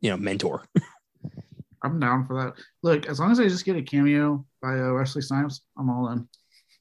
you 0.00 0.10
know, 0.10 0.16
mentor. 0.16 0.66
I'm 1.82 1.98
down 1.98 2.26
for 2.26 2.44
that. 2.44 2.64
Look, 2.82 3.06
as 3.06 3.18
long 3.18 3.32
as 3.32 3.40
I 3.40 3.44
just 3.44 3.64
get 3.64 3.76
a 3.76 3.82
cameo 3.82 4.44
by 4.60 4.78
uh, 4.78 4.92
Wesley 4.92 5.22
Snipes, 5.22 5.62
I'm 5.76 5.90
all 5.90 6.08
in. 6.10 6.28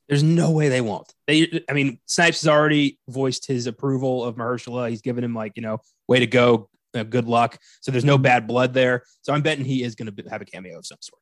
There's 0.07 0.23
no 0.23 0.51
way 0.51 0.69
they 0.69 0.81
won't. 0.81 1.11
They, 1.25 1.63
I 1.69 1.73
mean, 1.73 1.99
Snipes 2.05 2.41
has 2.41 2.49
already 2.49 2.99
voiced 3.07 3.47
his 3.47 3.65
approval 3.65 4.23
of 4.23 4.35
Mahershala. 4.35 4.89
He's 4.89 5.01
given 5.01 5.23
him 5.23 5.33
like, 5.33 5.53
you 5.55 5.61
know, 5.61 5.79
way 6.07 6.19
to 6.19 6.27
go, 6.27 6.69
uh, 6.93 7.03
good 7.03 7.25
luck. 7.25 7.57
So 7.79 7.91
there's 7.91 8.05
no 8.05 8.17
bad 8.17 8.45
blood 8.45 8.73
there. 8.73 9.03
So 9.21 9.33
I'm 9.33 9.41
betting 9.41 9.65
he 9.65 9.83
is 9.83 9.95
going 9.95 10.13
to 10.13 10.29
have 10.29 10.41
a 10.41 10.45
cameo 10.45 10.77
of 10.77 10.85
some 10.85 10.97
sort. 10.99 11.20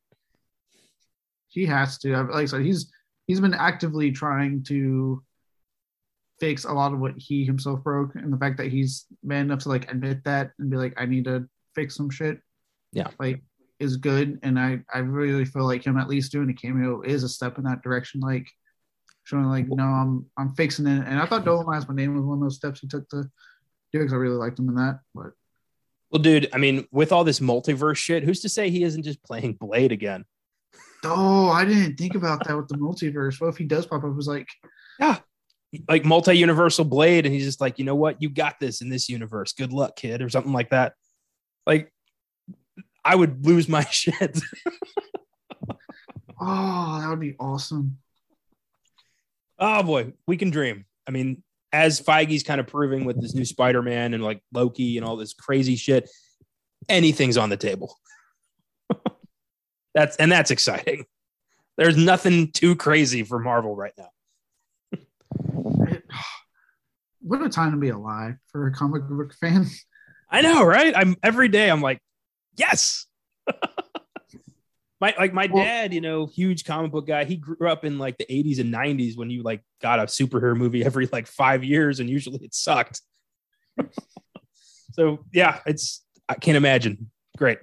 He 1.49 1.65
has 1.65 1.97
to. 1.99 2.11
have 2.13 2.29
Like 2.29 2.43
I 2.43 2.45
said, 2.45 2.61
he's 2.61 2.91
he's 3.27 3.41
been 3.41 3.53
actively 3.53 4.11
trying 4.11 4.63
to 4.63 5.23
fix 6.39 6.63
a 6.63 6.71
lot 6.71 6.93
of 6.93 6.99
what 6.99 7.13
he 7.17 7.45
himself 7.45 7.83
broke, 7.83 8.15
and 8.15 8.31
the 8.31 8.37
fact 8.37 8.57
that 8.57 8.71
he's 8.71 9.05
man 9.23 9.45
enough 9.45 9.59
to 9.59 9.69
like 9.69 9.91
admit 9.91 10.23
that 10.23 10.51
and 10.59 10.69
be 10.69 10.77
like, 10.77 10.93
I 10.97 11.05
need 11.05 11.25
to 11.25 11.47
fix 11.75 11.95
some 11.95 12.09
shit. 12.09 12.39
Yeah. 12.91 13.09
like 13.19 13.41
is 13.79 13.97
good, 13.97 14.39
and 14.43 14.59
I 14.59 14.79
I 14.93 14.99
really 14.99 15.45
feel 15.45 15.65
like 15.65 15.85
him 15.85 15.97
at 15.97 16.09
least 16.09 16.31
doing 16.31 16.49
a 16.49 16.53
cameo 16.53 17.01
is 17.01 17.23
a 17.23 17.29
step 17.29 17.57
in 17.57 17.63
that 17.65 17.81
direction. 17.81 18.21
Like 18.21 18.47
showing 19.23 19.45
like, 19.45 19.67
no, 19.67 19.83
I'm 19.83 20.25
I'm 20.37 20.53
fixing 20.55 20.87
it. 20.87 21.05
And 21.05 21.19
I 21.19 21.25
thought 21.25 21.45
Dolemite's 21.45 21.87
my 21.87 21.95
name 21.95 22.15
was 22.15 22.25
one 22.25 22.39
of 22.39 22.43
those 22.43 22.55
steps 22.55 22.79
he 22.79 22.87
took 22.87 23.07
to 23.09 23.23
do 23.23 23.99
because 23.99 24.13
I 24.13 24.17
really 24.17 24.35
liked 24.35 24.59
him 24.59 24.69
in 24.69 24.75
that. 24.75 24.99
But 25.13 25.31
Well, 26.09 26.21
dude, 26.21 26.49
I 26.53 26.57
mean, 26.57 26.87
with 26.91 27.11
all 27.11 27.23
this 27.23 27.39
multiverse 27.39 27.97
shit, 27.97 28.23
who's 28.23 28.41
to 28.41 28.49
say 28.49 28.69
he 28.69 28.83
isn't 28.83 29.03
just 29.03 29.23
playing 29.23 29.53
Blade 29.53 29.91
again? 29.91 30.25
Oh, 31.03 31.49
I 31.49 31.65
didn't 31.65 31.97
think 31.97 32.15
about 32.15 32.45
that 32.47 32.55
with 32.55 32.67
the 32.67 32.75
multiverse. 32.75 33.39
What 33.39 33.47
if 33.47 33.57
he 33.57 33.65
does 33.65 33.85
pop 33.85 34.03
up? 34.03 34.09
It 34.09 34.15
was 34.15 34.27
like, 34.27 34.47
yeah, 34.99 35.19
Like 35.87 36.05
multi 36.05 36.37
universal 36.37 36.85
Blade, 36.85 37.25
and 37.25 37.33
he's 37.33 37.45
just 37.45 37.61
like, 37.61 37.79
you 37.79 37.85
know 37.85 37.95
what? 37.95 38.21
You 38.21 38.29
got 38.29 38.59
this 38.59 38.81
in 38.81 38.89
this 38.89 39.09
universe. 39.09 39.53
Good 39.53 39.73
luck, 39.73 39.95
kid, 39.95 40.21
or 40.21 40.29
something 40.29 40.53
like 40.53 40.71
that. 40.71 40.93
Like, 41.65 41.91
I 43.03 43.15
would 43.15 43.45
lose 43.45 43.69
my 43.69 43.83
shit. 43.91 44.39
oh, 46.39 47.01
that 47.01 47.09
would 47.09 47.19
be 47.19 47.35
awesome. 47.39 47.97
Oh 49.57 49.83
boy, 49.83 50.13
we 50.27 50.37
can 50.37 50.49
dream. 50.51 50.85
I 51.07 51.11
mean, 51.11 51.43
as 51.71 52.01
Feige's 52.01 52.43
kind 52.43 52.59
of 52.59 52.67
proving 52.67 53.05
with 53.05 53.21
this 53.21 53.35
new 53.35 53.45
Spider-Man 53.45 54.13
and 54.13 54.23
like 54.23 54.41
Loki 54.53 54.97
and 54.97 55.05
all 55.05 55.17
this 55.17 55.33
crazy 55.33 55.75
shit, 55.75 56.09
anything's 56.87 57.37
on 57.37 57.49
the 57.49 57.57
table. 57.57 57.95
that's 59.93 60.17
and 60.17 60.31
that's 60.31 60.51
exciting. 60.51 61.05
There's 61.77 61.97
nothing 61.97 62.51
too 62.51 62.75
crazy 62.75 63.23
for 63.23 63.39
Marvel 63.39 63.75
right 63.75 63.93
now. 63.97 64.09
What 67.21 67.41
a 67.41 67.49
time 67.49 67.71
to 67.71 67.77
be 67.77 67.89
alive 67.89 68.35
for 68.47 68.67
a 68.67 68.71
comic 68.71 69.03
book 69.03 69.33
fan. 69.33 69.65
I 70.31 70.41
know, 70.41 70.63
right? 70.63 70.93
I'm 70.95 71.17
every 71.21 71.49
day 71.49 71.69
I'm 71.69 71.81
like, 71.81 71.99
yes. 72.55 73.05
my 75.01 75.13
like 75.19 75.33
my 75.33 75.49
Well- 75.51 75.63
dad, 75.63 75.93
you 75.93 75.99
know, 76.01 76.27
huge 76.27 76.63
comic 76.63 76.91
book 76.91 77.05
guy. 77.05 77.25
He 77.25 77.35
grew 77.35 77.67
up 77.69 77.83
in 77.83 77.97
like 77.99 78.17
the 78.17 78.25
80s 78.25 78.59
and 78.59 78.73
90s 78.73 79.17
when 79.17 79.29
you 79.29 79.43
like 79.43 79.61
got 79.81 79.99
a 79.99 80.03
superhero 80.03 80.55
movie 80.55 80.83
every 80.83 81.07
like 81.11 81.27
five 81.27 81.63
years, 81.63 81.99
and 81.99 82.09
usually 82.09 82.39
it 82.43 82.55
sucked. 82.55 83.01
so 84.93 85.19
yeah, 85.33 85.59
it's 85.65 86.03
I 86.29 86.35
can't 86.35 86.57
imagine. 86.57 87.11
Great. 87.37 87.59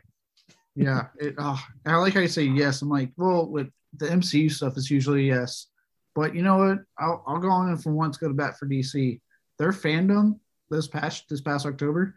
Yeah, 0.77 1.07
it, 1.19 1.35
oh, 1.39 1.59
I 1.87 1.97
like 1.97 2.15
how 2.15 2.21
you 2.21 2.29
say 2.29 2.45
yes. 2.45 2.83
I'm 2.83 2.91
like, 2.91 3.11
well, 3.17 3.47
with 3.47 3.69
the 3.97 4.07
MCU 4.07 4.51
stuff, 4.53 4.75
it's 4.77 4.91
usually 4.91 5.27
yes. 5.27 5.67
But 6.15 6.35
you 6.35 6.43
know 6.43 6.59
what? 6.59 6.79
I'll, 6.99 7.25
I'll 7.27 7.39
go 7.39 7.51
on 7.51 7.69
and 7.71 7.83
for 7.83 7.93
once 7.93 8.17
go 8.19 8.29
to 8.29 8.35
bat 8.35 8.59
for 8.59 8.67
DC. 8.67 9.21
Their 9.59 9.73
FanDome 9.73 10.39
this 10.71 10.87
past 10.87 11.25
this 11.31 11.41
past 11.41 11.65
October 11.67 12.15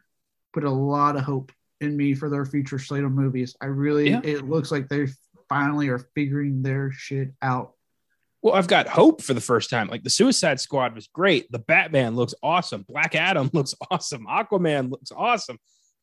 put 0.54 0.64
a 0.66 0.70
lot 0.70 1.16
of 1.16 1.24
hope 1.24 1.52
in 1.80 1.96
me 1.96 2.14
for 2.14 2.30
their 2.30 2.46
future 2.46 2.80
slate 2.80 3.04
of 3.06 3.12
movies. 3.12 3.56
I 3.62 3.68
really, 3.68 4.10
Yeah. 4.10 4.22
it 4.24 4.48
looks 4.48 4.72
like 4.72 4.90
they 4.90 5.08
finally 5.48 5.88
are 5.88 6.00
figuring 6.16 6.62
their 6.62 6.92
shit 6.92 7.30
out. 7.42 7.74
Well, 8.42 8.56
I've 8.56 8.68
got 8.68 8.88
hope 8.88 9.22
for 9.22 9.34
the 9.34 9.42
first 9.42 9.70
time. 9.70 9.88
Like 9.90 10.04
the 10.04 10.10
Suicide 10.10 10.60
Squad 10.60 10.96
was 10.96 11.08
great. 11.08 11.52
The 11.52 11.60
Batman 11.60 12.16
looks 12.16 12.34
awesome. 12.44 12.86
Black 12.88 13.16
Adam 13.16 13.50
looks 13.54 13.74
awesome. 13.92 14.26
Aquaman 14.28 14.92
looks 14.92 15.12
awesome. 15.16 15.58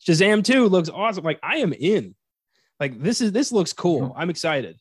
Shazam 0.06 0.44
2 0.44 0.68
looks 0.68 0.88
awesome. 0.88 1.24
Like 1.24 1.40
I 1.42 1.58
am 1.58 1.72
in. 1.72 2.14
Like 2.78 3.00
this 3.00 3.20
is 3.20 3.32
this 3.32 3.52
looks 3.52 3.72
cool. 3.72 4.14
I'm 4.16 4.30
excited. 4.30 4.76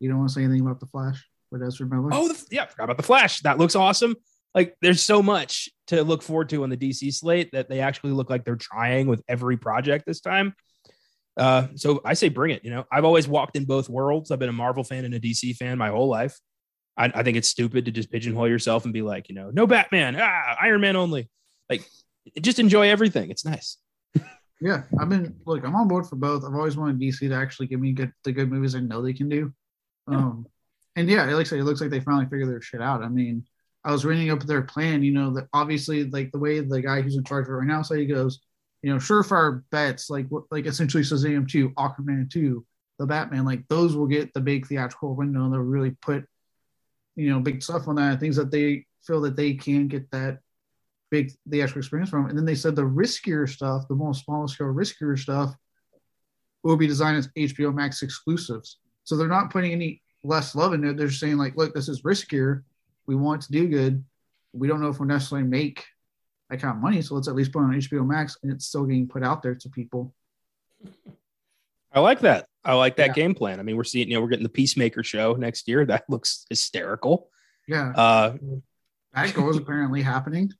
You 0.00 0.08
don't 0.08 0.18
want 0.18 0.30
to 0.30 0.34
say 0.34 0.44
anything 0.44 0.60
about 0.60 0.80
the 0.80 0.86
Flash 0.86 1.26
with 1.50 1.62
Ezra 1.62 1.86
Miller? 1.86 2.10
Oh, 2.12 2.28
the, 2.28 2.44
yeah, 2.50 2.64
I 2.64 2.66
forgot 2.66 2.84
about 2.84 2.96
the 2.96 3.02
Flash. 3.04 3.40
That 3.40 3.58
looks 3.58 3.74
awesome. 3.74 4.16
Like 4.54 4.76
there's 4.82 5.02
so 5.02 5.22
much 5.22 5.68
to 5.88 6.02
look 6.02 6.22
forward 6.22 6.48
to 6.50 6.62
on 6.62 6.70
the 6.70 6.76
DC 6.76 7.12
slate 7.14 7.50
that 7.52 7.68
they 7.68 7.80
actually 7.80 8.12
look 8.12 8.30
like 8.30 8.44
they're 8.44 8.56
trying 8.56 9.06
with 9.06 9.22
every 9.28 9.56
project 9.56 10.04
this 10.06 10.20
time. 10.20 10.54
Uh, 11.36 11.66
so 11.74 12.00
I 12.04 12.14
say 12.14 12.28
bring 12.28 12.52
it. 12.52 12.64
You 12.64 12.70
know, 12.70 12.84
I've 12.92 13.04
always 13.04 13.26
walked 13.26 13.56
in 13.56 13.64
both 13.64 13.88
worlds. 13.88 14.30
I've 14.30 14.38
been 14.38 14.48
a 14.48 14.52
Marvel 14.52 14.84
fan 14.84 15.04
and 15.04 15.14
a 15.14 15.20
DC 15.20 15.56
fan 15.56 15.78
my 15.78 15.88
whole 15.88 16.08
life. 16.08 16.38
I, 16.96 17.10
I 17.12 17.22
think 17.24 17.36
it's 17.36 17.48
stupid 17.48 17.86
to 17.86 17.90
just 17.90 18.10
pigeonhole 18.10 18.48
yourself 18.48 18.84
and 18.84 18.94
be 18.94 19.02
like, 19.02 19.28
you 19.28 19.34
know, 19.34 19.50
no 19.50 19.66
Batman, 19.66 20.16
ah, 20.18 20.56
Iron 20.60 20.80
Man 20.80 20.94
only. 20.94 21.28
Like, 21.68 21.84
just 22.40 22.60
enjoy 22.60 22.88
everything. 22.88 23.30
It's 23.30 23.44
nice. 23.44 23.78
Yeah, 24.64 24.84
I've 24.98 25.10
been 25.10 25.36
look. 25.44 25.62
I'm 25.62 25.76
on 25.76 25.88
board 25.88 26.06
for 26.06 26.16
both. 26.16 26.42
I've 26.42 26.54
always 26.54 26.74
wanted 26.74 26.98
DC 26.98 27.18
to 27.18 27.34
actually 27.34 27.66
give 27.66 27.80
me 27.80 27.92
good 27.92 28.10
the 28.24 28.32
good 28.32 28.50
movies 28.50 28.74
I 28.74 28.80
know 28.80 29.02
they 29.02 29.12
can 29.12 29.28
do. 29.28 29.52
Yeah. 30.10 30.16
Um, 30.16 30.46
and 30.96 31.06
yeah, 31.06 31.28
it 31.28 31.34
looks 31.34 31.52
like 31.52 31.60
it 31.60 31.64
looks 31.64 31.82
like 31.82 31.90
they 31.90 32.00
finally 32.00 32.24
figured 32.24 32.48
their 32.48 32.62
shit 32.62 32.80
out. 32.80 33.02
I 33.02 33.10
mean, 33.10 33.44
I 33.84 33.92
was 33.92 34.06
reading 34.06 34.30
up 34.30 34.42
their 34.42 34.62
plan. 34.62 35.02
You 35.02 35.12
know 35.12 35.34
that 35.34 35.48
obviously 35.52 36.04
like 36.04 36.32
the 36.32 36.38
way 36.38 36.60
the 36.60 36.80
guy 36.80 37.02
who's 37.02 37.16
in 37.16 37.24
charge 37.24 37.44
of 37.44 37.50
it 37.50 37.56
right 37.56 37.68
now 37.68 37.82
say 37.82 37.98
he 37.98 38.06
goes, 38.06 38.40
you 38.80 38.90
know, 38.90 38.96
surefire 38.96 39.62
bets 39.70 40.08
like 40.08 40.28
what 40.28 40.44
like 40.50 40.64
essentially 40.64 41.02
Shazam 41.02 41.46
two, 41.46 41.68
Aquaman 41.72 42.30
two, 42.30 42.64
the 42.98 43.04
Batman 43.04 43.44
like 43.44 43.68
those 43.68 43.94
will 43.94 44.06
get 44.06 44.32
the 44.32 44.40
big 44.40 44.66
theatrical 44.66 45.14
window. 45.14 45.44
And 45.44 45.52
They'll 45.52 45.60
really 45.60 45.90
put 45.90 46.24
you 47.16 47.28
know 47.28 47.40
big 47.40 47.62
stuff 47.62 47.86
on 47.86 47.96
that 47.96 48.18
things 48.18 48.36
that 48.36 48.50
they 48.50 48.86
feel 49.06 49.20
that 49.20 49.36
they 49.36 49.52
can 49.52 49.88
get 49.88 50.10
that 50.12 50.38
big 51.14 51.32
theatrical 51.48 51.78
experience 51.80 52.10
from. 52.10 52.26
And 52.28 52.36
then 52.36 52.44
they 52.44 52.54
said 52.56 52.74
the 52.74 52.82
riskier 52.82 53.48
stuff, 53.48 53.86
the 53.88 53.94
more 53.94 54.14
smaller 54.14 54.48
scale, 54.48 54.66
riskier 54.68 55.16
stuff, 55.18 55.54
will 56.64 56.76
be 56.76 56.86
designed 56.88 57.18
as 57.18 57.28
HBO 57.36 57.72
Max 57.72 58.02
exclusives. 58.02 58.78
So 59.04 59.16
they're 59.16 59.28
not 59.28 59.50
putting 59.50 59.72
any 59.72 60.02
less 60.24 60.54
love 60.54 60.72
in 60.74 60.84
it. 60.84 60.96
They're 60.96 61.08
just 61.08 61.20
saying 61.20 61.36
like, 61.36 61.56
look, 61.56 61.72
this 61.74 61.88
is 61.88 62.02
riskier. 62.02 62.62
We 63.06 63.14
want 63.14 63.42
to 63.42 63.52
do 63.52 63.68
good. 63.68 64.02
We 64.52 64.66
don't 64.66 64.80
know 64.80 64.88
if 64.88 64.98
we'll 64.98 65.08
necessarily 65.08 65.46
make 65.46 65.84
that 66.50 66.60
kind 66.60 66.74
of 66.76 66.82
money, 66.82 67.00
so 67.02 67.14
let's 67.14 67.28
at 67.28 67.34
least 67.34 67.52
put 67.52 67.60
it 67.60 67.64
on 67.64 67.74
HBO 67.74 68.06
Max, 68.06 68.38
and 68.42 68.52
it's 68.52 68.66
still 68.66 68.84
getting 68.84 69.06
put 69.08 69.22
out 69.22 69.42
there 69.42 69.54
to 69.54 69.68
people. 69.68 70.14
I 71.92 72.00
like 72.00 72.20
that. 72.20 72.48
I 72.64 72.74
like 72.74 72.96
that 72.96 73.08
Yeah. 73.08 73.12
game 73.22 73.34
plan. 73.34 73.60
I 73.60 73.62
mean, 73.62 73.76
we're 73.76 73.84
seeing, 73.84 74.08
you 74.08 74.14
know, 74.14 74.20
we're 74.22 74.28
getting 74.28 74.42
the 74.42 74.48
Peacemaker 74.60 75.02
show 75.04 75.34
next 75.34 75.68
year. 75.68 75.84
That 75.86 76.04
looks 76.08 76.44
hysterical. 76.48 77.30
Yeah, 77.68 77.90
Uh, 77.90 78.36
that 79.14 79.32
goal 79.34 79.50
is 79.50 79.56
apparently 79.56 80.02
happening. 80.02 80.50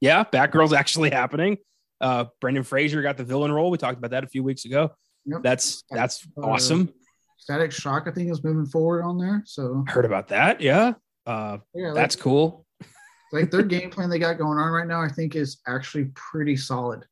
Yeah, 0.00 0.24
Batgirl's 0.24 0.72
actually 0.72 1.10
happening. 1.10 1.58
Uh, 2.00 2.26
Brendan 2.40 2.64
Fraser 2.64 3.02
got 3.02 3.16
the 3.16 3.24
villain 3.24 3.52
role. 3.52 3.70
We 3.70 3.78
talked 3.78 3.98
about 3.98 4.12
that 4.12 4.24
a 4.24 4.26
few 4.28 4.42
weeks 4.42 4.64
ago. 4.64 4.90
Yep. 5.26 5.42
That's 5.42 5.84
that's 5.90 6.26
Uh, 6.36 6.46
awesome. 6.46 6.88
Static 7.36 7.72
Shock, 7.72 8.04
I 8.06 8.10
think, 8.10 8.30
is 8.30 8.42
moving 8.44 8.66
forward 8.66 9.02
on 9.02 9.18
there. 9.18 9.42
So 9.46 9.84
Heard 9.88 10.04
about 10.04 10.28
that. 10.28 10.60
Yeah. 10.60 10.94
Uh, 11.26 11.58
yeah, 11.74 11.88
like, 11.88 11.94
that's 11.94 12.16
cool. 12.16 12.66
like 13.32 13.50
their 13.50 13.62
game 13.74 13.90
plan 13.90 14.08
they 14.10 14.18
got 14.18 14.38
going 14.38 14.58
on 14.58 14.70
right 14.72 14.86
now, 14.86 15.02
I 15.02 15.08
think 15.08 15.36
is 15.36 15.60
actually 15.66 16.06
pretty 16.14 16.56
solid. 16.56 17.04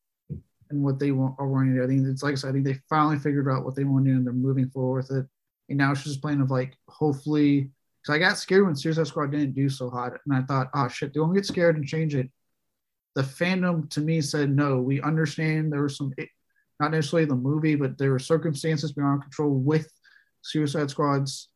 And 0.71 0.83
what 0.83 0.99
they 0.99 1.13
want 1.13 1.35
are 1.39 1.47
wanting 1.49 1.75
to 1.75 1.79
do. 1.81 1.85
I 1.85 1.87
think 1.87 2.07
it's 2.07 2.23
like 2.23 2.33
I 2.33 2.35
said, 2.37 2.51
I 2.51 2.53
think 2.53 2.65
they 2.67 2.79
finally 2.91 3.19
figured 3.19 3.49
out 3.49 3.65
what 3.65 3.75
they 3.75 3.85
want 3.85 4.05
to 4.05 4.11
do 4.11 4.17
and 4.17 4.27
they're 4.27 4.33
moving 4.35 4.69
forward 4.69 5.07
with 5.09 5.19
it. 5.19 5.27
And 5.71 5.79
now 5.79 5.93
it's 5.93 6.05
just 6.05 6.21
playing 6.23 6.41
of 6.43 6.51
like 6.51 6.75
hopefully 6.89 7.71
because 8.03 8.15
I 8.15 8.19
got 8.19 8.39
scared 8.39 8.67
when 8.67 8.77
Suicide 8.77 9.07
Squad 9.07 9.33
didn't 9.33 9.55
do 9.55 9.69
so 9.69 9.91
hot. 9.91 10.13
And 10.27 10.37
I 10.37 10.43
thought, 10.43 10.69
oh 10.75 10.89
shit, 10.89 11.13
they 11.13 11.21
won't 11.21 11.35
get 11.35 11.47
scared 11.47 11.77
and 11.77 11.87
change 11.87 12.15
it. 12.15 12.31
The 13.15 13.23
FanDome 13.23 13.91
to 13.91 14.01
me 14.01 14.21
said 14.21 14.51
no, 14.51 14.81
we 14.81 15.01
understand 15.03 15.73
there 15.73 15.83
was 15.83 15.97
some 15.97 16.13
not 16.81 16.93
necessarily 16.93 17.27
the 17.27 17.35
movie, 17.35 17.75
but 17.75 17.99
there 17.99 18.13
were 18.13 18.19
circumstances 18.19 18.93
beyond 18.93 19.23
control 19.23 19.51
with 19.51 19.91
Suicide 20.43 20.91
Squad's 20.91 21.49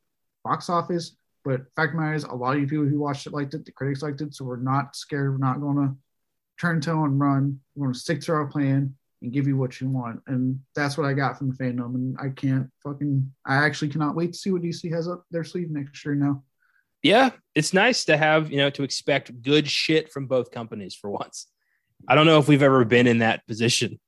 box 0.44 0.68
office. 0.68 1.16
But 1.44 1.62
fact 1.76 1.94
matter 1.94 2.14
is, 2.14 2.24
a 2.24 2.34
lot 2.34 2.54
of 2.54 2.60
you 2.60 2.66
people 2.66 2.86
who 2.86 2.98
watched 2.98 3.26
it 3.26 3.32
liked 3.32 3.54
it, 3.54 3.64
the 3.64 3.72
critics 3.72 4.02
liked 4.02 4.20
it, 4.20 4.34
so 4.34 4.44
we're 4.44 4.56
not 4.56 4.96
scared. 4.96 5.32
We're 5.32 5.46
not 5.46 5.60
going 5.60 5.76
to 5.76 5.96
turn 6.60 6.80
tail 6.80 7.04
and 7.04 7.20
run. 7.20 7.60
We're 7.74 7.86
going 7.86 7.94
to 7.94 7.98
stick 7.98 8.20
to 8.22 8.32
our 8.32 8.46
plan 8.46 8.94
and 9.22 9.32
give 9.32 9.46
you 9.46 9.56
what 9.56 9.80
you 9.80 9.88
want. 9.88 10.20
And 10.26 10.60
that's 10.74 10.98
what 10.98 11.06
I 11.06 11.12
got 11.12 11.38
from 11.38 11.50
the 11.50 11.56
FanDome. 11.56 11.94
And 11.94 12.16
I 12.20 12.28
can't 12.28 12.70
fucking, 12.82 13.32
I 13.46 13.56
actually 13.56 13.88
cannot 13.88 14.16
wait 14.16 14.32
to 14.32 14.38
see 14.38 14.50
what 14.50 14.62
DC 14.62 14.92
has 14.92 15.08
up 15.08 15.24
their 15.30 15.44
sleeve 15.44 15.70
next 15.70 16.04
year 16.04 16.14
now. 16.14 16.42
Yeah, 17.02 17.30
it's 17.54 17.72
nice 17.72 18.04
to 18.06 18.16
have, 18.16 18.50
you 18.50 18.58
know, 18.58 18.70
to 18.70 18.82
expect 18.84 19.42
good 19.42 19.68
shit 19.68 20.12
from 20.12 20.26
both 20.26 20.50
companies 20.50 20.94
for 20.94 21.10
once. 21.10 21.48
I 22.06 22.14
don't 22.14 22.26
know 22.26 22.38
if 22.38 22.48
we've 22.48 22.62
ever 22.62 22.84
been 22.84 23.06
in 23.06 23.18
that 23.18 23.46
position. 23.46 23.98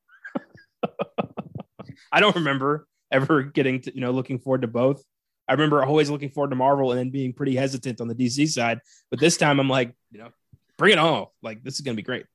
I 2.13 2.21
don't 2.21 2.37
remember 2.37 2.87
ever 3.11 3.43
getting 3.43 3.81
to, 3.83 3.95
you 3.95 4.01
know, 4.01 4.11
looking 4.11 4.39
forward 4.39 4.63
to 4.63 4.69
both. 4.69 5.03
I 5.49 5.53
remember 5.53 5.85
always 5.85 6.09
looking 6.09 6.31
forward 6.31 6.51
to 6.51 6.57
Marvel 6.57 6.91
and 6.91 6.99
then 6.99 7.11
being 7.11 7.33
pretty 7.33 7.55
hesitant 7.55 8.01
on 8.01 8.09
the 8.09 8.15
DC 8.15 8.49
side. 8.49 8.81
But 9.11 9.21
this 9.21 9.37
time 9.37 9.61
I'm 9.61 9.69
like, 9.69 9.95
you 10.11 10.19
know, 10.19 10.31
bring 10.79 10.93
it 10.93 10.99
on. 10.99 11.27
Like, 11.43 11.63
this 11.63 11.75
is 11.75 11.81
going 11.81 11.97
to 11.97 12.01
be 12.01 12.05
great. 12.07 12.27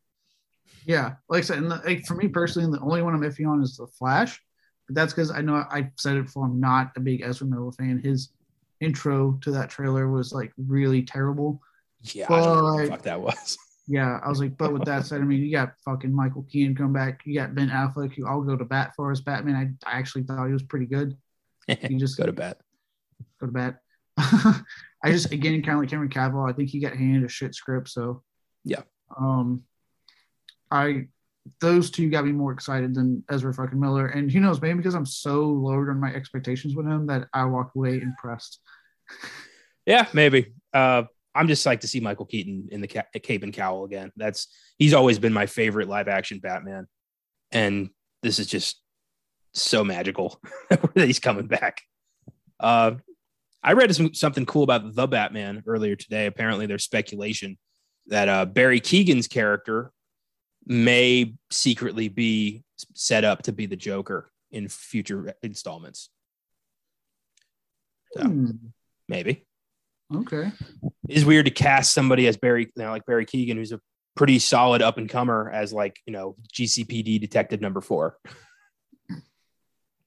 Yeah, 0.85 1.15
like 1.29 1.39
I 1.39 1.41
said, 1.41 1.57
and 1.59 1.69
the, 1.71 1.81
like, 1.85 2.05
for 2.05 2.15
me 2.15 2.27
personally, 2.27 2.71
the 2.71 2.83
only 2.83 3.01
one 3.01 3.13
I'm 3.13 3.21
iffy 3.21 3.47
on 3.47 3.61
is 3.61 3.77
the 3.77 3.87
Flash. 3.87 4.41
But 4.87 4.95
that's 4.95 5.13
because 5.13 5.29
I 5.29 5.41
know 5.41 5.55
I 5.55 5.91
said 5.97 6.17
it 6.17 6.25
before. 6.25 6.45
I'm 6.45 6.59
not 6.59 6.91
a 6.95 6.99
big 6.99 7.21
Ezra 7.21 7.45
Miller 7.45 7.71
fan. 7.71 7.99
His 8.03 8.29
intro 8.81 9.37
to 9.41 9.51
that 9.51 9.69
trailer 9.69 10.09
was 10.09 10.31
like 10.33 10.51
really 10.57 11.03
terrible. 11.03 11.61
Yeah, 12.01 12.25
I 12.29 12.39
don't 12.41 12.57
know 12.57 12.63
what 12.63 12.77
the 12.77 12.83
But- 12.83 12.89
fuck 12.89 13.01
that 13.03 13.21
was. 13.21 13.57
Yeah, 13.91 14.19
I 14.23 14.29
was 14.29 14.39
like, 14.39 14.55
but 14.55 14.71
with 14.71 14.85
that 14.85 15.07
said, 15.07 15.19
I 15.19 15.23
mean, 15.23 15.41
you 15.41 15.51
got 15.51 15.73
fucking 15.83 16.13
Michael 16.13 16.45
Keaton 16.47 16.75
come 16.75 16.93
back. 16.93 17.21
You 17.25 17.33
got 17.33 17.55
Ben 17.55 17.69
Affleck, 17.71 18.13
who 18.13 18.27
I'll 18.27 18.43
go 18.43 18.55
to 18.55 18.63
bat 18.63 18.93
for 18.95 19.11
as 19.11 19.19
Batman. 19.19 19.79
I, 19.83 19.89
I 19.91 19.97
actually 19.97 20.25
thought 20.25 20.45
he 20.45 20.53
was 20.53 20.61
pretty 20.61 20.85
good. 20.85 21.17
You 21.67 21.97
just 21.97 22.15
Go 22.19 22.27
to 22.27 22.31
bat. 22.31 22.59
go 23.41 23.47
to 23.47 23.51
bat. 23.51 23.79
I 24.17 25.11
just 25.11 25.31
again 25.31 25.63
kind 25.63 25.73
of 25.73 25.79
like 25.79 25.89
Cameron 25.89 26.09
Cavill. 26.09 26.47
I 26.47 26.53
think 26.53 26.69
he 26.69 26.79
got 26.79 26.95
handed 26.95 27.23
a 27.23 27.29
shit 27.29 27.55
script. 27.55 27.89
So 27.89 28.21
Yeah. 28.63 28.81
um, 29.19 29.63
I 30.71 31.07
those 31.61 31.89
two 31.89 32.09
got 32.09 32.25
me 32.25 32.31
more 32.31 32.51
excited 32.51 32.93
than 32.93 33.23
Ezra 33.29 33.53
fucking 33.53 33.79
Miller. 33.79 34.07
And 34.07 34.31
who 34.31 34.39
knows, 34.39 34.61
maybe 34.61 34.77
because 34.77 34.93
I'm 34.93 35.05
so 35.05 35.45
lowered 35.45 35.89
on 35.89 35.99
my 35.99 36.13
expectations 36.13 36.75
with 36.75 36.85
him 36.85 37.07
that 37.07 37.27
I 37.33 37.45
walked 37.45 37.75
away 37.75 38.01
impressed. 38.01 38.59
Yeah, 39.85 40.05
maybe. 40.13 40.53
Uh, 40.73 41.03
I'm 41.33 41.47
just 41.47 41.65
psyched 41.65 41.81
to 41.81 41.87
see 41.87 41.99
Michael 41.99 42.25
Keaton 42.25 42.69
in 42.71 42.81
the 42.81 42.87
ca- 42.87 43.19
cape 43.23 43.43
and 43.43 43.53
cowl 43.53 43.85
again. 43.85 44.11
That's 44.15 44.47
he's 44.77 44.93
always 44.93 45.19
been 45.19 45.33
my 45.33 45.45
favorite 45.45 45.87
live 45.87 46.07
action 46.07 46.39
Batman, 46.39 46.87
and 47.51 47.89
this 48.21 48.39
is 48.39 48.47
just 48.47 48.81
so 49.53 49.83
magical 49.83 50.39
that 50.69 51.07
he's 51.07 51.19
coming 51.19 51.47
back. 51.47 51.81
Uh, 52.59 52.91
I 53.63 53.73
read 53.73 53.93
some, 53.95 54.13
something 54.13 54.45
cool 54.45 54.63
about 54.63 54.95
the 54.95 55.07
Batman 55.07 55.63
earlier 55.67 55.95
today. 55.95 56.25
Apparently, 56.25 56.65
there's 56.65 56.83
speculation 56.83 57.57
that 58.07 58.29
uh, 58.29 58.45
Barry 58.45 58.79
Keoghan's 58.79 59.27
character 59.27 59.91
may 60.69 61.33
secretly 61.49 62.07
be 62.07 62.63
set 62.93 63.25
up 63.25 63.41
to 63.43 63.51
be 63.51 63.65
the 63.65 63.75
Joker 63.75 64.31
in 64.51 64.67
future 64.69 65.33
installments. 65.43 66.09
So 68.13 68.23
Hmm, 68.23 68.51
maybe 69.07 69.45
okay. 70.15 70.51
it's 71.07 71.25
weird 71.25 71.45
to 71.45 71.51
cast 71.51 71.93
somebody 71.93 72.27
as 72.27 72.37
Barry, 72.37 72.71
you 72.75 72.83
know, 72.83 72.91
like 72.91 73.05
Barry 73.05 73.25
Keoghan, 73.25 73.55
who's 73.55 73.71
a 73.71 73.81
pretty 74.15 74.39
solid 74.39 74.81
up 74.81 74.97
and 74.97 75.09
comer 75.09 75.49
as 75.51 75.73
like, 75.73 75.99
you 76.05 76.13
know, 76.13 76.35
GCPD 76.53 77.19
detective 77.19 77.61
number 77.61 77.81
four. 77.81 78.17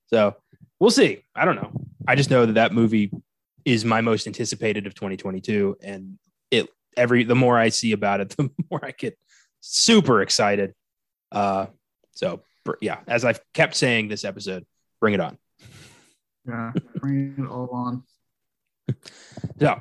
So 0.06 0.36
we'll 0.78 0.90
see. 0.90 1.24
I 1.34 1.44
don't 1.44 1.56
know. 1.56 1.72
I 2.06 2.14
just 2.14 2.30
know 2.30 2.46
that 2.46 2.54
that 2.54 2.72
movie 2.72 3.10
is 3.64 3.84
my 3.84 4.00
most 4.00 4.26
anticipated 4.26 4.86
of 4.86 4.94
2022. 4.94 5.78
And 5.82 6.18
it, 6.50 6.68
every, 6.96 7.24
the 7.24 7.34
more 7.34 7.58
I 7.58 7.70
see 7.70 7.92
about 7.92 8.20
it, 8.20 8.28
the 8.36 8.50
more 8.70 8.84
I 8.84 8.90
get 8.90 9.18
super 9.62 10.20
excited. 10.20 10.74
Uh, 11.30 11.66
so 12.10 12.42
yeah, 12.80 12.98
as 13.08 13.24
I've 13.24 13.40
kept 13.54 13.74
saying 13.74 14.08
this 14.08 14.24
episode, 14.24 14.66
bring 15.00 15.14
it 15.14 15.20
on. 15.20 15.38
Yeah, 16.46 16.72
bring 16.96 17.34
it 17.38 17.48
all 17.48 17.70
on. 17.72 18.02
So 19.60 19.80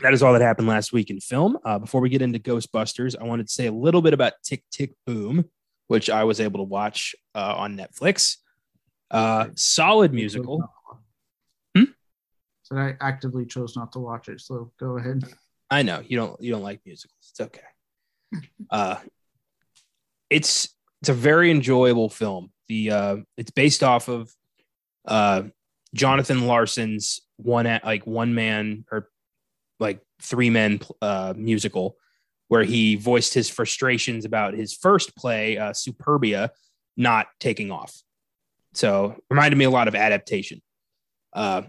that 0.00 0.14
is 0.14 0.22
all 0.22 0.32
that 0.32 0.42
happened 0.42 0.68
last 0.68 0.92
week 0.92 1.10
in 1.10 1.20
film. 1.20 1.58
Uh, 1.64 1.78
before 1.78 2.00
we 2.00 2.08
get 2.08 2.22
into 2.22 2.38
Ghostbusters, 2.38 3.14
I 3.20 3.24
wanted 3.24 3.48
to 3.48 3.52
say 3.52 3.66
a 3.66 3.72
little 3.72 4.00
bit 4.00 4.14
about 4.14 4.32
Tick 4.42 4.64
Tick 4.70 4.94
Boom, 5.06 5.44
which 5.88 6.08
I 6.08 6.24
was 6.24 6.40
able 6.40 6.60
to 6.60 6.64
watch 6.64 7.14
uh, 7.34 7.54
on 7.56 7.76
Netflix. 7.76 8.36
Uh, 9.10 9.48
solid 9.56 10.12
musical. 10.12 10.62
Hmm? 11.76 11.84
So 12.62 12.76
I 12.76 12.96
actively 13.00 13.44
chose 13.44 13.76
not 13.76 13.92
to 13.92 13.98
watch 13.98 14.28
it. 14.28 14.40
So 14.40 14.72
go 14.78 14.98
ahead. 14.98 15.24
I 15.70 15.82
know 15.82 16.02
you 16.06 16.16
don't 16.16 16.40
you 16.40 16.50
don't 16.50 16.62
like 16.62 16.80
musicals. 16.86 17.18
It's 17.30 17.40
okay. 17.40 17.60
Uh, 18.70 18.96
it's 20.30 20.68
it's 21.00 21.08
a 21.08 21.14
very 21.14 21.50
enjoyable 21.50 22.10
film. 22.10 22.52
The 22.68 22.90
uh, 22.90 23.16
it's 23.36 23.50
based 23.50 23.82
off 23.82 24.08
of 24.08 24.30
uh, 25.06 25.44
Jonathan 25.94 26.46
Larson's 26.46 27.20
one 27.36 27.66
at 27.66 27.84
like 27.84 28.06
one 28.06 28.34
man 28.34 28.84
or 28.90 29.08
like 29.80 30.00
three 30.20 30.50
men 30.50 30.80
uh, 31.00 31.34
musical 31.36 31.96
where 32.48 32.64
he 32.64 32.96
voiced 32.96 33.34
his 33.34 33.48
frustrations 33.48 34.24
about 34.24 34.54
his 34.54 34.74
first 34.74 35.14
play, 35.16 35.58
uh, 35.58 35.72
Superbia, 35.72 36.48
not 36.96 37.26
taking 37.40 37.70
off. 37.70 37.94
So 38.74 39.16
reminded 39.30 39.56
me 39.56 39.66
a 39.66 39.70
lot 39.70 39.88
of 39.88 39.94
adaptation. 39.94 40.62
Uh, 41.32 41.62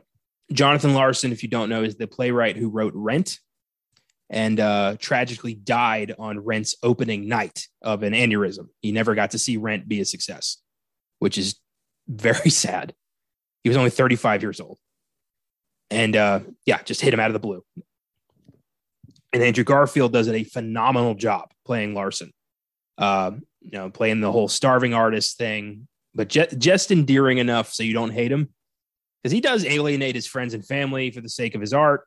Jonathan 0.51 0.93
Larson, 0.93 1.31
if 1.31 1.43
you 1.43 1.49
don't 1.49 1.69
know, 1.69 1.83
is 1.83 1.95
the 1.95 2.07
playwright 2.07 2.57
who 2.57 2.69
wrote 2.69 2.93
Rent 2.95 3.39
and 4.29 4.59
uh, 4.59 4.95
tragically 4.99 5.55
died 5.55 6.13
on 6.19 6.39
Rent's 6.39 6.75
opening 6.83 7.27
night 7.27 7.67
of 7.81 8.03
an 8.03 8.13
aneurysm. 8.13 8.67
He 8.81 8.91
never 8.91 9.15
got 9.15 9.31
to 9.31 9.39
see 9.39 9.57
Rent 9.57 9.87
be 9.87 10.01
a 10.01 10.05
success, 10.05 10.57
which 11.19 11.37
is 11.37 11.55
very 12.07 12.49
sad. 12.49 12.93
He 13.63 13.69
was 13.69 13.77
only 13.77 13.89
35 13.89 14.41
years 14.41 14.59
old. 14.59 14.77
And 15.89 16.15
uh, 16.15 16.41
yeah, 16.65 16.81
just 16.83 17.01
hit 17.01 17.13
him 17.13 17.19
out 17.19 17.27
of 17.27 17.33
the 17.33 17.39
blue. 17.39 17.63
And 19.33 19.43
Andrew 19.43 19.63
Garfield 19.63 20.13
does 20.13 20.27
a 20.27 20.43
phenomenal 20.43 21.15
job 21.15 21.51
playing 21.65 21.93
Larson. 21.93 22.31
Uh, 22.97 23.31
you 23.61 23.71
know, 23.71 23.89
playing 23.89 24.21
the 24.21 24.31
whole 24.31 24.47
starving 24.47 24.93
artist 24.93 25.37
thing, 25.37 25.87
but 26.13 26.29
ju- 26.29 26.47
just 26.57 26.91
endearing 26.91 27.37
enough 27.37 27.71
so 27.73 27.83
you 27.83 27.93
don't 27.93 28.11
hate 28.11 28.31
him. 28.31 28.49
Because 29.21 29.33
he 29.33 29.41
does 29.41 29.65
alienate 29.65 30.15
his 30.15 30.27
friends 30.27 30.53
and 30.53 30.65
family 30.65 31.11
for 31.11 31.21
the 31.21 31.29
sake 31.29 31.55
of 31.55 31.61
his 31.61 31.73
art. 31.73 32.03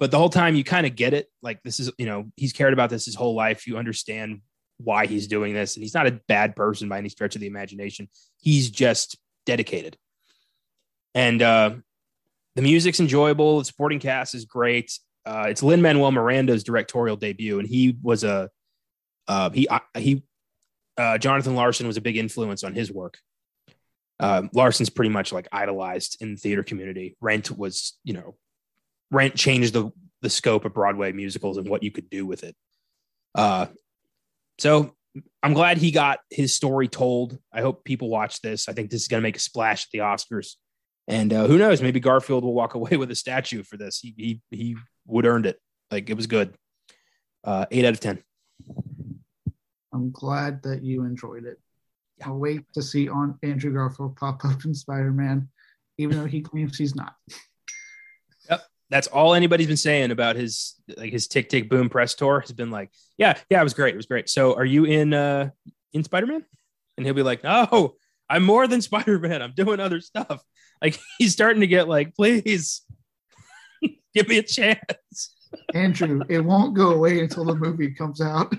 But 0.00 0.10
the 0.10 0.18
whole 0.18 0.28
time 0.28 0.54
you 0.54 0.64
kind 0.64 0.86
of 0.86 0.94
get 0.94 1.14
it. 1.14 1.28
Like 1.42 1.62
this 1.62 1.80
is, 1.80 1.90
you 1.98 2.06
know, 2.06 2.30
he's 2.36 2.52
cared 2.52 2.72
about 2.72 2.90
this 2.90 3.06
his 3.06 3.14
whole 3.14 3.34
life. 3.34 3.66
You 3.66 3.78
understand 3.78 4.42
why 4.78 5.06
he's 5.06 5.26
doing 5.26 5.54
this. 5.54 5.76
And 5.76 5.82
he's 5.82 5.94
not 5.94 6.06
a 6.06 6.20
bad 6.28 6.54
person 6.54 6.88
by 6.88 6.98
any 6.98 7.08
stretch 7.08 7.34
of 7.34 7.40
the 7.40 7.48
imagination. 7.48 8.08
He's 8.40 8.70
just 8.70 9.18
dedicated. 9.44 9.96
And 11.14 11.42
uh, 11.42 11.74
the 12.54 12.62
music's 12.62 13.00
enjoyable. 13.00 13.58
The 13.58 13.64
supporting 13.64 13.98
cast 13.98 14.34
is 14.34 14.44
great. 14.44 14.96
Uh, 15.26 15.46
it's 15.48 15.62
Lin 15.62 15.82
Manuel 15.82 16.12
Miranda's 16.12 16.64
directorial 16.64 17.16
debut, 17.16 17.58
and 17.58 17.68
he 17.68 17.98
was 18.02 18.24
a 18.24 18.48
uh, 19.26 19.50
he 19.50 19.68
he 19.96 20.22
uh, 20.96 21.18
Jonathan 21.18 21.54
Larson 21.54 21.86
was 21.86 21.96
a 21.96 22.00
big 22.00 22.16
influence 22.16 22.64
on 22.64 22.74
his 22.74 22.90
work. 22.90 23.18
Uh, 24.20 24.44
Larson's 24.52 24.90
pretty 24.90 25.10
much 25.10 25.32
like 25.32 25.46
idolized 25.52 26.16
in 26.20 26.32
the 26.32 26.36
theater 26.36 26.62
community. 26.62 27.16
Rent 27.20 27.56
was, 27.56 27.98
you 28.04 28.14
know, 28.14 28.36
Rent 29.10 29.34
changed 29.34 29.72
the 29.72 29.90
the 30.20 30.30
scope 30.30 30.64
of 30.64 30.74
Broadway 30.74 31.12
musicals 31.12 31.58
and 31.58 31.68
what 31.68 31.82
you 31.82 31.90
could 31.90 32.10
do 32.10 32.26
with 32.26 32.42
it. 32.42 32.56
Uh, 33.34 33.66
so 34.58 34.94
I'm 35.42 35.54
glad 35.54 35.78
he 35.78 35.90
got 35.90 36.20
his 36.30 36.54
story 36.54 36.88
told. 36.88 37.38
I 37.52 37.60
hope 37.60 37.84
people 37.84 38.08
watch 38.08 38.40
this. 38.40 38.68
I 38.68 38.72
think 38.72 38.90
this 38.90 39.02
is 39.02 39.08
going 39.08 39.20
to 39.20 39.26
make 39.26 39.36
a 39.36 39.40
splash 39.40 39.84
at 39.84 39.90
the 39.92 40.00
Oscars. 40.00 40.54
And 41.06 41.32
uh, 41.32 41.46
who 41.46 41.56
knows? 41.56 41.80
Maybe 41.80 42.00
Garfield 42.00 42.44
will 42.44 42.54
walk 42.54 42.74
away 42.74 42.96
with 42.96 43.10
a 43.10 43.14
statue 43.14 43.62
for 43.62 43.76
this. 43.76 43.98
He 43.98 44.14
he 44.16 44.40
he 44.50 44.76
would 45.06 45.26
earned 45.26 45.46
it. 45.46 45.58
Like 45.90 46.10
it 46.10 46.14
was 46.14 46.26
good. 46.26 46.54
Uh, 47.44 47.66
eight 47.70 47.84
out 47.84 47.94
of 47.94 48.00
ten. 48.00 48.22
I'm 49.92 50.10
glad 50.10 50.62
that 50.64 50.82
you 50.82 51.04
enjoyed 51.04 51.44
it. 51.44 51.58
I'll 52.24 52.36
wait 52.36 52.64
to 52.74 52.82
see 52.82 53.08
on 53.08 53.38
Andrew 53.42 53.72
Garfield 53.72 54.16
pop 54.16 54.44
up 54.44 54.64
in 54.64 54.74
Spider 54.74 55.12
Man, 55.12 55.48
even 55.96 56.18
though 56.18 56.26
he 56.26 56.40
claims 56.40 56.76
he's 56.76 56.94
not. 56.94 57.14
That's 58.90 59.06
all 59.06 59.34
anybody's 59.34 59.66
been 59.66 59.76
saying 59.76 60.10
about 60.10 60.36
his 60.36 60.74
like 60.96 61.12
his 61.12 61.28
Tick 61.28 61.48
Tick 61.48 61.68
Boom 61.68 61.88
press 61.88 62.14
tour 62.14 62.40
has 62.40 62.52
been 62.52 62.70
like, 62.70 62.90
yeah, 63.18 63.36
yeah, 63.50 63.60
it 63.60 63.64
was 63.64 63.74
great, 63.74 63.94
it 63.94 63.98
was 63.98 64.06
great. 64.06 64.30
So, 64.30 64.54
are 64.56 64.64
you 64.64 64.84
in 64.84 65.12
uh 65.12 65.50
in 65.92 66.04
Spider 66.04 66.26
Man? 66.26 66.44
And 66.96 67.06
he'll 67.06 67.14
be 67.14 67.22
like, 67.22 67.44
no, 67.44 67.96
I'm 68.28 68.44
more 68.44 68.66
than 68.66 68.80
Spider 68.82 69.18
Man. 69.18 69.42
I'm 69.42 69.52
doing 69.52 69.80
other 69.80 70.00
stuff. 70.00 70.42
Like 70.82 70.98
he's 71.18 71.32
starting 71.32 71.60
to 71.60 71.66
get 71.66 71.88
like, 71.88 72.14
please 72.14 72.82
give 74.14 74.28
me 74.28 74.38
a 74.38 74.42
chance. 74.42 75.34
Andrew, 75.74 76.22
it 76.28 76.40
won't 76.40 76.74
go 76.74 76.90
away 76.90 77.20
until 77.20 77.44
the 77.44 77.54
movie 77.54 77.92
comes 77.92 78.20
out. 78.20 78.54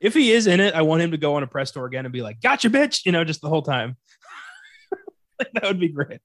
if 0.00 0.14
he 0.14 0.32
is 0.32 0.46
in 0.46 0.60
it, 0.60 0.74
I 0.74 0.82
want 0.82 1.02
him 1.02 1.10
to 1.10 1.18
go 1.18 1.34
on 1.36 1.42
a 1.42 1.46
press 1.46 1.70
tour 1.70 1.86
again 1.86 2.06
and 2.06 2.12
be 2.12 2.22
like, 2.22 2.40
gotcha, 2.40 2.70
bitch, 2.70 3.04
you 3.04 3.12
know, 3.12 3.24
just 3.24 3.42
the 3.42 3.48
whole 3.48 3.62
time. 3.62 3.96
like, 5.38 5.52
that 5.52 5.64
would 5.64 5.80
be 5.80 5.88
great. 5.88 6.20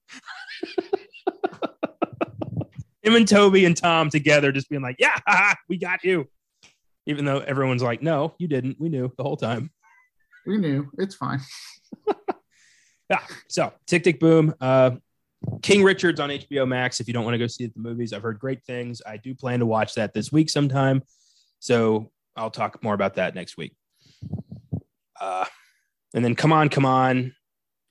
Him 3.02 3.16
and 3.16 3.28
Tobey 3.28 3.66
and 3.66 3.76
Tom 3.76 4.10
together 4.10 4.52
just 4.52 4.70
being 4.70 4.82
like, 4.82 4.98
yeah, 5.00 5.54
we 5.70 5.78
got 5.78 6.04
you. 6.04 6.28
Even 7.06 7.26
though 7.26 7.40
everyone's 7.40 7.82
like, 7.82 8.02
no, 8.02 8.36
you 8.38 8.48
didn't. 8.48 8.80
We 8.80 8.90
knew 8.90 9.12
the 9.18 9.24
whole 9.24 9.38
time. 9.38 9.72
We 10.46 10.58
knew. 10.58 10.90
It's 10.98 11.16
fine. 11.16 11.40
yeah. 13.10 13.22
So 13.48 13.74
Tick 13.88 14.04
Tick 14.04 14.20
Boom. 14.20 14.54
Uh, 14.60 14.92
King 15.62 15.84
Richard's 15.84 16.20
on 16.20 16.30
HBO 16.30 16.68
Max. 16.68 17.00
If 17.00 17.08
you 17.08 17.14
don't 17.14 17.24
want 17.24 17.34
to 17.34 17.40
go 17.40 17.48
see 17.48 17.64
it 17.64 17.74
the 17.74 17.80
movies, 17.80 18.14
I've 18.14 18.22
heard 18.22 18.40
great 18.40 18.64
things. 18.66 19.02
I 19.06 19.18
do 19.18 19.34
plan 19.34 19.60
to 19.60 19.66
watch 19.66 19.96
that 19.96 20.14
this 20.14 20.32
week 20.32 20.50
sometime. 20.50 21.02
So 21.60 22.12
I'll 22.36 22.52
talk 22.52 22.84
more 22.84 22.94
about 22.94 23.16
that 23.16 23.36
next 23.36 23.58
week. 23.58 23.76
Uh, 25.20 25.46
and 26.14 26.24
then 26.24 26.36
Come 26.36 26.52
On, 26.52 26.70
Come 26.70 26.86
On 26.86 27.34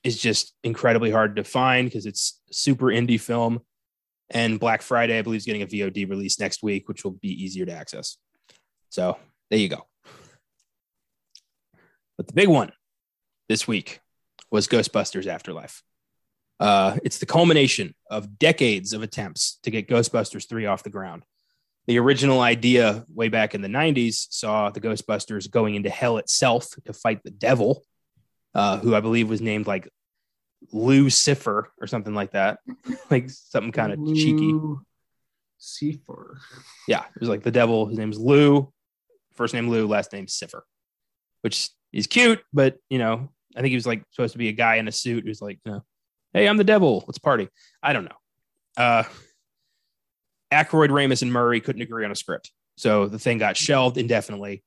is 0.03 0.17
just 0.17 0.53
incredibly 0.63 1.11
hard 1.11 1.35
to 1.35 1.43
find 1.43 1.87
because 1.87 2.05
it's 2.05 2.41
super 2.51 2.87
indie 2.87 3.19
film. 3.19 3.61
And 4.29 4.59
Black 4.59 4.81
Friday, 4.81 5.17
I 5.17 5.21
believe, 5.21 5.39
is 5.39 5.45
getting 5.45 5.61
a 5.61 5.67
VOD 5.67 6.09
release 6.09 6.39
next 6.39 6.61
week, 6.61 6.87
which 6.87 7.03
will 7.03 7.11
be 7.11 7.29
easier 7.29 7.65
to 7.65 7.71
access. 7.71 8.17
So 8.89 9.17
there 9.49 9.59
you 9.59 9.69
go. 9.69 9.85
But 12.17 12.27
the 12.27 12.33
big 12.33 12.49
one 12.49 12.71
this 13.47 13.67
week 13.67 14.01
was 14.51 14.67
Ghostbusters 14.67 15.25
Afterlife. 15.25 15.83
Uh, 16.59 16.97
it's 17.03 17.19
the 17.19 17.25
culmination 17.25 17.95
of 18.11 18.37
decades 18.37 18.93
of 18.93 19.01
attempts 19.01 19.59
to 19.63 19.71
get 19.71 19.87
Ghostbusters 19.87 20.47
3 20.47 20.65
off 20.65 20.83
the 20.83 20.89
ground. 20.89 21.23
The 21.87 21.97
original 21.97 22.41
idea, 22.41 23.05
way 23.13 23.29
back 23.29 23.55
in 23.55 23.61
the 23.61 23.67
90s, 23.67 24.27
saw 24.29 24.69
the 24.69 24.81
Ghostbusters 24.81 25.49
going 25.49 25.75
into 25.75 25.89
hell 25.89 26.17
itself 26.17 26.67
to 26.85 26.93
fight 26.93 27.23
the 27.23 27.31
devil, 27.31 27.83
uh, 28.53 28.77
who 28.79 28.93
I 28.93 28.99
believe 28.99 29.29
was 29.29 29.41
named 29.41 29.65
like 29.65 29.89
Lucifer 30.71 31.71
or 31.79 31.87
something 31.87 32.13
like 32.13 32.31
that, 32.31 32.59
like 33.11 33.29
something 33.29 33.71
kind 33.71 33.93
of 33.93 33.99
cheeky. 34.15 34.53
Lucifer. 35.59 36.39
Yeah, 36.87 37.03
it 37.03 37.19
was 37.19 37.29
like 37.29 37.43
the 37.43 37.51
devil. 37.51 37.87
His 37.87 37.97
name's 37.97 38.19
Lou, 38.19 38.71
first 39.33 39.53
name 39.53 39.69
Lou, 39.69 39.87
last 39.87 40.13
name 40.13 40.27
Cipher, 40.27 40.65
which 41.41 41.69
is 41.91 42.07
cute, 42.07 42.41
but 42.53 42.77
you 42.89 42.99
know, 42.99 43.29
I 43.55 43.61
think 43.61 43.69
he 43.69 43.75
was 43.75 43.87
like 43.87 44.03
supposed 44.11 44.33
to 44.33 44.37
be 44.37 44.49
a 44.49 44.53
guy 44.53 44.75
in 44.75 44.87
a 44.87 44.91
suit 44.91 45.25
who's 45.25 45.41
like, 45.41 45.59
you 45.65 45.71
know, 45.71 45.83
hey, 46.33 46.47
I'm 46.47 46.57
the 46.57 46.63
devil. 46.63 47.03
Let's 47.07 47.17
party. 47.17 47.49
I 47.81 47.93
don't 47.93 48.05
know. 48.05 48.17
Uh, 48.77 49.03
Aykroyd, 50.51 50.89
Ramis, 50.89 51.21
and 51.21 51.31
Murray 51.31 51.61
couldn't 51.61 51.81
agree 51.81 52.05
on 52.05 52.11
a 52.11 52.15
script. 52.15 52.51
So 52.77 53.07
the 53.07 53.19
thing 53.19 53.37
got 53.37 53.57
shelved 53.57 53.97
indefinitely. 53.97 54.63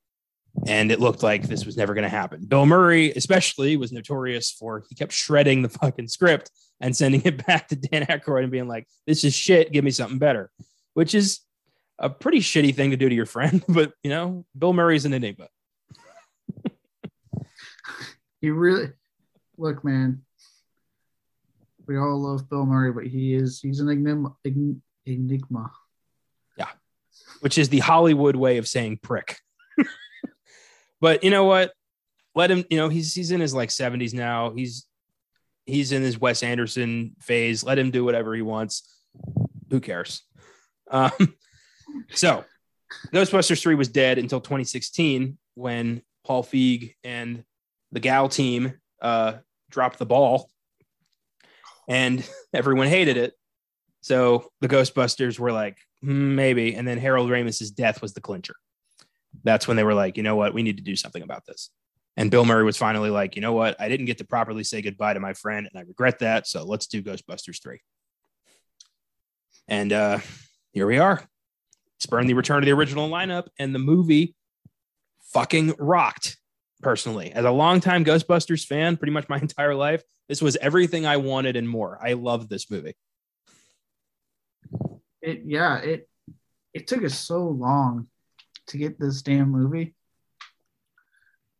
And 0.66 0.92
it 0.92 1.00
looked 1.00 1.22
like 1.22 1.44
this 1.44 1.64
was 1.64 1.76
never 1.76 1.94
going 1.94 2.04
to 2.04 2.08
happen. 2.08 2.44
Bill 2.44 2.66
Murray, 2.66 3.10
especially, 3.12 3.76
was 3.76 3.90
notorious 3.90 4.50
for 4.50 4.84
he 4.88 4.94
kept 4.94 5.12
shredding 5.12 5.62
the 5.62 5.68
fucking 5.68 6.08
script 6.08 6.50
and 6.80 6.96
sending 6.96 7.22
it 7.24 7.44
back 7.46 7.68
to 7.68 7.76
Dan 7.76 8.04
Aykroyd 8.06 8.44
and 8.44 8.52
being 8.52 8.68
like, 8.68 8.86
this 9.06 9.24
is 9.24 9.34
shit. 9.34 9.72
Give 9.72 9.84
me 9.84 9.90
something 9.90 10.18
better, 10.18 10.50
which 10.94 11.14
is 11.14 11.40
a 11.98 12.10
pretty 12.10 12.40
shitty 12.40 12.74
thing 12.74 12.90
to 12.90 12.96
do 12.96 13.08
to 13.08 13.14
your 13.14 13.26
friend. 13.26 13.64
But, 13.68 13.92
you 14.02 14.10
know, 14.10 14.44
Bill 14.56 14.72
Murray's 14.72 15.04
an 15.04 15.14
enigma. 15.14 15.48
you 18.40 18.54
really 18.54 18.90
look, 19.56 19.84
man. 19.84 20.22
We 21.86 21.98
all 21.98 22.20
love 22.20 22.48
Bill 22.48 22.66
Murray, 22.66 22.92
but 22.92 23.06
he 23.06 23.34
is 23.34 23.60
he's 23.60 23.80
an 23.80 23.88
enigma. 23.88 24.34
Enigma. 25.04 25.70
Yeah, 26.56 26.68
which 27.40 27.58
is 27.58 27.68
the 27.70 27.80
Hollywood 27.80 28.36
way 28.36 28.58
of 28.58 28.68
saying 28.68 29.00
prick. 29.02 29.38
but 31.02 31.24
you 31.24 31.30
know 31.30 31.44
what? 31.44 31.72
Let 32.36 32.50
him. 32.50 32.64
You 32.70 32.78
know 32.78 32.88
he's 32.88 33.12
he's 33.12 33.32
in 33.32 33.40
his 33.40 33.52
like 33.52 33.72
seventies 33.72 34.14
now. 34.14 34.52
He's 34.52 34.86
he's 35.66 35.90
in 35.90 36.00
his 36.00 36.18
Wes 36.18 36.44
Anderson 36.44 37.16
phase. 37.20 37.64
Let 37.64 37.76
him 37.76 37.90
do 37.90 38.04
whatever 38.04 38.34
he 38.34 38.40
wants. 38.40 38.88
Who 39.68 39.80
cares? 39.80 40.22
Um, 40.88 41.10
so, 42.12 42.44
Ghostbusters 43.12 43.60
three 43.60 43.74
was 43.74 43.88
dead 43.88 44.18
until 44.18 44.40
2016 44.40 45.36
when 45.54 46.02
Paul 46.24 46.44
Feig 46.44 46.94
and 47.02 47.42
the 47.90 48.00
Gal 48.00 48.28
team 48.28 48.74
uh, 49.02 49.34
dropped 49.70 49.98
the 49.98 50.06
ball, 50.06 50.48
and 51.88 52.26
everyone 52.54 52.86
hated 52.86 53.16
it. 53.16 53.34
So 54.02 54.50
the 54.60 54.68
Ghostbusters 54.68 55.38
were 55.38 55.52
like, 55.52 55.78
hmm, 56.00 56.36
maybe. 56.36 56.74
And 56.74 56.86
then 56.86 56.98
Harold 56.98 57.28
Ramis's 57.28 57.72
death 57.72 58.00
was 58.02 58.14
the 58.14 58.20
clincher. 58.20 58.54
That's 59.44 59.66
when 59.66 59.76
they 59.76 59.85
were 59.85 59.94
like, 59.94 60.16
you 60.16 60.22
know 60.22 60.37
what? 60.37 60.55
We 60.55 60.62
need 60.62 60.76
to 60.76 60.83
do 60.83 60.96
something 60.96 61.22
about 61.22 61.44
this. 61.46 61.70
And 62.16 62.31
Bill 62.31 62.44
Murray 62.44 62.64
was 62.64 62.76
finally 62.76 63.11
like, 63.11 63.37
you 63.37 63.42
know 63.42 63.55
what? 63.55 63.81
I 63.81 63.88
didn't 63.88 64.07
get 64.07 64.18
to 64.18 64.24
properly 64.24 64.64
say 64.64 64.83
goodbye 64.83 65.14
to 65.14 65.20
my 65.20 65.33
friend, 65.33 65.66
and 65.66 65.78
I 65.78 65.83
regret 65.83 66.18
that. 66.18 66.46
So 66.46 66.64
let's 66.64 66.87
do 66.87 67.02
Ghostbusters 67.02 67.62
3. 67.62 67.81
And 69.68 69.92
uh, 69.92 70.18
here 70.72 70.87
we 70.87 70.98
are. 70.98 71.26
Spurn 71.98 72.26
the 72.26 72.35
return 72.35 72.59
of 72.59 72.64
the 72.64 72.72
original 72.72 73.09
lineup, 73.09 73.46
and 73.59 73.74
the 73.74 73.78
movie 73.78 74.35
fucking 75.33 75.74
rocked 75.78 76.37
personally. 76.83 77.33
As 77.33 77.44
a 77.44 77.50
longtime 77.50 78.05
Ghostbusters 78.05 78.66
fan, 78.66 78.96
pretty 78.96 79.12
much 79.12 79.28
my 79.28 79.38
entire 79.40 79.74
life, 79.74 80.02
this 80.28 80.42
was 80.42 80.57
everything 80.57 81.07
I 81.07 81.16
wanted 81.16 81.57
and 81.57 81.68
more. 81.68 81.98
I 82.02 82.12
love 82.12 82.48
this 82.48 82.70
movie 82.70 82.94
it 85.22 85.42
yeah 85.46 85.78
it 85.78 86.09
it 86.74 86.87
took 86.87 87.05
us 87.05 87.18
so 87.18 87.44
long 87.48 88.09
to 88.68 88.79
get 88.79 88.98
this 88.98 89.22
damn 89.22 89.51
movie. 89.51 89.94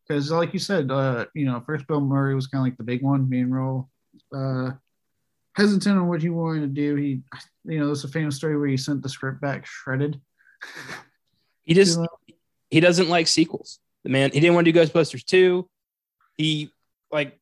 Because 0.07 0.31
like 0.31 0.53
you 0.53 0.59
said 0.59 0.91
uh 0.91 1.25
you 1.33 1.45
know 1.45 1.61
first 1.65 1.87
bill 1.87 2.01
murray 2.01 2.35
was 2.35 2.47
kind 2.47 2.61
of 2.61 2.65
like 2.65 2.77
the 2.77 2.83
big 2.83 3.01
one 3.01 3.29
main 3.29 3.49
role. 3.49 3.89
Uh 4.35 4.71
hesitant 5.55 5.99
on 5.99 6.07
what 6.07 6.21
he 6.21 6.29
wanted 6.29 6.61
to 6.61 6.67
do. 6.67 6.95
He 6.95 7.21
you 7.65 7.79
know 7.79 7.87
there's 7.87 8.03
a 8.03 8.09
famous 8.09 8.35
story 8.35 8.57
where 8.57 8.67
he 8.67 8.77
sent 8.77 9.01
the 9.01 9.09
script 9.09 9.41
back 9.41 9.65
shredded. 9.65 10.19
He 11.65 11.73
just 11.73 11.97
he 12.69 12.81
doesn't 12.81 13.07
like 13.07 13.25
sequels. 13.25 13.79
The 14.03 14.09
man 14.09 14.31
he 14.33 14.41
didn't 14.41 14.53
want 14.53 14.65
to 14.65 14.71
do 14.73 14.77
ghostbusters 14.77 15.23
2 15.23 15.65
he 16.35 16.71
like 17.09 17.39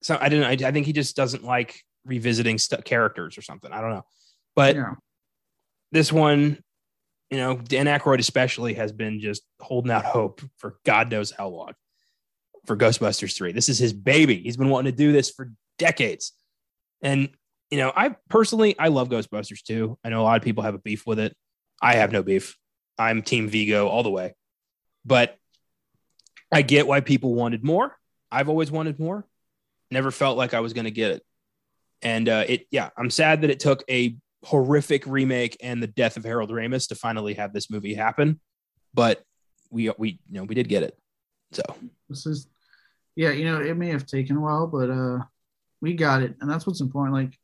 so 0.00 0.16
i 0.18 0.30
didn't 0.30 0.44
I, 0.44 0.68
I 0.68 0.72
think 0.72 0.86
he 0.86 0.94
just 0.94 1.14
doesn't 1.14 1.44
like 1.44 1.84
revisiting 2.08 2.58
st- 2.58 2.84
characters 2.84 3.38
or 3.38 3.42
something. 3.42 3.72
I 3.72 3.80
don't 3.80 3.90
know. 3.90 4.04
But 4.56 4.76
yeah. 4.76 4.94
this 5.92 6.12
one, 6.12 6.62
you 7.30 7.36
know, 7.36 7.56
Dan 7.56 7.86
Aykroyd 7.86 8.20
especially 8.20 8.74
has 8.74 8.92
been 8.92 9.20
just 9.20 9.42
holding 9.60 9.92
out 9.92 10.04
hope 10.04 10.40
for 10.56 10.78
God 10.84 11.10
knows 11.10 11.30
how 11.30 11.48
long 11.48 11.72
for 12.66 12.76
Ghostbusters 12.76 13.36
3. 13.36 13.52
This 13.52 13.68
is 13.68 13.78
his 13.78 13.92
baby. 13.92 14.36
He's 14.36 14.56
been 14.56 14.70
wanting 14.70 14.92
to 14.92 14.96
do 14.96 15.12
this 15.12 15.30
for 15.30 15.50
decades. 15.78 16.32
And, 17.02 17.30
you 17.70 17.78
know, 17.78 17.92
I 17.94 18.16
personally, 18.28 18.78
I 18.78 18.88
love 18.88 19.08
Ghostbusters 19.08 19.62
too. 19.62 19.98
I 20.04 20.08
know 20.08 20.22
a 20.22 20.24
lot 20.24 20.38
of 20.38 20.42
people 20.42 20.62
have 20.62 20.74
a 20.74 20.78
beef 20.78 21.06
with 21.06 21.18
it. 21.18 21.36
I 21.80 21.96
have 21.96 22.12
no 22.12 22.22
beef. 22.22 22.56
I'm 22.98 23.22
Team 23.22 23.48
Vigo 23.48 23.88
all 23.88 24.02
the 24.02 24.10
way. 24.10 24.34
But 25.04 25.36
I 26.52 26.62
get 26.62 26.86
why 26.86 27.00
people 27.00 27.34
wanted 27.34 27.62
more. 27.62 27.96
I've 28.30 28.48
always 28.48 28.70
wanted 28.70 28.98
more. 28.98 29.26
Never 29.90 30.10
felt 30.10 30.36
like 30.36 30.54
I 30.54 30.60
was 30.60 30.72
going 30.72 30.84
to 30.84 30.90
get 30.90 31.12
it. 31.12 31.22
And 32.02 32.28
uh, 32.28 32.44
it, 32.46 32.66
yeah, 32.70 32.90
I'm 32.96 33.10
sad 33.10 33.42
that 33.42 33.50
it 33.50 33.60
took 33.60 33.82
a 33.88 34.16
horrific 34.44 35.06
remake 35.06 35.56
and 35.62 35.82
the 35.82 35.86
death 35.86 36.16
of 36.16 36.24
Harold 36.24 36.50
Ramis 36.50 36.88
to 36.88 36.94
finally 36.94 37.34
have 37.34 37.52
this 37.52 37.70
movie 37.70 37.94
happen. 37.94 38.40
But 38.94 39.22
we 39.70 39.90
we 39.98 40.20
you 40.28 40.40
know 40.40 40.44
we 40.44 40.54
did 40.54 40.68
get 40.68 40.82
it. 40.82 40.96
So 41.52 41.62
this 42.08 42.26
is 42.26 42.48
yeah, 43.16 43.30
you 43.30 43.44
know, 43.44 43.60
it 43.60 43.76
may 43.76 43.88
have 43.88 44.06
taken 44.06 44.36
a 44.36 44.40
while, 44.40 44.66
but 44.66 44.90
uh 44.90 45.18
we 45.80 45.94
got 45.94 46.22
it. 46.22 46.34
And 46.40 46.50
that's 46.50 46.66
what's 46.66 46.80
important. 46.80 47.14
Like 47.14 47.38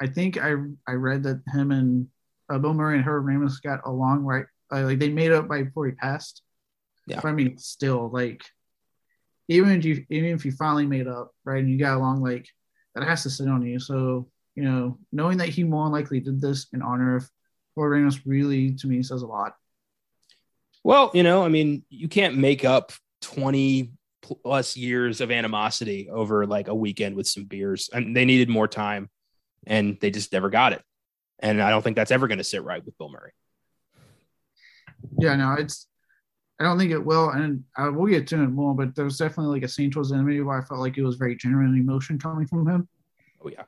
I 0.00 0.06
think 0.06 0.38
I 0.38 0.54
I 0.86 0.92
read 0.92 1.22
that 1.24 1.42
him 1.52 1.70
and 1.70 2.08
uh, 2.48 2.58
Bill 2.58 2.74
Murray 2.74 2.96
and 2.96 3.04
Harold 3.04 3.26
Ramis 3.26 3.62
got 3.62 3.80
along 3.84 4.24
right. 4.24 4.46
Uh, 4.72 4.82
like 4.82 4.98
they 4.98 5.08
made 5.08 5.32
up 5.32 5.48
by 5.48 5.62
before 5.62 5.86
he 5.86 5.92
passed. 5.92 6.42
Yeah. 7.06 7.20
But 7.20 7.28
I 7.28 7.32
mean, 7.32 7.56
still, 7.58 8.10
like, 8.12 8.44
even 9.48 9.70
if 9.70 9.84
you 9.84 10.04
even 10.10 10.30
if 10.30 10.44
you 10.44 10.52
finally 10.52 10.86
made 10.86 11.06
up, 11.06 11.30
right, 11.44 11.62
and 11.62 11.70
you 11.70 11.78
got 11.78 11.96
along, 11.96 12.22
like, 12.22 12.48
that 12.94 13.04
has 13.04 13.22
to 13.22 13.30
sit 13.30 13.48
on 13.48 13.64
you. 13.64 13.78
So, 13.78 14.28
you 14.56 14.64
know, 14.64 14.98
knowing 15.12 15.38
that 15.38 15.50
he 15.50 15.62
more 15.62 15.88
likely 15.88 16.18
did 16.18 16.40
this 16.40 16.66
in 16.72 16.82
honor 16.82 17.16
of 17.16 17.30
Harold 17.76 17.92
Ramis 17.92 18.20
really, 18.24 18.74
to 18.76 18.86
me, 18.88 19.02
says 19.02 19.22
a 19.22 19.26
lot. 19.26 19.54
Well, 20.82 21.10
you 21.14 21.22
know, 21.22 21.44
I 21.44 21.48
mean, 21.48 21.84
you 21.88 22.08
can't 22.08 22.36
make 22.36 22.64
up 22.64 22.92
20 23.20 23.92
plus 24.22 24.76
years 24.76 25.20
of 25.20 25.30
animosity 25.30 26.08
over 26.10 26.46
like 26.46 26.68
a 26.68 26.74
weekend 26.74 27.16
with 27.16 27.28
some 27.28 27.44
beers. 27.44 27.90
And 27.92 28.16
they 28.16 28.24
needed 28.24 28.48
more 28.48 28.66
time 28.66 29.10
and 29.66 29.98
they 30.00 30.10
just 30.10 30.32
never 30.32 30.48
got 30.48 30.72
it. 30.72 30.82
And 31.38 31.62
I 31.62 31.70
don't 31.70 31.82
think 31.82 31.96
that's 31.96 32.10
ever 32.10 32.26
going 32.26 32.38
to 32.38 32.44
sit 32.44 32.64
right 32.64 32.84
with 32.84 32.96
Bill 32.98 33.10
Murray. 33.10 33.32
Yeah, 35.18 35.36
no, 35.36 35.52
it's 35.52 35.86
I 36.58 36.64
don't 36.64 36.78
think 36.78 36.90
it 36.90 37.04
will, 37.04 37.28
and 37.30 37.64
I 37.76 37.90
will 37.90 38.06
get 38.06 38.26
to 38.28 38.42
it 38.42 38.48
more. 38.48 38.74
But 38.74 38.94
there 38.94 39.04
was 39.04 39.18
definitely 39.18 39.54
like 39.56 39.62
a 39.62 39.68
scene 39.68 39.90
towards 39.90 40.08
the 40.08 40.16
end 40.16 40.46
where 40.46 40.58
I 40.58 40.64
felt 40.64 40.80
like 40.80 40.96
it 40.96 41.02
was 41.02 41.16
very 41.16 41.36
genuine 41.36 41.76
emotion 41.76 42.18
coming 42.18 42.46
from 42.46 42.66
him. 42.66 42.88
Oh 43.44 43.48
yeah, 43.48 43.64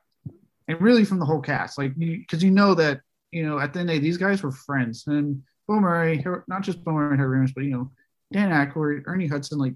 and 0.68 0.80
really 0.80 1.04
from 1.04 1.18
the 1.18 1.24
whole 1.24 1.40
cast, 1.40 1.78
like 1.78 1.98
because 1.98 2.42
you, 2.42 2.50
you, 2.50 2.54
know 2.54 2.74
that 2.74 3.00
you 3.32 3.46
know 3.46 3.58
at 3.58 3.72
the 3.72 3.80
end 3.80 3.88
of 3.88 3.94
the 3.94 4.00
day 4.00 4.04
these 4.04 4.18
guys 4.18 4.42
were 4.42 4.52
friends, 4.52 5.06
and 5.06 5.42
Bill 5.66 5.80
Murray, 5.80 6.24
not 6.46 6.62
just 6.62 6.84
Bill 6.84 6.92
Murray 6.92 7.12
and 7.12 7.20
Harry 7.20 7.38
Ramis, 7.38 7.54
but 7.54 7.64
you 7.64 7.70
know 7.70 7.90
Dan 8.32 8.50
Aykroyd, 8.50 9.02
Ernie 9.06 9.26
Hudson, 9.26 9.58
like 9.58 9.74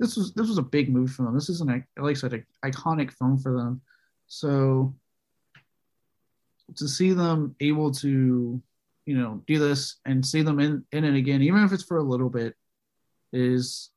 this 0.00 0.16
was 0.16 0.34
this 0.34 0.48
was 0.48 0.58
a 0.58 0.62
big 0.62 0.92
move 0.92 1.12
for 1.12 1.22
them. 1.22 1.34
This 1.34 1.48
is 1.48 1.60
an 1.60 1.68
like 1.96 2.16
I 2.16 2.18
said, 2.18 2.34
an 2.34 2.46
iconic 2.64 3.12
film 3.12 3.38
for 3.38 3.56
them. 3.56 3.80
So 4.26 4.94
to 6.76 6.88
see 6.88 7.12
them 7.12 7.54
able 7.60 7.92
to 7.92 8.60
you 9.06 9.16
know 9.16 9.42
do 9.46 9.58
this 9.58 9.96
and 10.04 10.26
see 10.26 10.42
them 10.42 10.58
in 10.58 10.84
in 10.92 11.04
it 11.04 11.14
again, 11.14 11.42
even 11.42 11.62
if 11.62 11.72
it's 11.72 11.84
for 11.84 11.98
a 11.98 12.02
little 12.02 12.30
bit, 12.30 12.56
is 13.32 13.90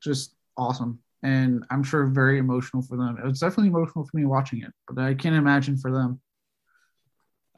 just 0.00 0.34
awesome. 0.56 1.00
And 1.22 1.64
I'm 1.70 1.82
sure 1.82 2.06
very 2.06 2.38
emotional 2.38 2.82
for 2.82 2.96
them. 2.96 3.18
It 3.22 3.26
was 3.26 3.40
definitely 3.40 3.68
emotional 3.68 4.06
for 4.06 4.16
me 4.16 4.24
watching 4.24 4.62
it, 4.62 4.72
but 4.88 5.02
I 5.02 5.14
can't 5.14 5.36
imagine 5.36 5.76
for 5.76 5.92
them. 5.92 6.20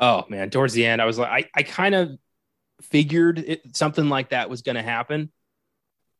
Oh 0.00 0.24
man, 0.28 0.50
towards 0.50 0.72
the 0.72 0.84
end, 0.84 1.00
I 1.00 1.04
was 1.04 1.18
like, 1.18 1.30
I, 1.30 1.60
I 1.60 1.62
kind 1.62 1.94
of 1.94 2.10
figured 2.82 3.38
it, 3.38 3.76
something 3.76 4.08
like 4.08 4.30
that 4.30 4.50
was 4.50 4.62
going 4.62 4.74
to 4.74 4.82
happen, 4.82 5.30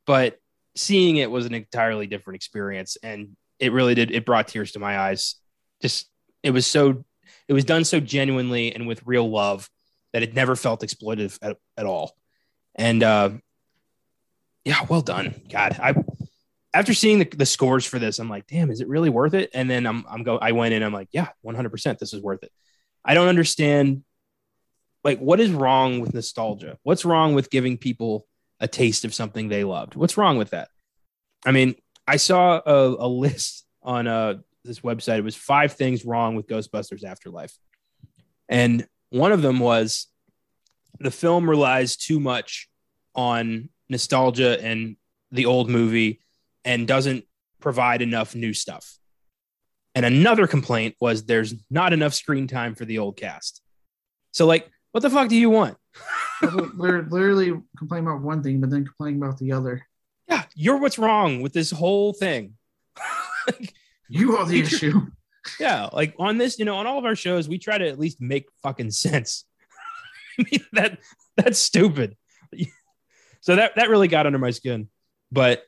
but 0.06 0.38
seeing 0.76 1.16
it 1.16 1.30
was 1.30 1.46
an 1.46 1.54
entirely 1.54 2.06
different 2.06 2.36
experience, 2.36 2.96
and 3.02 3.36
it 3.58 3.72
really 3.72 3.94
did. 3.94 4.12
It 4.12 4.24
brought 4.24 4.48
tears 4.48 4.72
to 4.72 4.78
my 4.78 4.98
eyes. 4.98 5.36
Just 5.80 6.08
it 6.44 6.52
was 6.52 6.66
so, 6.66 7.04
it 7.48 7.52
was 7.52 7.64
done 7.64 7.84
so 7.84 7.98
genuinely 7.98 8.72
and 8.72 8.86
with 8.86 9.02
real 9.04 9.28
love 9.28 9.68
that 10.12 10.22
it 10.22 10.34
never 10.34 10.54
felt 10.54 10.82
exploitative 10.82 11.38
at, 11.42 11.56
at 11.76 11.86
all. 11.86 12.14
And 12.74 13.02
uh, 13.02 13.30
yeah, 14.64 14.86
well 14.88 15.02
done. 15.02 15.40
God, 15.50 15.78
I 15.82 15.94
after 16.74 16.94
seeing 16.94 17.18
the, 17.18 17.24
the 17.24 17.46
scores 17.46 17.84
for 17.84 17.98
this, 17.98 18.18
I'm 18.18 18.30
like, 18.30 18.46
damn, 18.46 18.70
is 18.70 18.80
it 18.80 18.88
really 18.88 19.10
worth 19.10 19.34
it? 19.34 19.50
And 19.54 19.68
then 19.68 19.86
I'm 19.86 20.04
I'm 20.08 20.22
go 20.22 20.38
I 20.38 20.52
went 20.52 20.74
in, 20.74 20.82
I'm 20.82 20.92
like, 20.92 21.08
yeah, 21.12 21.28
100 21.42 21.70
percent 21.70 21.98
this 21.98 22.12
is 22.12 22.22
worth 22.22 22.42
it. 22.42 22.52
I 23.04 23.14
don't 23.14 23.28
understand 23.28 24.04
like 25.04 25.18
what 25.18 25.40
is 25.40 25.50
wrong 25.50 26.00
with 26.00 26.14
nostalgia? 26.14 26.78
What's 26.82 27.04
wrong 27.04 27.34
with 27.34 27.50
giving 27.50 27.76
people 27.76 28.26
a 28.60 28.68
taste 28.68 29.04
of 29.04 29.14
something 29.14 29.48
they 29.48 29.64
loved? 29.64 29.96
What's 29.96 30.16
wrong 30.16 30.38
with 30.38 30.50
that? 30.50 30.68
I 31.44 31.50
mean, 31.50 31.74
I 32.06 32.16
saw 32.16 32.60
a, 32.64 33.06
a 33.06 33.08
list 33.08 33.66
on 33.82 34.06
uh, 34.06 34.34
this 34.64 34.80
website. 34.80 35.18
It 35.18 35.24
was 35.24 35.36
five 35.36 35.72
things 35.72 36.04
wrong 36.04 36.36
with 36.36 36.46
Ghostbusters 36.46 37.04
Afterlife. 37.04 37.52
And 38.48 38.86
one 39.10 39.32
of 39.32 39.42
them 39.42 39.58
was 39.58 40.06
the 41.00 41.10
film 41.10 41.50
relies 41.50 41.96
too 41.96 42.20
much 42.20 42.68
on 43.14 43.68
nostalgia 43.88 44.62
and 44.62 44.96
the 45.32 45.46
old 45.46 45.68
movie 45.68 46.20
and 46.64 46.86
doesn't 46.86 47.24
provide 47.60 48.02
enough 48.02 48.34
new 48.34 48.52
stuff. 48.52 48.98
And 49.94 50.06
another 50.06 50.46
complaint 50.46 50.96
was 51.00 51.24
there's 51.24 51.54
not 51.70 51.92
enough 51.92 52.14
screen 52.14 52.46
time 52.46 52.74
for 52.74 52.84
the 52.84 52.98
old 52.98 53.16
cast. 53.16 53.60
So, 54.30 54.46
like, 54.46 54.70
what 54.92 55.00
the 55.00 55.10
fuck 55.10 55.28
do 55.28 55.36
you 55.36 55.50
want? 55.50 55.76
They're 56.40 57.02
literally 57.02 57.60
complaining 57.76 58.06
about 58.06 58.22
one 58.22 58.42
thing, 58.42 58.60
but 58.60 58.70
then 58.70 58.86
complaining 58.86 59.22
about 59.22 59.38
the 59.38 59.52
other. 59.52 59.86
Yeah, 60.28 60.44
you're 60.54 60.78
what's 60.78 60.98
wrong 60.98 61.42
with 61.42 61.52
this 61.52 61.70
whole 61.70 62.14
thing. 62.14 62.54
you 64.08 64.36
are 64.36 64.46
the 64.46 64.60
issue 64.60 65.08
yeah, 65.58 65.88
like 65.92 66.14
on 66.18 66.38
this, 66.38 66.58
you 66.58 66.64
know, 66.64 66.76
on 66.76 66.86
all 66.86 66.98
of 66.98 67.04
our 67.04 67.16
shows, 67.16 67.48
we 67.48 67.58
try 67.58 67.78
to 67.78 67.88
at 67.88 67.98
least 67.98 68.20
make 68.20 68.46
fucking 68.62 68.90
sense. 68.90 69.44
I 70.38 70.44
mean, 70.50 70.64
that 70.72 70.98
that's 71.36 71.58
stupid. 71.58 72.16
so 73.40 73.56
that 73.56 73.76
that 73.76 73.88
really 73.90 74.08
got 74.08 74.26
under 74.26 74.38
my 74.38 74.50
skin. 74.50 74.88
But 75.30 75.64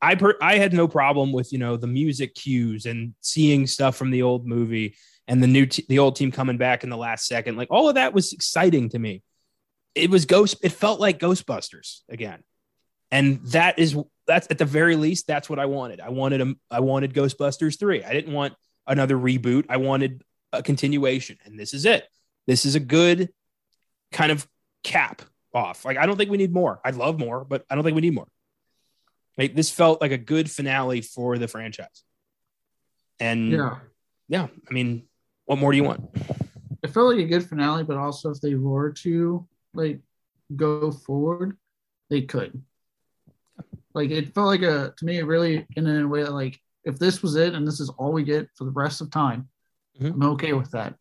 I 0.00 0.14
per- 0.14 0.38
I 0.40 0.58
had 0.58 0.72
no 0.72 0.88
problem 0.88 1.32
with 1.32 1.52
you 1.52 1.58
know 1.58 1.76
the 1.76 1.86
music 1.86 2.34
cues 2.34 2.86
and 2.86 3.14
seeing 3.20 3.66
stuff 3.66 3.96
from 3.96 4.10
the 4.10 4.22
old 4.22 4.46
movie 4.46 4.96
and 5.28 5.42
the 5.42 5.46
new 5.46 5.66
t- 5.66 5.86
the 5.88 5.98
old 5.98 6.16
team 6.16 6.30
coming 6.30 6.58
back 6.58 6.84
in 6.84 6.90
the 6.90 6.96
last 6.96 7.26
second. 7.26 7.56
Like 7.56 7.68
all 7.70 7.88
of 7.88 7.94
that 7.94 8.12
was 8.12 8.32
exciting 8.32 8.90
to 8.90 8.98
me. 8.98 9.22
It 9.94 10.10
was 10.10 10.26
ghost. 10.26 10.58
It 10.62 10.70
felt 10.70 11.00
like 11.00 11.18
Ghostbusters 11.18 12.00
again, 12.08 12.42
and 13.10 13.42
that 13.46 13.78
is 13.78 13.96
that's 14.26 14.46
at 14.50 14.58
the 14.58 14.64
very 14.64 14.96
least 14.96 15.26
that's 15.26 15.48
what 15.48 15.58
I 15.58 15.66
wanted. 15.66 16.00
I 16.00 16.10
wanted 16.10 16.40
a, 16.42 16.54
I 16.70 16.80
wanted 16.80 17.14
Ghostbusters 17.14 17.78
three. 17.78 18.04
I 18.04 18.12
didn't 18.12 18.34
want 18.34 18.54
another 18.86 19.16
reboot. 19.16 19.64
I 19.68 19.78
wanted 19.78 20.22
a 20.52 20.62
continuation, 20.62 21.38
and 21.44 21.58
this 21.58 21.72
is 21.72 21.86
it. 21.86 22.06
This 22.46 22.66
is 22.66 22.74
a 22.74 22.80
good 22.80 23.30
kind 24.12 24.30
of 24.30 24.46
cap 24.84 25.22
off. 25.54 25.84
Like 25.84 25.96
I 25.96 26.04
don't 26.04 26.16
think 26.16 26.30
we 26.30 26.36
need 26.36 26.52
more. 26.52 26.80
I'd 26.84 26.96
love 26.96 27.18
more, 27.18 27.44
but 27.44 27.64
I 27.70 27.74
don't 27.74 27.82
think 27.82 27.94
we 27.94 28.02
need 28.02 28.14
more. 28.14 28.28
Like 29.38 29.54
this 29.54 29.70
felt 29.70 30.00
like 30.00 30.12
a 30.12 30.18
good 30.18 30.50
finale 30.50 31.00
for 31.02 31.38
the 31.38 31.48
franchise. 31.48 32.02
And 33.20 33.52
yeah, 33.52 33.78
yeah. 34.28 34.46
I 34.68 34.72
mean, 34.72 35.04
what 35.44 35.58
more 35.58 35.72
do 35.72 35.76
you 35.76 35.84
want? 35.84 36.08
It 36.82 36.90
felt 36.90 37.14
like 37.14 37.24
a 37.24 37.28
good 37.28 37.46
finale, 37.46 37.84
but 37.84 37.96
also 37.96 38.30
if 38.30 38.40
they 38.40 38.54
were 38.54 38.92
to 38.92 39.46
like 39.74 40.00
go 40.54 40.90
forward, 40.90 41.56
they 42.10 42.22
could. 42.22 42.62
Like 43.94 44.10
it 44.10 44.34
felt 44.34 44.48
like 44.48 44.62
a 44.62 44.94
to 44.96 45.04
me, 45.04 45.22
really 45.22 45.66
in 45.76 45.86
a 45.86 46.06
way 46.06 46.22
that 46.22 46.32
like 46.32 46.60
if 46.84 46.98
this 46.98 47.22
was 47.22 47.34
it 47.36 47.54
and 47.54 47.66
this 47.66 47.80
is 47.80 47.88
all 47.90 48.12
we 48.12 48.22
get 48.22 48.48
for 48.54 48.64
the 48.64 48.70
rest 48.70 49.00
of 49.00 49.10
time, 49.10 49.48
mm-hmm. 49.98 50.22
I'm 50.22 50.30
okay 50.32 50.52
with 50.52 50.70
that. 50.72 50.94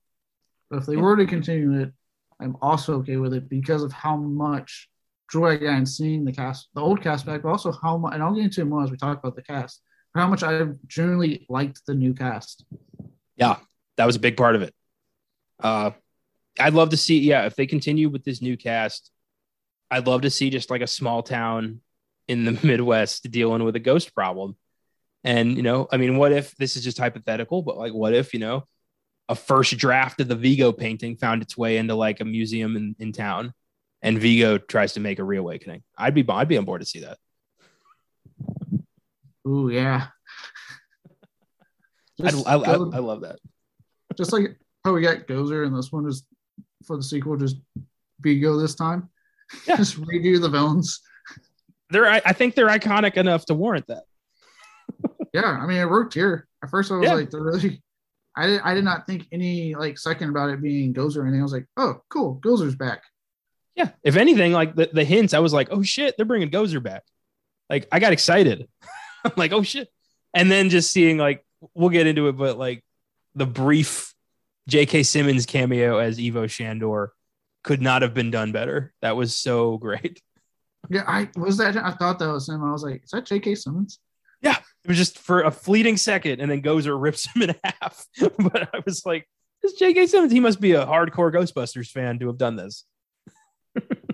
But 0.69 0.77
if 0.79 0.85
they 0.85 0.95
were 0.95 1.15
to 1.15 1.25
continue 1.25 1.81
it, 1.81 1.91
I'm 2.39 2.57
also 2.61 2.95
okay 2.99 3.17
with 3.17 3.33
it 3.33 3.49
because 3.49 3.83
of 3.83 3.91
how 3.91 4.15
much 4.15 4.89
I 5.33 5.55
got 5.57 5.87
seeing 5.87 6.23
the 6.25 6.31
cast, 6.31 6.69
the 6.73 6.81
old 6.81 7.01
cast 7.01 7.25
back, 7.25 7.41
but 7.41 7.49
also 7.49 7.71
how 7.71 7.97
much, 7.97 8.13
and 8.13 8.23
I'll 8.23 8.33
get 8.33 8.43
into 8.45 8.61
it 8.61 8.65
more 8.65 8.83
as 8.83 8.91
we 8.91 8.97
talk 8.97 9.19
about 9.19 9.35
the 9.35 9.41
cast, 9.41 9.81
how 10.13 10.27
much 10.27 10.43
I 10.43 10.65
generally 10.87 11.45
liked 11.49 11.85
the 11.85 11.93
new 11.93 12.13
cast. 12.13 12.65
Yeah, 13.35 13.57
that 13.97 14.05
was 14.05 14.15
a 14.15 14.19
big 14.19 14.37
part 14.37 14.55
of 14.55 14.61
it. 14.61 14.73
Uh, 15.59 15.91
I'd 16.59 16.73
love 16.73 16.89
to 16.89 16.97
see, 16.97 17.19
yeah, 17.19 17.45
if 17.45 17.55
they 17.55 17.67
continue 17.67 18.09
with 18.09 18.23
this 18.23 18.41
new 18.41 18.55
cast, 18.55 19.11
I'd 19.91 20.07
love 20.07 20.21
to 20.21 20.29
see 20.29 20.49
just 20.49 20.69
like 20.69 20.81
a 20.81 20.87
small 20.87 21.21
town 21.21 21.81
in 22.27 22.45
the 22.45 22.57
Midwest 22.63 23.29
dealing 23.29 23.63
with 23.63 23.75
a 23.75 23.79
ghost 23.79 24.13
problem 24.13 24.55
and, 25.25 25.57
you 25.57 25.63
know, 25.63 25.87
I 25.91 25.97
mean, 25.97 26.17
what 26.17 26.31
if 26.31 26.55
this 26.55 26.77
is 26.77 26.83
just 26.83 26.99
hypothetical, 26.99 27.63
but 27.63 27.77
like, 27.77 27.93
what 27.93 28.13
if, 28.13 28.31
you 28.31 28.39
know, 28.39 28.67
a 29.27 29.33
first 29.33 29.75
draft 29.75 30.21
of 30.21 30.27
the 30.27 30.35
Vigo 30.35 30.71
painting 30.71 31.17
found 31.17 31.41
its 31.41 31.57
way 31.57 31.77
into 31.77 31.95
like 31.95 32.21
a 32.21 32.25
museum 32.25 32.77
in, 32.77 32.95
in 32.99 33.11
town 33.11 33.51
and 34.05 34.19
Vigo 34.19 34.57
tries 34.57 34.93
to 34.93 34.99
make 34.99 35.19
a 35.19 35.23
reawakening? 35.23 35.83
I'd 35.97 36.13
be, 36.13 36.25
I'd 36.27 36.47
be 36.47 36.57
on 36.57 36.65
board 36.65 36.81
to 36.81 36.87
see 36.87 37.01
that. 37.01 37.17
Ooh, 39.47 39.69
yeah. 39.69 40.07
I, 42.23 42.29
I, 42.45 42.55
I, 42.55 42.73
I 42.73 42.99
love 42.99 43.21
that. 43.21 43.39
Just 44.17 44.31
like 44.31 44.57
how 44.83 44.93
we 44.93 45.01
got 45.01 45.27
Gozer 45.27 45.65
and 45.65 45.77
this 45.77 45.91
one 45.91 46.07
is 46.07 46.23
for 46.85 46.95
the 46.95 47.03
sequel, 47.03 47.35
just 47.35 47.57
Vigo 48.21 48.57
this 48.57 48.75
time. 48.75 49.09
Yeah. 49.67 49.75
just 49.77 49.99
redo 49.99 50.39
the 50.39 50.47
villains. 50.47 51.01
They're, 51.89 52.07
I, 52.07 52.21
I 52.23 52.31
think 52.31 52.55
they're 52.55 52.69
iconic 52.69 53.17
enough 53.17 53.45
to 53.47 53.55
warrant 53.55 53.87
that 53.87 54.03
yeah, 55.35 55.59
I 55.61 55.65
mean, 55.65 55.77
it 55.77 55.89
worked 55.89 56.13
here. 56.13 56.47
At 56.63 56.69
first, 56.69 56.91
I 56.91 56.95
was 56.95 57.07
yeah. 57.07 57.13
like, 57.13 57.29
they're 57.29 57.41
really. 57.41 57.81
I 58.37 58.47
did, 58.47 58.61
I 58.61 58.73
did 58.73 58.85
not 58.85 59.05
think 59.05 59.27
any 59.33 59.75
like 59.75 59.97
second 59.97 60.29
about 60.29 60.49
it 60.49 60.61
being 60.61 60.93
Gozer 60.93 61.17
or 61.17 61.21
anything. 61.23 61.41
I 61.41 61.43
was 61.43 61.51
like, 61.51 61.67
oh, 61.75 62.01
cool, 62.09 62.39
Gozer's 62.41 62.75
back. 62.75 63.03
Yeah. 63.75 63.89
If 64.03 64.15
anything, 64.15 64.53
like 64.53 64.75
the, 64.75 64.89
the 64.91 65.03
hints, 65.03 65.33
I 65.33 65.39
was 65.39 65.53
like, 65.53 65.69
oh 65.71 65.83
shit, 65.83 66.15
they're 66.15 66.25
bringing 66.25 66.49
Gozer 66.49 66.81
back. 66.81 67.03
Like 67.69 67.87
I 67.91 67.99
got 67.99 68.13
excited. 68.13 68.67
I'm 69.25 69.33
like, 69.35 69.51
oh 69.51 69.63
shit. 69.63 69.89
And 70.33 70.51
then 70.51 70.69
just 70.69 70.91
seeing 70.91 71.17
like, 71.17 71.45
we'll 71.73 71.89
get 71.89 72.07
into 72.07 72.27
it, 72.27 72.33
but 72.33 72.57
like 72.57 72.83
the 73.35 73.45
brief 73.45 74.13
J.K. 74.67 75.03
Simmons 75.03 75.45
cameo 75.45 75.97
as 75.97 76.19
Ivo 76.19 76.47
Shandor 76.47 77.13
could 77.63 77.81
not 77.81 78.01
have 78.01 78.13
been 78.13 78.31
done 78.31 78.51
better. 78.51 78.93
That 79.01 79.15
was 79.15 79.35
so 79.35 79.77
great. 79.79 80.21
Yeah, 80.89 81.03
I 81.07 81.29
was 81.35 81.57
that. 81.57 81.75
I 81.77 81.91
thought 81.91 82.19
that 82.19 82.31
was 82.31 82.47
him. 82.47 82.63
I 82.63 82.71
was 82.71 82.83
like, 82.83 83.03
is 83.03 83.09
that 83.11 83.25
J.K. 83.25 83.55
Simmons? 83.55 83.99
Yeah, 84.41 84.57
it 84.83 84.87
was 84.87 84.97
just 84.97 85.17
for 85.17 85.41
a 85.41 85.49
fleeting 85.49 85.97
second, 85.97 86.41
and 86.41 86.51
then 86.51 86.61
Gozer 86.61 86.95
rips 87.01 87.27
him 87.33 87.41
in 87.41 87.55
half. 87.63 88.05
but 88.37 88.69
I 88.73 88.81
was 88.85 89.03
like, 89.05 89.27
"This 89.63 89.73
J.K. 89.73 90.05
Simmons, 90.05 90.31
he 90.31 90.39
must 90.39 90.61
be 90.61 90.73
a 90.73 90.85
hardcore 90.85 91.33
Ghostbusters 91.33 91.89
fan 91.89 92.19
to 92.19 92.27
have 92.27 92.37
done 92.37 92.55
this." 92.55 92.85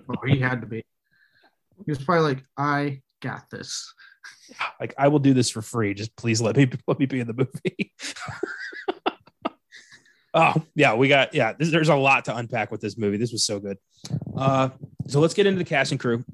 Oh, 0.09 0.25
he 0.25 0.39
had 0.39 0.61
to 0.61 0.67
be. 0.67 0.83
He 1.85 1.91
was 1.91 2.03
probably 2.03 2.35
like, 2.35 2.43
"I 2.57 3.01
got 3.21 3.49
this. 3.49 3.93
Like 4.79 4.93
I 4.97 5.07
will 5.07 5.19
do 5.19 5.33
this 5.33 5.49
for 5.49 5.61
free. 5.61 5.93
Just 5.93 6.15
please 6.15 6.41
let 6.41 6.55
me 6.55 6.69
let 6.87 6.99
me 6.99 7.05
be 7.05 7.19
in 7.19 7.27
the 7.27 7.33
movie. 7.33 7.93
oh 10.33 10.61
yeah, 10.75 10.95
we 10.95 11.07
got 11.07 11.33
yeah. 11.33 11.53
This, 11.53 11.71
there's 11.71 11.89
a 11.89 11.95
lot 11.95 12.25
to 12.25 12.35
unpack 12.35 12.71
with 12.71 12.81
this 12.81 12.97
movie. 12.97 13.17
This 13.17 13.31
was 13.31 13.45
so 13.45 13.59
good. 13.59 13.77
Uh, 14.35 14.69
so 15.07 15.19
let's 15.19 15.33
get 15.33 15.45
into 15.45 15.59
the 15.59 15.65
cast 15.65 15.91
and 15.91 15.99
crew. 15.99 16.25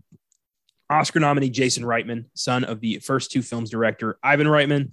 Oscar 0.89 1.19
nominee 1.19 1.49
Jason 1.49 1.83
Reitman, 1.83 2.25
son 2.33 2.63
of 2.63 2.79
the 2.79 2.99
first 2.99 3.31
two 3.31 3.41
films 3.41 3.69
director 3.69 4.17
Ivan 4.23 4.47
Reitman, 4.47 4.91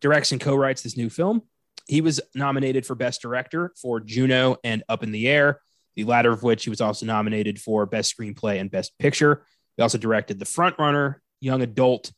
directs 0.00 0.32
and 0.32 0.40
co-writes 0.40 0.82
this 0.82 0.96
new 0.96 1.10
film. 1.10 1.42
He 1.86 2.00
was 2.00 2.20
nominated 2.34 2.84
for 2.84 2.94
Best 2.94 3.22
Director 3.22 3.72
for 3.80 4.00
Juno 4.00 4.56
and 4.64 4.82
Up 4.88 5.04
in 5.04 5.12
the 5.12 5.28
Air, 5.28 5.60
the 5.96 6.04
latter 6.04 6.30
of 6.30 6.42
which 6.42 6.64
he 6.64 6.70
was 6.70 6.80
also 6.80 7.06
nominated 7.06 7.60
for 7.60 7.86
Best 7.86 8.16
Screenplay 8.16 8.60
and 8.60 8.70
Best 8.70 8.96
Picture. 8.98 9.44
He 9.76 9.82
also 9.82 9.98
directed 9.98 10.38
The 10.38 10.44
Front 10.44 10.78
Runner, 10.78 11.22
Young 11.40 11.62
Adult, 11.62 12.12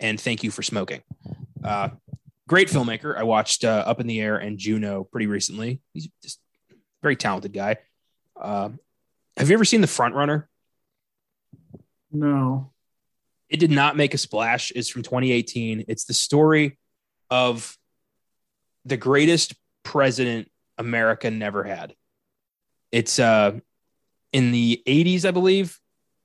and 0.00 0.20
Thank 0.20 0.44
You 0.44 0.50
for 0.50 0.62
Smoking. 0.62 1.02
Uh, 1.62 1.90
great 2.48 2.68
filmmaker. 2.68 3.16
I 3.16 3.24
watched 3.24 3.64
uh, 3.64 3.84
Up 3.86 4.00
in 4.00 4.06
the 4.06 4.20
Air 4.20 4.36
and 4.36 4.58
Juno 4.58 5.04
pretty 5.04 5.26
recently. 5.26 5.80
He's 5.92 6.08
just 6.22 6.38
a 6.70 6.74
very 7.02 7.16
talented 7.16 7.52
guy. 7.52 7.78
Uh, 8.40 8.70
have 9.36 9.50
you 9.50 9.54
ever 9.54 9.64
seen 9.64 9.80
The 9.80 9.86
Front 9.86 10.14
Runner? 10.14 10.48
No. 12.12 12.72
It 13.48 13.58
did 13.58 13.70
not 13.70 13.96
make 13.96 14.14
a 14.14 14.18
splash. 14.18 14.72
It's 14.74 14.88
from 14.88 15.02
2018. 15.02 15.84
It's 15.88 16.04
the 16.04 16.14
story 16.14 16.78
of 17.30 17.76
the 18.84 18.96
greatest 18.96 19.54
president 19.82 20.50
America 20.78 21.30
never 21.30 21.64
had. 21.64 21.94
It's 22.92 23.18
uh, 23.18 23.58
in 24.32 24.52
the 24.52 24.82
80s, 24.86 25.24
I 25.24 25.30
believe. 25.30 25.78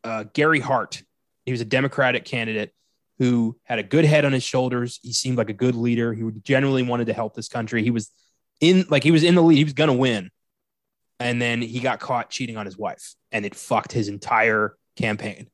Uh, 0.04 0.26
Gary 0.34 0.60
Hart. 0.60 1.04
He 1.46 1.52
was 1.52 1.62
a 1.62 1.66
Democratic 1.66 2.26
candidate 2.26 2.74
who 3.22 3.56
had 3.66 3.78
a 3.78 3.84
good 3.84 4.04
head 4.04 4.26
on 4.26 4.32
his 4.32 4.44
shoulders. 4.44 5.00
He 5.04 5.14
seemed 5.14 5.38
like 5.38 5.50
a 5.50 5.54
good 5.54 5.76
leader. 5.76 6.12
He 6.12 6.24
genuinely 6.42 6.82
wanted 6.82 7.06
to 7.06 7.14
help 7.14 7.36
this 7.36 7.48
country. 7.48 7.84
He 7.84 7.92
was 7.92 8.12
in 8.60 8.86
like 8.90 9.04
he 9.04 9.12
was 9.12 9.24
in 9.24 9.36
the 9.36 9.44
lead. 9.44 9.58
He 9.58 9.64
was 9.64 9.74
gonna 9.74 9.94
win, 9.94 10.32
and 11.20 11.40
then 11.40 11.62
he 11.62 11.80
got 11.80 12.00
caught 12.00 12.32
cheating 12.32 12.58
on 12.58 12.66
his 12.66 12.80
wife, 12.80 13.14
and 13.32 13.46
it 13.46 13.54
fucked 13.54 13.92
his 13.92 14.08
entire 14.08 14.76
campaign. 14.96 15.52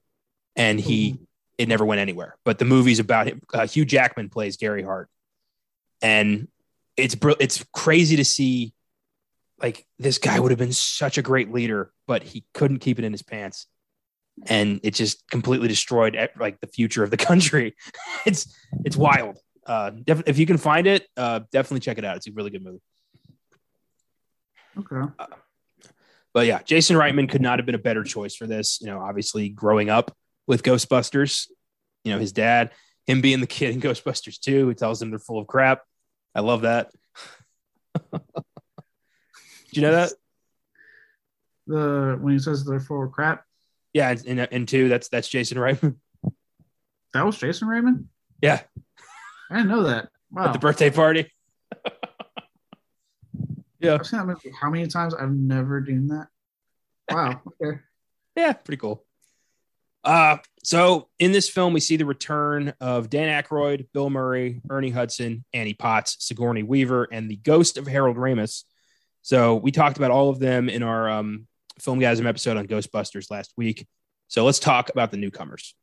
And 0.56 0.80
he 0.80 1.12
mm-hmm. 1.12 1.24
it 1.58 1.68
never 1.68 1.84
went 1.84 2.00
anywhere. 2.00 2.38
But 2.46 2.58
the 2.58 2.64
movie's 2.64 3.00
about 3.00 3.28
him. 3.28 3.42
Uh, 3.54 3.68
Hugh 3.68 3.84
Jackman 3.84 4.30
plays 4.30 4.56
Gary 4.56 4.84
Hart, 4.84 5.10
and 6.02 6.48
it's 6.96 7.18
it's 7.42 7.66
crazy 7.74 8.16
to 8.16 8.26
see. 8.26 8.74
Like 9.62 9.86
this 9.98 10.18
guy 10.18 10.40
would 10.40 10.52
have 10.52 10.60
been 10.60 10.74
such 10.74 11.18
a 11.18 11.22
great 11.22 11.52
leader, 11.52 11.92
but 12.06 12.24
he 12.24 12.46
couldn't 12.54 12.80
keep 12.80 13.00
it 13.00 13.06
in 13.06 13.12
his 13.12 13.24
pants 13.24 13.68
and 14.46 14.80
it 14.84 14.94
just 14.94 15.28
completely 15.30 15.68
destroyed 15.68 16.18
like 16.40 16.60
the 16.60 16.68
future 16.68 17.04
of 17.04 17.10
the 17.10 17.18
country. 17.30 17.76
it's 18.26 18.54
it's 18.86 18.98
wild. 18.98 19.40
Uh, 19.66 19.90
def- 19.90 20.24
if 20.28 20.38
you 20.38 20.46
can 20.46 20.58
find 20.58 20.88
it, 20.88 21.08
uh, 21.18 21.42
definitely 21.52 21.82
check 21.82 21.98
it 21.98 22.06
out. 22.06 22.16
It's 22.18 22.28
a 22.28 22.32
really 22.32 22.52
good 22.52 22.64
movie. 22.64 22.82
Okay. 24.78 25.12
Uh, 25.20 25.26
but 26.34 26.46
yeah, 26.46 26.62
Jason 26.62 26.96
Reitman 26.96 27.28
could 27.28 27.42
not 27.42 27.60
have 27.60 27.66
been 27.66 27.76
a 27.76 27.80
better 27.80 28.04
choice 28.04 28.36
for 28.36 28.48
this. 28.48 28.80
You 28.80 28.88
know, 28.88 29.00
obviously 29.00 29.50
growing 29.50 29.90
up 29.90 30.16
with 30.46 30.64
Ghostbusters, 30.64 31.48
you 32.04 32.14
know, 32.14 32.20
his 32.20 32.32
dad, 32.32 32.72
him 33.08 33.22
being 33.22 33.42
the 33.42 33.48
kid 33.48 33.74
in 33.74 33.82
Ghostbusters 33.82 34.40
2 34.40 34.66
who 34.66 34.74
tells 34.74 35.00
them 35.00 35.10
they're 35.10 35.20
full 35.20 35.40
of 35.40 35.48
crap. 35.48 35.82
I 36.34 36.42
love 36.42 36.62
that. 36.62 36.92
Do 39.78 39.82
you 39.82 39.88
know 39.92 39.94
that? 39.94 40.14
The 41.68 42.18
when 42.20 42.34
he 42.34 42.40
says 42.40 42.66
they're 42.66 42.80
full 42.80 43.04
of 43.04 43.12
crap. 43.12 43.44
Yeah, 43.94 44.16
and, 44.26 44.40
and 44.40 44.68
two, 44.68 44.90
that's 44.90 45.08
that's 45.10 45.28
Jason 45.28 45.60
Reitman. 45.60 45.98
That 47.14 47.24
was 47.24 47.38
Jason 47.38 47.68
Reitman. 47.68 48.06
Yeah, 48.42 48.62
I 49.52 49.58
didn't 49.58 49.70
know 49.70 49.84
that. 49.84 50.10
Wow. 50.32 50.46
At 50.46 50.54
the 50.54 50.60
birthday 50.60 50.90
party. 50.90 51.32
yeah, 53.80 53.94
I've 53.94 54.08
seen 54.08 54.18
that 54.18 54.26
movie 54.26 54.52
how 54.60 54.72
many 54.72 54.88
times? 54.88 55.14
I've 55.14 55.30
never 55.32 55.80
done 55.80 56.08
that. 56.08 56.28
Wow. 57.12 57.42
Okay. 57.62 57.80
yeah, 58.36 58.54
pretty 58.54 58.80
cool. 58.80 59.06
Uh, 60.04 60.38
so 60.64 61.08
in 61.20 61.32
this 61.34 61.50
film, 61.50 61.72
we 61.72 61.82
see 61.82 61.98
the 61.98 62.06
return 62.06 62.74
of 62.82 63.12
Dan 63.12 63.44
Aykroyd, 63.44 63.90
Bill 63.94 64.10
Murray, 64.10 64.60
Ernie 64.72 64.90
Hudson, 64.90 65.46
Annie 65.54 65.76
Potts, 65.76 66.18
Sigourney 66.20 66.64
Weaver, 66.64 67.08
and 67.12 67.30
the 67.30 67.36
ghost 67.36 67.78
of 67.78 67.86
Harold 67.86 68.18
Ramis. 68.18 68.64
So 69.28 69.58
we 69.58 69.74
talked 69.74 69.98
about 69.98 70.10
all 70.10 70.30
of 70.30 70.40
them 70.40 70.70
in 70.70 70.84
our 70.84 71.10
um, 71.10 71.48
Filmgazm 71.82 72.26
episode 72.26 72.56
on 72.56 72.66
Ghostbusters 72.66 73.30
last 73.30 73.52
week. 73.58 73.86
So 74.30 74.46
let's 74.46 74.58
talk 74.58 74.88
about 74.88 75.12
the 75.12 75.18
newcomers. 75.18 75.76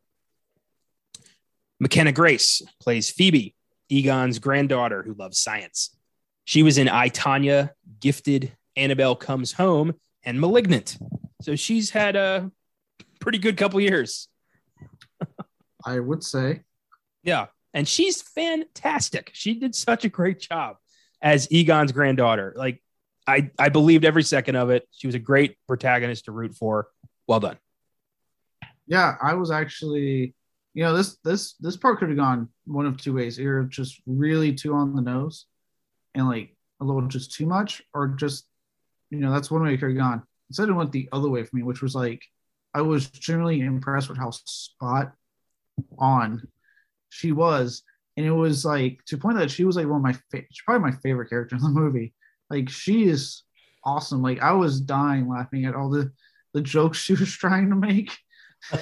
McKenna 1.79 2.11
Grace 2.11 2.63
plays 2.81 3.11
Phoebe, 3.11 3.55
Egon's 3.91 4.39
granddaughter 4.39 5.03
who 5.03 5.13
loves 5.13 5.39
science. 5.39 5.95
She 6.47 6.63
was 6.63 6.79
in 6.79 6.89
I, 6.89 7.11
Tonya, 7.11 7.73
Gifted, 8.01 8.57
Annabelle 8.77 9.15
Comes 9.15 9.53
Home, 9.53 9.93
and 10.23 10.41
Malignant. 10.41 10.97
So 11.43 11.55
she's 11.55 11.91
had 11.91 12.17
a 12.17 12.51
pretty 13.21 13.37
good 13.37 13.59
couple 13.59 13.79
years. 13.79 14.27
I 15.85 16.01
would 16.01 16.25
say. 16.25 16.63
Yeah. 17.23 17.49
And 17.75 17.87
she's 17.87 18.23
fantastic. 18.23 19.33
She 19.35 19.53
did 19.53 19.75
such 19.75 20.07
a 20.07 20.09
great 20.09 20.41
job 20.41 20.77
as 21.21 21.47
Egon's 21.53 21.93
granddaughter. 21.93 22.55
Like 22.57 22.81
I 23.27 23.51
I 23.59 23.69
believed 23.69 24.05
every 24.05 24.23
second 24.23 24.57
of 24.57 24.71
it. 24.71 24.89
She 24.91 25.07
was 25.07 25.15
a 25.15 25.21
great 25.21 25.57
protagonist 25.67 26.27
to 26.27 26.33
root 26.33 26.55
for. 26.55 26.89
Well 27.27 27.41
done. 27.41 27.59
Yeah, 28.87 29.17
I 29.23 29.35
was 29.35 29.51
actually, 29.51 30.35
you 30.75 30.85
know, 30.85 30.95
this 30.95 31.17
this 31.25 31.55
this 31.55 31.77
part 31.77 31.99
could 31.99 32.09
have 32.09 32.19
gone 32.19 32.49
one 32.67 32.87
of 32.87 33.01
two 33.01 33.15
ways. 33.15 33.41
Either 33.41 33.65
just 33.65 34.01
really 34.07 34.53
too 34.53 34.75
on 34.75 34.95
the 34.95 35.03
nose, 35.03 35.47
and 36.15 36.29
like 36.29 36.55
a 36.81 36.85
little 36.85 37.03
just 37.03 37.33
too 37.33 37.47
much, 37.47 37.83
or 37.95 38.09
just, 38.09 38.47
you 39.11 39.19
know, 39.19 39.33
that's 39.33 39.51
one 39.51 39.63
way 39.63 39.75
it 39.75 39.79
could 39.79 39.91
have 39.91 39.99
gone. 39.99 40.23
Instead, 40.51 40.69
it 40.69 40.73
went 40.73 40.93
the 40.93 41.09
other 41.13 41.31
way 41.31 41.45
for 41.45 41.57
me, 41.57 41.63
which 41.63 41.81
was 41.81 41.95
like, 41.95 42.23
I 42.75 42.83
was 42.83 43.09
generally 43.09 43.61
impressed 43.61 44.09
with 44.09 44.19
how 44.19 44.31
spot 44.33 45.13
on 45.99 46.47
she 47.09 47.33
was, 47.33 47.83
and 48.19 48.27
it 48.27 48.33
was 48.33 48.67
like 48.67 49.01
to 49.07 49.17
point 49.17 49.39
that 49.39 49.51
she 49.51 49.65
was 49.65 49.77
like 49.77 49.87
one 49.87 49.97
of 49.97 50.03
my 50.03 50.13
fa- 50.31 50.47
probably 50.67 50.91
my 50.91 50.97
favorite 50.99 51.31
character 51.31 51.57
in 51.57 51.63
the 51.63 51.69
movie 51.71 52.13
like 52.51 52.69
she 52.69 53.05
is 53.05 53.43
awesome. 53.85 54.23
Like 54.23 54.43
I 54.43 54.53
was 54.53 54.81
dying 54.81 55.29
laughing 55.29 55.65
at 55.67 55.75
all 55.75 55.91
the 55.91 56.13
the 56.53 56.61
jokes 56.61 56.99
she 56.99 57.15
was 57.15 57.33
trying 57.33 57.71
to 57.71 57.77
make. 57.77 58.17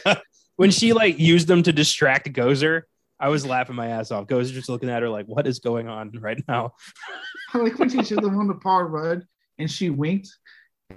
when 0.57 0.71
she 0.71 0.93
like 0.93 1.19
used 1.19 1.49
them 1.49 1.63
to 1.63 1.73
distract 1.73 2.33
Gozer, 2.33 2.83
I 3.19 3.29
was 3.29 3.47
laughing 3.47 3.77
my 3.77 3.89
ass 3.89 4.11
off. 4.11 4.27
Gozer 4.27 4.53
just 4.53 4.69
looking 4.69 4.91
at 4.91 5.03
her 5.03 5.09
like, 5.09 5.27
what 5.27 5.47
is 5.47 5.59
going 5.59 5.89
on 5.89 6.11
right 6.21 6.43
now? 6.49 6.75
I 7.55 7.59
like 7.63 7.79
when 7.79 7.89
she 7.89 8.03
did 8.03 8.23
the 8.23 8.29
one 8.29 8.49
to 8.49 8.55
Paul 8.55 8.85
Rudd 8.85 9.27
and 9.59 9.71
she 9.71 9.91
winked. 9.91 10.29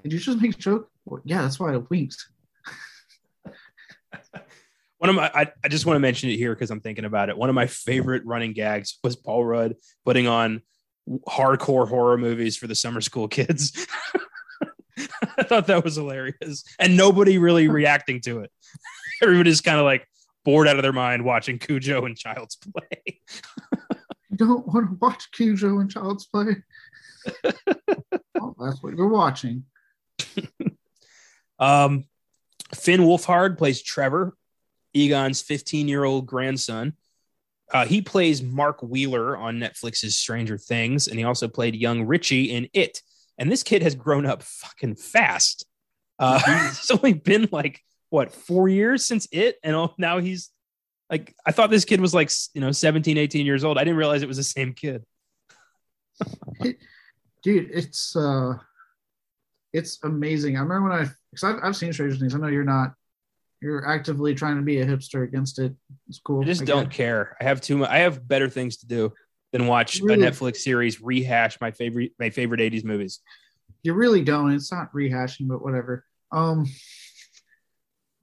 Did 0.04 0.12
you 0.12 0.20
just 0.20 0.42
make 0.42 0.56
a 0.56 0.58
joke? 0.58 0.90
Well, 1.06 1.22
yeah, 1.24 1.44
that's 1.44 1.60
why 1.60 1.74
I 1.74 1.78
winked. 1.78 2.18
One 4.98 5.10
of 5.10 5.16
my, 5.16 5.30
I, 5.34 5.52
I 5.64 5.68
just 5.68 5.86
want 5.86 5.98
to 5.98 6.00
mention 6.00 6.30
it 6.30 6.38
here 6.38 6.56
because 6.56 6.72
I'm 6.72 6.80
thinking 6.80 7.06
about 7.06 7.30
it. 7.30 7.38
One 7.38 7.50
of 7.50 7.56
my 7.56 7.68
favorite 7.68 8.26
running 8.26 8.54
gags 8.54 8.98
was 9.04 9.16
Paul 9.16 9.46
Rudd 9.46 9.76
putting 10.04 10.28
on 10.28 10.62
hardcore 11.28 11.88
horror 11.88 12.18
movies 12.18 12.58
for 12.58 12.68
the 12.68 12.76
summer 12.76 13.02
school 13.02 13.28
kids. 13.28 13.88
I 15.38 15.44
thought 15.44 15.68
that 15.68 15.84
was 15.84 15.96
hilarious. 15.96 16.64
And 16.80 16.96
nobody 16.98 17.38
really 17.38 17.68
reacting 17.70 18.22
to 18.22 18.40
it. 18.40 18.52
Everybody's 19.22 19.62
kind 19.62 19.80
of 19.80 19.86
like 19.86 20.08
bored 20.44 20.68
out 20.68 20.78
of 20.78 20.84
their 20.84 20.94
mind 20.94 21.24
watching 21.26 21.60
Cujo 21.60 22.06
and 22.06 22.18
Child's 22.18 22.56
Play. 22.58 23.20
you 24.30 24.38
don't 24.38 24.68
want 24.68 24.90
to 24.90 24.98
watch 25.00 25.32
Cujo 25.32 25.80
and 25.80 25.90
Child's 25.90 26.26
Play. 26.28 26.64
oh, 28.40 28.56
that's 28.60 28.82
what 28.82 28.96
you're 28.96 29.08
watching. 29.08 29.64
um, 31.60 32.06
Finn 32.74 33.02
Wolfhard 33.02 33.58
plays 33.58 33.82
Trevor, 33.82 34.36
Egon's 34.94 35.42
15 35.42 35.88
year 35.88 36.04
old 36.04 36.26
grandson. 36.26 36.94
Uh, 37.74 37.86
he 37.86 38.02
plays 38.02 38.44
Mark 38.44 38.82
Wheeler 38.82 39.36
on 39.36 39.60
Netflix's 39.60 40.18
Stranger 40.18 40.58
Things, 40.58 41.08
and 41.08 41.18
he 41.18 41.26
also 41.26 41.48
played 41.48 41.76
young 41.76 42.04
Richie 42.04 42.52
in 42.52 42.70
It. 42.74 43.02
And 43.38 43.52
this 43.52 43.64
kid 43.64 43.82
has 43.82 43.96
grown 43.96 44.26
up 44.26 44.44
fucking 44.44 44.96
fast. 44.96 45.66
Uh, 46.20 46.42
it's 46.48 46.92
only 46.92 47.14
been 47.14 47.50
like 47.52 47.82
what 48.10 48.34
four 48.34 48.70
years 48.70 49.04
since 49.04 49.28
It, 49.32 49.58
and 49.64 49.90
now 49.98 50.20
he's 50.20 50.52
like, 51.10 51.36
I 51.46 51.52
thought 51.52 51.70
this 51.70 51.86
kid 51.86 52.02
was 52.02 52.14
like 52.14 52.32
you 52.54 52.62
know 52.62 52.72
17, 52.72 53.18
18 53.18 53.46
years 53.46 53.64
old. 53.64 53.78
I 53.78 53.84
didn't 53.84 53.98
realize 53.98 54.22
it 54.22 54.28
was 54.28 54.38
the 54.38 54.44
same 54.44 54.74
kid. 54.74 55.04
Dude, 57.44 57.70
it's 57.72 58.16
uh, 58.16 58.54
it's 59.74 60.00
amazing. 60.04 60.58
I 60.58 60.62
remember 60.62 60.90
when 60.90 61.00
I 61.00 61.10
because 61.32 61.44
I've, 61.44 61.60
I've 61.64 61.76
seen 61.76 61.92
Stranger 61.94 62.16
Things. 62.16 62.34
I 62.34 62.38
know 62.38 62.48
you're 62.48 62.64
not 62.64 62.94
you're 63.66 63.88
actively 63.88 64.36
trying 64.36 64.58
to 64.58 64.62
be 64.62 64.80
a 64.80 64.86
hipster 64.86 65.24
against 65.24 65.58
it. 65.58 65.74
It's 66.08 66.20
cool. 66.20 66.44
I 66.44 66.46
just 66.46 66.62
I 66.62 66.66
don't 66.66 66.92
care. 66.92 67.36
I 67.42 67.46
have 67.46 67.62
too 67.62 67.78
much. 67.78 67.90
I 67.90 67.98
have 68.00 68.28
better 68.28 68.48
things 68.48 68.78
to 68.78 68.86
do 68.86 69.12
than 69.52 69.66
watch 69.66 70.00
really? 70.02 70.24
a 70.24 70.32
Netflix 70.32 70.58
series 70.58 71.02
rehash 71.02 71.60
my 71.60 71.72
favorite 71.72 72.12
my 72.20 72.30
favorite 72.30 72.60
'80s 72.60 72.84
movies. 72.84 73.22
You 73.82 73.96
really 73.96 74.22
don't. 74.24 74.52
It's 74.52 74.72
not 74.72 74.94
rehashing, 74.94 75.48
but 75.48 75.64
whatever. 75.64 76.06
Um, 76.32 76.68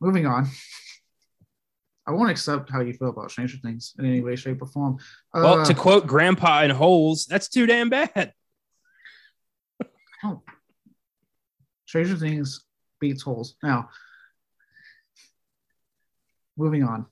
moving 0.00 0.26
on. 0.26 0.46
I 2.06 2.12
won't 2.12 2.30
accept 2.30 2.70
how 2.70 2.80
you 2.80 2.92
feel 2.92 3.08
about 3.08 3.32
Stranger 3.32 3.58
Things 3.58 3.94
in 3.98 4.04
any 4.06 4.20
way, 4.20 4.36
shape, 4.36 4.62
or 4.62 4.66
form. 4.66 4.98
Well, 5.34 5.60
Uh, 5.60 5.64
to 5.64 5.74
quote 5.74 6.06
Grandpa 6.06 6.62
in 6.62 6.70
Holes, 6.70 7.26
that's 7.26 7.48
too 7.48 7.66
damn 7.66 7.90
bad. 7.90 8.32
Stranger 11.86 12.16
Things 12.16 12.64
beats 13.00 13.22
holes. 13.22 13.56
Now, 13.62 13.88
moving 16.56 16.82
on. 16.84 17.06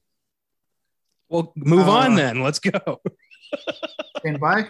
Well, 1.29 1.53
move 1.57 1.89
Uh, 1.89 1.93
on 1.93 2.15
then. 2.17 2.43
Let's 2.43 2.59
go. 2.59 3.01
Stand 4.19 4.41
by. 4.41 4.69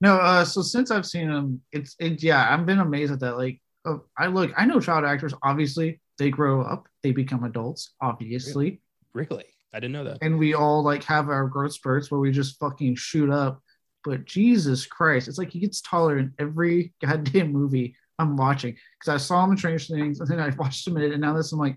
No, 0.00 0.16
uh, 0.16 0.44
so 0.44 0.62
since 0.62 0.90
I've 0.90 1.06
seen 1.06 1.28
him, 1.28 1.60
it's 1.72 1.96
it. 1.98 2.22
Yeah, 2.22 2.46
I've 2.54 2.66
been 2.66 2.78
amazed 2.78 3.12
at 3.12 3.20
that. 3.20 3.36
Like, 3.36 3.60
uh, 3.84 3.96
I 4.16 4.28
look, 4.28 4.52
I 4.56 4.64
know 4.64 4.78
child 4.80 5.04
actors. 5.04 5.34
Obviously, 5.42 6.00
they 6.18 6.30
grow 6.30 6.62
up, 6.62 6.86
they 7.02 7.10
become 7.12 7.42
adults. 7.44 7.94
Obviously, 8.00 8.80
Really? 9.12 9.44
I 9.74 9.80
didn't 9.80 9.92
know 9.92 10.04
that. 10.04 10.18
and 10.22 10.38
we 10.38 10.54
all 10.54 10.82
like 10.82 11.02
have 11.04 11.28
our 11.28 11.46
growth 11.46 11.72
spurts 11.72 12.10
where 12.10 12.20
we 12.20 12.30
just 12.32 12.58
fucking 12.58 12.94
shoot 12.94 13.28
up. 13.30 13.60
But 14.04 14.24
Jesus 14.24 14.86
Christ, 14.86 15.26
it's 15.28 15.36
like 15.38 15.50
he 15.50 15.58
gets 15.58 15.80
taller 15.80 16.18
in 16.18 16.32
every 16.38 16.92
goddamn 17.04 17.52
movie 17.52 17.96
I'm 18.20 18.36
watching. 18.36 18.76
Because 19.00 19.14
I 19.14 19.16
saw 19.22 19.44
him 19.44 19.50
in 19.50 19.56
Stranger 19.56 19.94
Things, 19.96 20.20
and 20.20 20.28
then 20.30 20.38
I 20.38 20.50
watched 20.56 20.86
him 20.86 20.96
in 20.96 21.02
it, 21.02 21.12
and 21.12 21.20
now 21.20 21.34
this 21.34 21.50
I'm 21.52 21.58
like, 21.58 21.76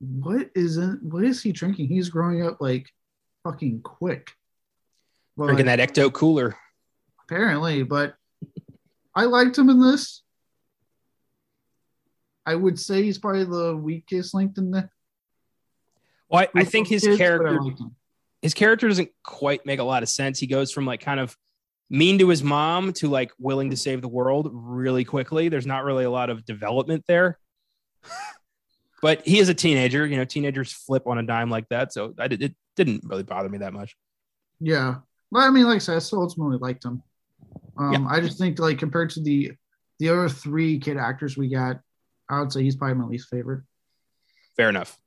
what 0.00 0.50
is 0.54 0.76
it? 0.76 1.02
What 1.02 1.24
is 1.24 1.42
he 1.42 1.52
drinking? 1.52 1.88
He's 1.88 2.08
growing 2.08 2.44
up 2.44 2.60
like 2.60 2.90
fucking 3.44 3.82
quick. 3.82 4.32
But, 5.36 5.46
Drinking 5.46 5.66
that 5.66 5.78
Ecto 5.78 6.12
Cooler. 6.12 6.56
apparently, 7.24 7.82
but 7.84 8.14
I 9.14 9.24
liked 9.24 9.56
him 9.56 9.70
in 9.70 9.80
this. 9.80 10.22
I 12.44 12.54
would 12.54 12.80
say 12.80 13.02
he's 13.02 13.18
probably 13.18 13.44
the 13.44 13.76
weakest 13.76 14.34
link 14.34 14.56
in 14.58 14.70
the. 14.70 14.88
Well, 16.28 16.46
I, 16.54 16.60
I 16.60 16.64
think 16.64 16.88
his 16.88 17.04
kids, 17.04 17.18
character 17.18 17.60
liked 17.60 17.80
him. 17.80 17.94
his 18.42 18.54
character 18.54 18.88
doesn't 18.88 19.10
quite 19.22 19.64
make 19.66 19.80
a 19.80 19.84
lot 19.84 20.02
of 20.02 20.08
sense. 20.08 20.38
He 20.38 20.46
goes 20.46 20.72
from 20.72 20.86
like 20.86 21.00
kind 21.00 21.20
of 21.20 21.36
mean 21.90 22.18
to 22.18 22.28
his 22.28 22.42
mom 22.42 22.92
to 22.94 23.08
like 23.08 23.32
willing 23.38 23.70
to 23.70 23.76
save 23.76 24.02
the 24.02 24.08
world 24.08 24.50
really 24.52 25.04
quickly. 25.04 25.48
There's 25.48 25.66
not 25.66 25.84
really 25.84 26.04
a 26.04 26.10
lot 26.10 26.30
of 26.30 26.44
development 26.44 27.04
there. 27.06 27.38
But 29.02 29.26
he 29.26 29.38
is 29.38 29.48
a 29.48 29.54
teenager. 29.54 30.06
You 30.06 30.16
know, 30.16 30.24
teenagers 30.24 30.72
flip 30.72 31.06
on 31.06 31.18
a 31.18 31.22
dime 31.22 31.50
like 31.50 31.68
that. 31.68 31.92
So 31.92 32.14
I 32.18 32.28
did, 32.28 32.42
it 32.42 32.54
didn't 32.76 33.02
really 33.04 33.22
bother 33.22 33.48
me 33.48 33.58
that 33.58 33.72
much. 33.72 33.96
Yeah, 34.60 34.96
but 35.30 35.40
I 35.40 35.50
mean, 35.50 35.64
like 35.64 35.76
I 35.76 35.78
said, 35.78 35.96
I 35.96 35.98
still 36.00 36.22
ultimately 36.22 36.58
liked 36.58 36.84
him. 36.84 37.02
Um, 37.76 37.92
Yeah. 37.92 38.06
I 38.08 38.20
just 38.20 38.38
think 38.38 38.58
like 38.58 38.78
compared 38.78 39.10
to 39.10 39.22
the 39.22 39.52
the 39.98 40.10
other 40.10 40.28
three 40.28 40.78
kid 40.78 40.96
actors 40.96 41.36
we 41.36 41.48
got, 41.48 41.80
I 42.28 42.40
would 42.40 42.52
say 42.52 42.62
he's 42.62 42.76
probably 42.76 42.96
my 42.96 43.06
least 43.06 43.28
favorite. 43.28 43.62
Fair 44.56 44.68
enough. 44.68 44.98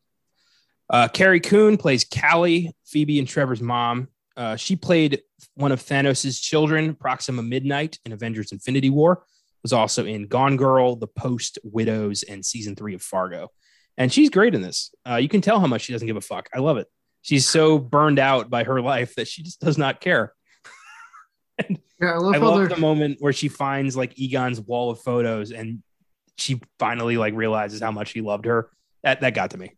Uh, 0.90 1.08
Carrie 1.08 1.40
Coon 1.40 1.78
plays 1.78 2.04
Callie, 2.04 2.74
Phoebe 2.86 3.20
and 3.20 3.28
Trevor's 3.28 3.62
mom. 3.62 4.10
Uh, 4.36 4.58
she 4.58 4.76
played 4.76 5.22
one 5.56 5.72
of 5.72 5.82
Thanos' 5.82 6.42
children, 6.42 6.96
Proxima 6.96 7.42
Midnight, 7.42 8.00
in 8.06 8.12
Avengers 8.12 8.52
Infinity 8.52 8.90
War. 8.90 9.24
Was 9.64 9.74
also 9.74 10.06
in 10.06 10.28
Gone 10.28 10.58
Girl, 10.58 10.96
The 10.96 11.08
Post, 11.08 11.60
Widows, 11.64 12.24
and 12.24 12.44
season 12.44 12.76
three 12.76 12.96
of 12.96 13.02
Fargo. 13.02 13.52
And 13.98 14.12
she's 14.12 14.30
great 14.30 14.56
in 14.56 14.62
this. 14.62 14.92
Uh, 15.08 15.16
you 15.16 15.30
can 15.30 15.42
tell 15.42 15.60
how 15.60 15.68
much 15.68 15.82
she 15.82 15.94
doesn't 15.94 16.08
give 16.08 16.18
a 16.18 16.22
fuck. 16.22 16.50
I 16.54 16.60
love 16.60 16.78
it. 16.78 16.88
She's 17.22 17.48
so 17.48 17.78
burned 17.78 18.20
out 18.20 18.50
by 18.50 18.64
her 18.64 18.82
life 18.94 19.16
that 19.16 19.28
she 19.28 19.44
just 19.44 19.60
does 19.60 19.78
not 19.78 20.02
care. 20.02 20.34
Yeah, 22.02 22.14
I 22.14 22.18
love 22.18 22.34
I 22.34 22.38
love 22.40 22.70
the 22.70 22.78
moment 22.78 23.18
where 23.20 23.32
she 23.32 23.48
finds 23.48 23.96
like 23.96 24.18
Egon's 24.18 24.60
wall 24.60 24.90
of 24.90 25.00
photos 25.02 25.52
and 25.52 25.84
she 26.36 26.60
finally 26.80 27.16
like 27.16 27.36
realizes 27.36 27.80
how 27.80 27.92
much 27.92 28.12
he 28.12 28.22
loved 28.22 28.46
her. 28.46 28.72
That 29.04 29.22
that 29.22 29.36
got 29.36 29.52
to 29.52 29.60
me. 29.60 29.74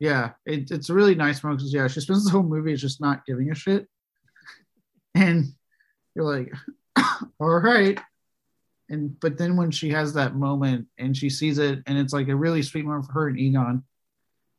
yeah, 0.00 0.30
it, 0.44 0.72
it's 0.72 0.90
a 0.90 0.94
really 0.94 1.14
nice 1.14 1.44
moment 1.44 1.60
because 1.60 1.72
yeah, 1.72 1.86
she 1.86 2.00
spends 2.00 2.24
the 2.24 2.32
whole 2.32 2.42
movie 2.42 2.74
just 2.74 3.00
not 3.00 3.24
giving 3.26 3.52
a 3.52 3.54
shit, 3.54 3.86
and 5.14 5.46
you're 6.16 6.24
like, 6.24 6.52
all 7.40 7.60
right, 7.60 8.00
and 8.90 9.18
but 9.20 9.38
then 9.38 9.56
when 9.56 9.70
she 9.70 9.90
has 9.90 10.12
that 10.14 10.34
moment 10.34 10.88
and 10.98 11.16
she 11.16 11.30
sees 11.30 11.58
it 11.58 11.78
and 11.86 11.96
it's 11.96 12.12
like 12.12 12.28
a 12.28 12.34
really 12.34 12.62
sweet 12.62 12.84
moment 12.84 13.06
for 13.06 13.12
her 13.12 13.28
and 13.28 13.38
Egon, 13.38 13.84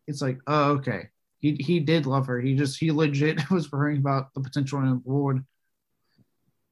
it's 0.07 0.21
like, 0.21 0.39
oh 0.47 0.71
okay, 0.71 1.09
he 1.39 1.55
he 1.59 1.82
did 1.82 2.05
love 2.05 2.27
her. 2.27 2.39
He 2.39 2.55
just 2.55 2.79
he 2.79 2.91
legit 2.91 3.49
was 3.51 3.71
worrying 3.71 3.99
about 3.99 4.34
the 4.34 4.39
potential 4.39 5.01
world. 5.03 5.41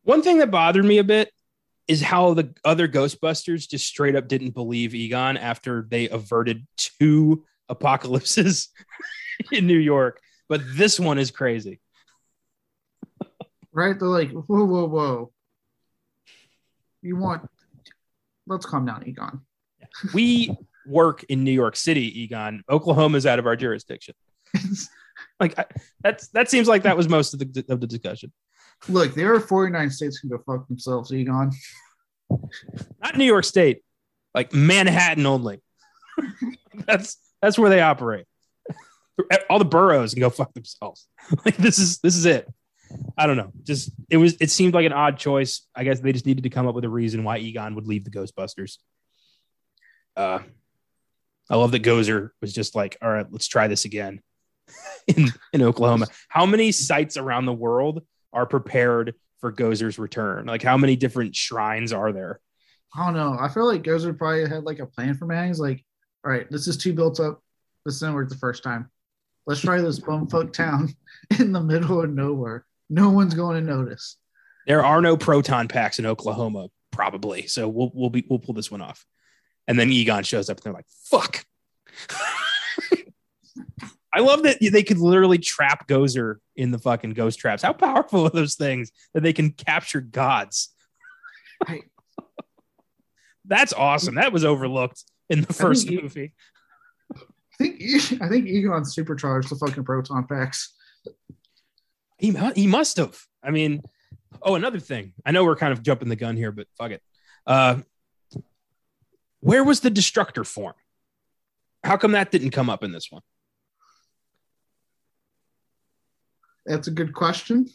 One 0.03 0.21
thing 0.21 0.39
that 0.39 0.49
bothered 0.49 0.85
me 0.85 0.99
a 0.99 1.03
bit 1.03 1.31
is 1.89 2.01
how 2.01 2.33
the 2.33 2.53
other 2.63 2.87
Ghostbusters 2.87 3.67
just 3.67 3.85
straight 3.85 4.15
up 4.15 4.27
didn't 4.27 4.51
believe 4.51 4.95
Egon 4.95 5.37
after 5.37 5.85
they 5.89 6.07
averted 6.07 6.65
two 6.77 7.43
apocalypses 7.69 8.69
in 9.51 9.67
New 9.67 9.77
York. 9.77 10.21
But 10.47 10.61
this 10.65 10.99
one 10.99 11.19
is 11.19 11.29
crazy. 11.29 11.79
Right? 13.71 13.99
They're 13.99 14.07
like, 14.07 14.31
whoa, 14.31 14.65
whoa, 14.65 14.85
whoa. 14.85 15.31
You 17.01 17.15
want? 17.17 17.49
Let's 18.47 18.65
calm 18.65 18.85
down, 18.85 19.07
Egon. 19.07 19.41
We 20.13 20.55
work 20.85 21.23
in 21.29 21.43
New 21.43 21.51
York 21.51 21.75
City, 21.75 22.21
Egon. 22.21 22.63
Oklahoma 22.69 23.17
is 23.17 23.25
out 23.25 23.39
of 23.39 23.45
our 23.45 23.55
jurisdiction. 23.55 24.15
Like 25.39 25.57
I, 25.57 25.65
that's 26.01 26.29
that 26.29 26.49
seems 26.49 26.67
like 26.67 26.83
that 26.83 26.95
was 26.95 27.09
most 27.09 27.33
of 27.33 27.39
the 27.39 27.65
of 27.69 27.81
the 27.81 27.87
discussion. 27.87 28.31
Look, 28.87 29.13
there 29.13 29.33
are 29.33 29.39
49 29.39 29.89
states 29.89 30.19
can 30.19 30.29
go 30.29 30.37
fuck 30.45 30.67
themselves, 30.67 31.13
Egon. 31.13 31.51
Not 33.01 33.17
New 33.17 33.25
York 33.25 33.43
State, 33.43 33.83
like 34.33 34.53
Manhattan 34.53 35.25
only. 35.25 35.61
that's 36.87 37.17
that's 37.41 37.57
where 37.57 37.69
they 37.69 37.81
operate. 37.81 38.25
All 39.49 39.59
the 39.59 39.65
boroughs 39.65 40.13
can 40.13 40.21
go 40.21 40.29
fuck 40.29 40.53
themselves. 40.53 41.07
Like 41.45 41.57
this 41.57 41.79
is 41.79 41.99
this 41.99 42.15
is 42.15 42.25
it. 42.25 42.47
I 43.17 43.27
don't 43.27 43.37
know. 43.37 43.51
Just 43.63 43.91
it 44.09 44.17
was 44.17 44.35
it 44.39 44.49
seemed 44.49 44.73
like 44.73 44.85
an 44.85 44.93
odd 44.93 45.17
choice. 45.17 45.67
I 45.75 45.83
guess 45.83 45.99
they 45.99 46.11
just 46.11 46.25
needed 46.25 46.43
to 46.43 46.49
come 46.49 46.67
up 46.67 46.75
with 46.75 46.85
a 46.85 46.89
reason 46.89 47.23
why 47.23 47.37
Egon 47.37 47.75
would 47.75 47.87
leave 47.87 48.03
the 48.03 48.11
Ghostbusters. 48.11 48.77
Uh 50.15 50.39
I 51.49 51.55
love 51.55 51.71
that 51.71 51.83
Gozer 51.83 52.29
was 52.41 52.53
just 52.53 52.75
like, 52.75 52.97
all 53.01 53.09
right, 53.09 53.25
let's 53.31 53.47
try 53.47 53.67
this 53.67 53.85
again 53.85 54.21
in, 55.07 55.29
in 55.51 55.63
Oklahoma. 55.63 56.07
How 56.27 56.45
many 56.45 56.71
sites 56.71 57.17
around 57.17 57.45
the 57.45 57.53
world 57.53 58.03
are 58.31 58.45
prepared 58.45 59.15
for 59.41 59.51
Gozer's 59.51 59.97
return? 59.97 60.45
Like 60.45 60.61
how 60.61 60.77
many 60.77 60.95
different 60.95 61.35
shrines 61.35 61.91
are 61.91 62.11
there? 62.11 62.39
I 62.95 63.05
don't 63.05 63.15
know. 63.15 63.37
I 63.39 63.49
feel 63.49 63.65
like 63.65 63.83
Gozer 63.83 64.17
probably 64.17 64.47
had 64.47 64.63
like 64.63 64.79
a 64.79 64.85
plan 64.85 65.15
for 65.15 65.25
man. 65.25 65.47
He's 65.47 65.59
like, 65.59 65.83
all 66.23 66.31
right, 66.31 66.49
this 66.51 66.67
is 66.67 66.77
too 66.77 66.93
built 66.93 67.19
up. 67.19 67.41
This 67.85 67.99
didn't 67.99 68.15
work 68.15 68.29
the 68.29 68.35
first 68.35 68.63
time. 68.63 68.89
Let's 69.47 69.61
try 69.61 69.81
this 69.81 69.99
bumfuck 69.99 70.53
town 70.53 70.93
in 71.39 71.51
the 71.51 71.61
middle 71.61 72.01
of 72.01 72.11
nowhere. 72.11 72.65
No 72.89 73.09
one's 73.09 73.33
going 73.33 73.55
to 73.55 73.73
notice. 73.75 74.17
There 74.67 74.83
are 74.83 75.01
no 75.01 75.17
proton 75.17 75.67
packs 75.67 75.99
in 75.99 76.05
Oklahoma, 76.05 76.67
probably. 76.91 77.47
So 77.47 77.67
we'll 77.67 77.91
we'll 77.93 78.09
be 78.09 78.25
we'll 78.29 78.39
pull 78.39 78.53
this 78.53 78.71
one 78.71 78.81
off. 78.81 79.05
And 79.67 79.79
then 79.79 79.91
Egon 79.91 80.23
shows 80.23 80.49
up 80.49 80.57
and 80.57 80.63
they're 80.63 80.73
like, 80.73 80.87
fuck. 81.05 81.45
I 84.11 84.21
love 84.21 84.41
that 84.43 84.57
they 84.59 84.81
could 84.81 84.97
literally 84.97 85.37
trap 85.37 85.87
Gozer 85.87 86.37
in 86.55 86.71
the 86.71 86.79
fucking 86.79 87.11
ghost 87.11 87.37
traps. 87.39 87.61
How 87.61 87.73
powerful 87.73 88.25
are 88.25 88.31
those 88.31 88.55
things 88.55 88.91
that 89.13 89.21
they 89.21 89.33
can 89.33 89.51
capture 89.51 90.01
gods? 90.01 90.69
I- 91.67 91.81
That's 93.45 93.73
awesome. 93.73 94.15
That 94.15 94.33
was 94.33 94.43
overlooked 94.45 95.03
in 95.29 95.41
the 95.41 95.53
first 95.53 95.87
think 95.87 96.01
movie. 96.03 96.33
I 97.15 97.17
think 97.57 97.81
I 98.21 98.29
think 98.29 98.47
Egon's 98.47 98.93
supercharged 98.93 99.49
the 99.49 99.55
fucking 99.55 99.83
proton 99.83 100.25
packs. 100.27 100.73
He, 102.19 102.35
he 102.55 102.67
must 102.67 102.97
have. 102.97 103.17
I 103.43 103.51
mean, 103.51 103.81
oh, 104.41 104.55
another 104.55 104.79
thing. 104.79 105.13
I 105.25 105.31
know 105.31 105.43
we're 105.43 105.55
kind 105.55 105.71
of 105.73 105.81
jumping 105.81 106.09
the 106.09 106.15
gun 106.15 106.35
here, 106.35 106.51
but 106.51 106.67
fuck 106.77 106.91
it. 106.91 107.01
Uh, 107.47 107.79
where 109.39 109.63
was 109.63 109.79
the 109.79 109.89
destructor 109.89 110.43
form? 110.45 110.73
How 111.83 111.95
come 111.97 112.11
that 112.11 112.29
didn't 112.31 112.51
come 112.51 112.69
up 112.69 112.83
in 112.83 112.91
this 112.91 113.09
one? 113.09 113.21
That's 116.65 116.87
a 116.87 116.91
good 116.91 117.13
question. 117.13 117.69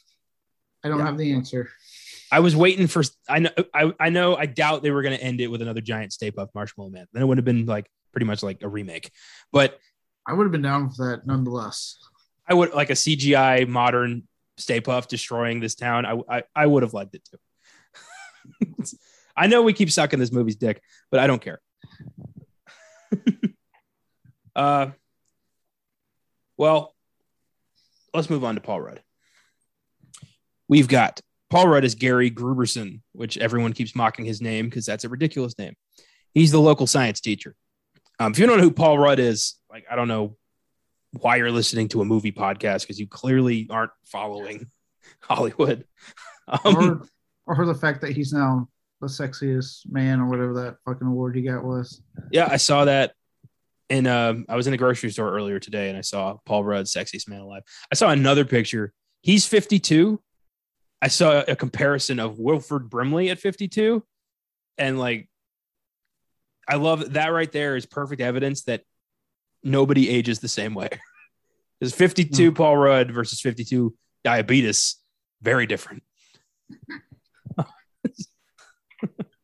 I 0.85 0.89
don't 0.89 0.99
Yeah. 0.99 1.07
have 1.07 1.19
the 1.19 1.33
answer. 1.33 1.71
I 2.31 2.41
was 2.41 2.55
waiting 2.55 2.87
for. 2.87 3.03
I 3.29 3.39
know. 3.39 3.51
I, 3.73 3.93
I 3.99 4.11
know. 4.11 4.37
I 4.37 4.47
doubt 4.47 4.83
they 4.83 4.91
were 4.91 5.03
going 5.03 5.17
to 5.17 5.23
end 5.23 5.41
it 5.41 5.47
with 5.49 5.63
another 5.63 5.81
giant 5.81 6.13
Stay 6.13 6.31
Puft 6.31 6.49
Marshmallow 6.55 6.91
Man. 6.91 7.07
Then 7.13 7.23
it 7.23 7.27
would 7.27 7.39
have 7.39 7.45
been 7.45 7.65
like 7.67 7.91
pretty 8.13 8.27
much 8.27 8.43
like 8.43 8.63
a 8.63 8.69
remake. 8.69 9.11
But 9.53 9.79
I 10.27 10.33
would 10.33 10.45
have 10.45 10.53
been 10.53 10.63
down 10.63 10.91
for 10.91 11.11
that 11.11 11.27
nonetheless. 11.27 11.97
I 12.47 12.55
would 12.55 12.75
like 12.75 12.91
a 12.91 12.95
CGI 12.95 13.67
modern 13.69 14.25
Stay 14.57 14.81
Puft 14.81 15.09
destroying 15.09 15.61
this 15.61 15.75
town. 15.75 16.07
I 16.07 16.21
I, 16.29 16.43
I 16.55 16.67
would 16.67 16.83
have 16.83 16.95
liked 16.95 17.15
it 17.15 17.29
too. 17.31 17.39
I 19.37 19.47
know 19.47 19.63
we 19.63 19.73
keep 19.73 19.91
sucking 19.91 20.19
this 20.19 20.33
movie's 20.33 20.57
dick, 20.57 20.81
but 21.11 21.21
I 21.21 21.27
don't 21.27 21.43
care. 21.43 21.61
uh, 24.57 24.89
well, 26.57 26.95
let's 28.13 28.31
move 28.31 28.45
on 28.45 28.55
to 28.55 28.61
Paul 28.61 28.81
Rudd. 28.81 29.03
We've 30.69 30.89
got 30.89 31.21
Paul 31.51 31.69
Rudd 31.69 31.85
as 31.85 31.95
Gary 31.95 32.31
Gruberson, 32.31 33.01
which 33.13 33.37
everyone 33.39 33.73
keeps 33.73 33.95
mocking 33.95 34.25
his 34.25 34.41
name 34.41 34.67
because 34.67 34.87
that's 34.87 35.05
a 35.05 35.09
ridiculous 35.09 35.59
name. 35.59 35.75
He's 36.33 36.53
the 36.53 36.61
local 36.61 36.87
science 36.87 37.21
teacher. 37.21 37.55
Um, 38.19 38.33
if 38.33 38.39
you 38.39 38.47
don't 38.47 38.59
know 38.59 38.63
who 38.63 38.71
Paul 38.71 38.99
Rudd 38.99 39.19
is, 39.19 39.57
like 39.71 39.85
I 39.91 39.97
don't 39.97 40.09
know 40.09 40.37
why 41.21 41.37
you're 41.37 41.51
listening 41.51 41.89
to 41.89 42.01
a 42.01 42.05
movie 42.05 42.33
podcast 42.33 42.83
because 42.83 42.99
you 42.99 43.07
clearly 43.07 43.67
aren't 43.71 43.93
following 44.05 44.71
Hollywood. 45.21 45.85
Um, 46.47 47.09
or, 47.47 47.59
or 47.59 47.65
the 47.65 47.75
fact 47.75 48.03
that 48.03 48.11
he's 48.11 48.31
now 48.31 48.69
the 49.01 49.07
sexiest 49.07 49.91
man 49.91 50.21
or 50.21 50.29
whatever 50.29 50.53
that 50.53 50.77
fucking 50.85 51.07
award 51.07 51.35
he 51.35 51.41
got 51.41 51.65
was. 51.65 52.03
Yeah, 52.31 52.47
I 52.51 52.59
saw 52.59 52.85
that. 52.85 53.15
And 53.89 54.07
um, 54.07 54.45
I 54.47 54.55
was 54.55 54.67
in 54.67 54.73
the 54.73 54.77
grocery 54.77 55.11
store 55.11 55.33
earlier 55.33 55.59
today 55.59 55.89
and 55.89 55.97
I 55.97 56.03
saw 56.03 56.37
Paul 56.45 56.65
Rudd, 56.65 56.85
sexiest 56.85 57.29
man 57.29 57.41
alive. 57.41 57.63
I 57.91 57.95
saw 57.95 58.11
another 58.11 58.45
picture. 58.45 58.93
He's 59.23 59.47
52. 59.47 60.21
I 61.01 61.09
saw 61.09 61.43
a 61.49 61.57
comparison 61.57 62.21
of 62.21 62.39
Wilford 62.39 62.91
Brimley 62.91 63.31
at 63.31 63.39
52. 63.39 64.05
And 64.77 64.99
like, 64.99 65.31
I 66.69 66.77
love 66.77 67.15
that 67.15 67.29
right 67.29 67.51
there 67.51 67.77
is 67.77 67.87
perfect 67.87 68.21
evidence 68.21 68.65
that 68.65 68.83
nobody 69.65 70.09
ages 70.09 70.41
the 70.41 70.49
same 70.49 70.75
way. 70.75 70.89
Because 71.81 71.93
52 71.93 72.53
mm. 72.53 72.55
Paul 72.55 72.77
Rudd 72.77 73.11
versus 73.11 73.41
52 73.41 73.95
diabetes, 74.23 74.95
very 75.43 75.67
different. 75.67 76.05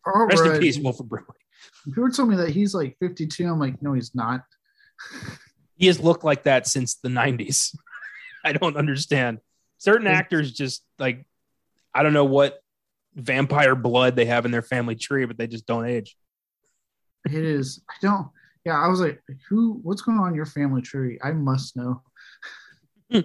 Rest 0.07 0.47
in 0.47 0.61
peace, 0.61 0.77
Wolf 0.79 1.01
Wilford 1.01 1.09
Brimley. 1.09 1.35
People 1.85 2.11
told 2.11 2.29
me 2.29 2.37
that 2.37 2.51
he's 2.51 2.73
like 2.73 2.97
52. 3.01 3.47
I'm 3.47 3.59
like, 3.59 3.83
no, 3.83 3.95
he's 3.95 4.14
not. 4.14 4.45
He 5.75 5.89
has 5.89 6.01
looked 6.01 6.25
like 6.25 6.45
that 6.45 6.66
since 6.66 6.95
the 6.95 7.09
90s. 7.09 7.77
I 8.45 8.53
don't 8.53 8.77
understand. 8.77 9.39
Certain 9.79 10.07
actors 10.07 10.53
just 10.53 10.85
like, 10.99 11.27
I 11.95 12.03
don't 12.03 12.12
know 12.12 12.25
what 12.25 12.62
vampire 13.14 13.75
blood 13.75 14.14
they 14.16 14.27
have 14.27 14.45
in 14.45 14.51
their 14.51 14.62
family 14.62 14.95
tree, 14.95 15.25
but 15.25 15.37
they 15.37 15.47
just 15.47 15.66
don't 15.66 15.87
age. 15.87 16.16
It 17.27 17.35
is. 17.35 17.83
I 17.91 17.95
don't. 18.01 18.29
Yeah, 18.64 18.78
I 18.78 18.88
was 18.88 19.00
like, 19.00 19.22
who? 19.48 19.80
What's 19.82 20.02
going 20.02 20.18
on 20.18 20.34
your 20.34 20.46
family 20.46 20.82
tree? 20.82 21.18
I 21.22 21.32
must 21.32 21.76
know. 21.76 22.02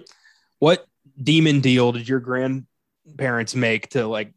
what 0.58 0.86
demon 1.22 1.60
deal 1.60 1.92
did 1.92 2.08
your 2.08 2.20
grandparents 2.20 3.54
make 3.54 3.90
to 3.90 4.06
like 4.06 4.32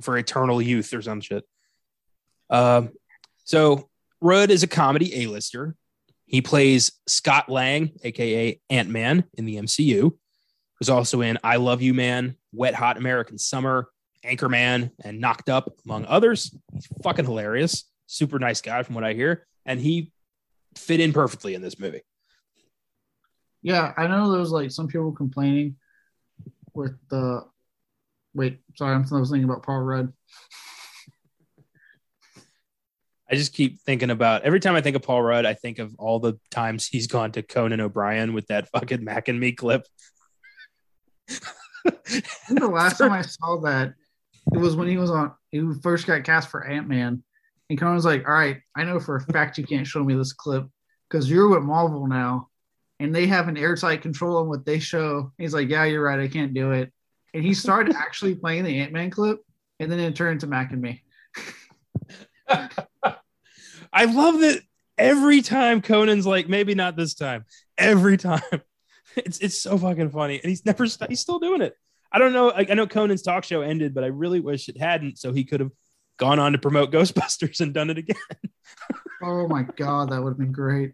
for 0.00 0.16
eternal 0.18 0.60
youth 0.60 0.92
or 0.92 1.02
some 1.02 1.20
shit? 1.20 1.44
Um, 2.50 2.90
so 3.44 3.88
Rudd 4.20 4.50
is 4.50 4.62
a 4.62 4.66
comedy 4.66 5.22
A-lister. 5.22 5.74
He 6.26 6.40
plays 6.42 6.92
Scott 7.06 7.48
Lang, 7.48 7.92
aka 8.02 8.60
Ant 8.70 8.88
Man, 8.88 9.24
in 9.34 9.44
the 9.44 9.56
MCU. 9.56 10.12
Was 10.80 10.90
also 10.90 11.20
in 11.20 11.38
I 11.44 11.56
Love 11.56 11.82
You 11.82 11.94
Man, 11.94 12.36
Wet 12.52 12.74
Hot 12.74 12.96
American 12.96 13.38
Summer, 13.38 13.88
Anchorman, 14.24 14.90
and 15.02 15.20
Knocked 15.20 15.48
Up, 15.48 15.72
among 15.84 16.04
others. 16.06 16.54
He's 16.72 16.86
fucking 17.02 17.24
hilarious. 17.24 17.84
Super 18.06 18.38
nice 18.38 18.60
guy, 18.60 18.82
from 18.82 18.94
what 18.94 19.04
I 19.04 19.12
hear, 19.12 19.46
and 19.64 19.80
he 19.80 20.10
fit 20.76 21.00
in 21.00 21.12
perfectly 21.12 21.54
in 21.54 21.62
this 21.62 21.78
movie. 21.78 22.02
Yeah, 23.62 23.92
I 23.96 24.06
know 24.06 24.30
there 24.30 24.40
was 24.40 24.52
like 24.52 24.70
some 24.70 24.88
people 24.88 25.12
complaining 25.12 25.76
with 26.74 26.96
the. 27.08 27.44
Wait, 28.34 28.58
sorry, 28.76 28.94
I'm 28.94 29.06
I 29.10 29.20
was 29.20 29.30
thinking 29.30 29.48
about 29.48 29.62
Paul 29.62 29.80
Rudd. 29.80 30.12
I 33.30 33.36
just 33.36 33.54
keep 33.54 33.80
thinking 33.80 34.10
about 34.10 34.42
every 34.42 34.60
time 34.60 34.74
I 34.74 34.82
think 34.82 34.96
of 34.96 35.02
Paul 35.02 35.22
Rudd, 35.22 35.46
I 35.46 35.54
think 35.54 35.78
of 35.78 35.94
all 35.98 36.20
the 36.20 36.38
times 36.50 36.86
he's 36.86 37.06
gone 37.06 37.32
to 37.32 37.42
Conan 37.42 37.80
O'Brien 37.80 38.34
with 38.34 38.48
that 38.48 38.68
fucking 38.68 39.02
Mac 39.02 39.28
and 39.28 39.40
Me 39.40 39.52
clip. 39.52 39.86
the 41.26 42.68
last 42.70 42.98
time 42.98 43.12
I 43.14 43.22
saw 43.22 43.60
that, 43.62 43.94
it 44.52 44.58
was 44.58 44.76
when 44.76 44.88
he 44.88 44.98
was 44.98 45.10
on. 45.10 45.32
He 45.50 45.62
first 45.82 46.06
got 46.06 46.22
cast 46.24 46.50
for 46.50 46.66
Ant 46.66 46.86
Man, 46.86 47.24
and 47.74 47.80
Conan 47.80 47.96
was 47.96 48.04
like, 48.04 48.24
"All 48.28 48.34
right, 48.34 48.60
I 48.76 48.84
know 48.84 49.00
for 49.00 49.16
a 49.16 49.20
fact 49.20 49.58
you 49.58 49.64
can't 49.66 49.84
show 49.84 50.04
me 50.04 50.14
this 50.14 50.32
clip 50.32 50.64
because 51.10 51.28
you're 51.28 51.48
with 51.48 51.64
Marvel 51.64 52.06
now, 52.06 52.48
and 53.00 53.12
they 53.12 53.26
have 53.26 53.48
an 53.48 53.56
airtight 53.56 54.00
control 54.00 54.36
on 54.36 54.48
what 54.48 54.64
they 54.64 54.78
show." 54.78 55.32
He's 55.38 55.52
like, 55.52 55.68
"Yeah, 55.68 55.82
you're 55.82 56.04
right. 56.04 56.20
I 56.20 56.28
can't 56.28 56.54
do 56.54 56.70
it." 56.70 56.92
And 57.34 57.42
he 57.42 57.52
started 57.52 57.96
actually 57.98 58.36
playing 58.36 58.62
the 58.62 58.78
Ant 58.78 58.92
Man 58.92 59.10
clip, 59.10 59.40
and 59.80 59.90
then 59.90 59.98
it 59.98 60.14
turned 60.14 60.34
into 60.34 60.46
Mac 60.46 60.70
and 60.70 60.82
Me. 60.82 61.02
I 63.92 64.04
love 64.04 64.38
that 64.38 64.60
every 64.96 65.42
time 65.42 65.80
Conan's 65.80 66.26
like, 66.26 66.48
maybe 66.48 66.76
not 66.76 66.96
this 66.96 67.14
time. 67.14 67.44
Every 67.76 68.16
time, 68.16 68.40
it's 69.16 69.38
it's 69.40 69.60
so 69.60 69.76
fucking 69.76 70.10
funny, 70.10 70.40
and 70.40 70.48
he's 70.48 70.64
never 70.64 70.84
he's 71.08 71.18
still 71.18 71.40
doing 71.40 71.60
it. 71.60 71.74
I 72.12 72.20
don't 72.20 72.32
know. 72.32 72.52
I, 72.52 72.66
I 72.70 72.74
know 72.74 72.86
Conan's 72.86 73.22
talk 73.22 73.42
show 73.42 73.62
ended, 73.62 73.94
but 73.94 74.04
I 74.04 74.08
really 74.08 74.38
wish 74.38 74.68
it 74.68 74.78
hadn't, 74.78 75.18
so 75.18 75.32
he 75.32 75.42
could 75.42 75.58
have 75.58 75.72
gone 76.18 76.38
on 76.38 76.52
to 76.52 76.58
promote 76.58 76.90
Ghostbusters 76.92 77.60
and 77.60 77.74
done 77.74 77.90
it 77.90 77.98
again. 77.98 78.16
oh 79.22 79.48
my 79.48 79.62
god, 79.76 80.10
that 80.10 80.22
would 80.22 80.30
have 80.30 80.38
been 80.38 80.52
great. 80.52 80.92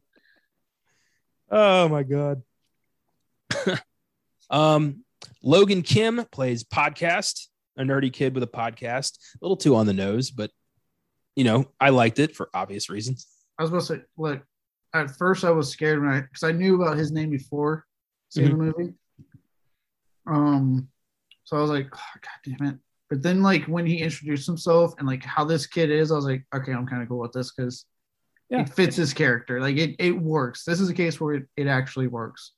Oh 1.50 1.88
my 1.88 2.02
god. 2.02 2.42
um, 4.50 5.04
Logan 5.42 5.82
Kim 5.82 6.24
plays 6.30 6.64
podcast, 6.64 7.46
a 7.76 7.82
nerdy 7.82 8.12
kid 8.12 8.34
with 8.34 8.42
a 8.42 8.48
podcast. 8.48 9.18
A 9.34 9.38
little 9.42 9.56
too 9.56 9.76
on 9.76 9.86
the 9.86 9.92
nose, 9.92 10.30
but 10.30 10.50
you 11.36 11.44
know, 11.44 11.66
I 11.80 11.90
liked 11.90 12.18
it 12.18 12.36
for 12.36 12.50
obvious 12.54 12.90
reasons. 12.90 13.26
I 13.58 13.62
was 13.62 13.70
about 13.70 13.80
to 13.80 13.86
say, 13.86 14.02
look, 14.16 14.42
at 14.94 15.16
first 15.16 15.44
I 15.44 15.50
was 15.50 15.70
scared 15.70 16.00
when 16.00 16.10
I 16.10 16.20
because 16.20 16.42
I 16.42 16.52
knew 16.52 16.80
about 16.80 16.96
his 16.96 17.12
name 17.12 17.30
before 17.30 17.84
seeing 18.28 18.48
mm-hmm. 18.48 18.58
the 18.58 18.64
movie. 18.78 18.94
Um, 20.26 20.88
so 21.44 21.56
I 21.56 21.60
was 21.60 21.70
like, 21.70 21.88
oh, 21.92 22.20
God 22.20 22.56
damn 22.58 22.68
it. 22.68 22.78
But 23.10 23.22
then, 23.22 23.42
like, 23.42 23.64
when 23.64 23.84
he 23.84 23.98
introduced 23.98 24.46
himself 24.46 24.94
and 24.98 25.06
like 25.06 25.24
how 25.24 25.44
this 25.44 25.66
kid 25.66 25.90
is, 25.90 26.12
I 26.12 26.14
was 26.14 26.24
like, 26.24 26.44
okay, 26.54 26.72
I'm 26.72 26.86
kind 26.86 27.02
of 27.02 27.08
cool 27.08 27.18
with 27.18 27.32
this 27.32 27.52
because 27.52 27.84
yeah. 28.48 28.60
it 28.60 28.68
fits 28.68 28.94
his 28.94 29.12
character. 29.12 29.60
Like, 29.60 29.76
it, 29.76 29.96
it 29.98 30.12
works. 30.12 30.64
This 30.64 30.80
is 30.80 30.88
a 30.88 30.94
case 30.94 31.20
where 31.20 31.34
it, 31.34 31.46
it 31.56 31.66
actually 31.66 32.06
works. 32.06 32.52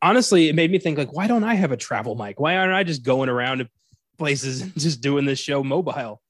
Honestly, 0.00 0.48
it 0.48 0.54
made 0.54 0.70
me 0.70 0.78
think, 0.78 0.96
like, 0.96 1.12
why 1.12 1.26
don't 1.26 1.44
I 1.44 1.54
have 1.54 1.70
a 1.70 1.76
travel 1.76 2.14
mic? 2.14 2.40
Why 2.40 2.56
aren't 2.56 2.72
I 2.72 2.82
just 2.82 3.02
going 3.02 3.28
around 3.28 3.58
to 3.58 3.68
places 4.16 4.62
and 4.62 4.72
just 4.78 5.02
doing 5.02 5.26
this 5.26 5.38
show 5.38 5.62
mobile? 5.62 6.22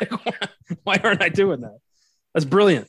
why 0.84 1.00
aren't 1.02 1.22
I 1.22 1.30
doing 1.30 1.62
that? 1.62 1.78
That's 2.34 2.44
brilliant. 2.44 2.88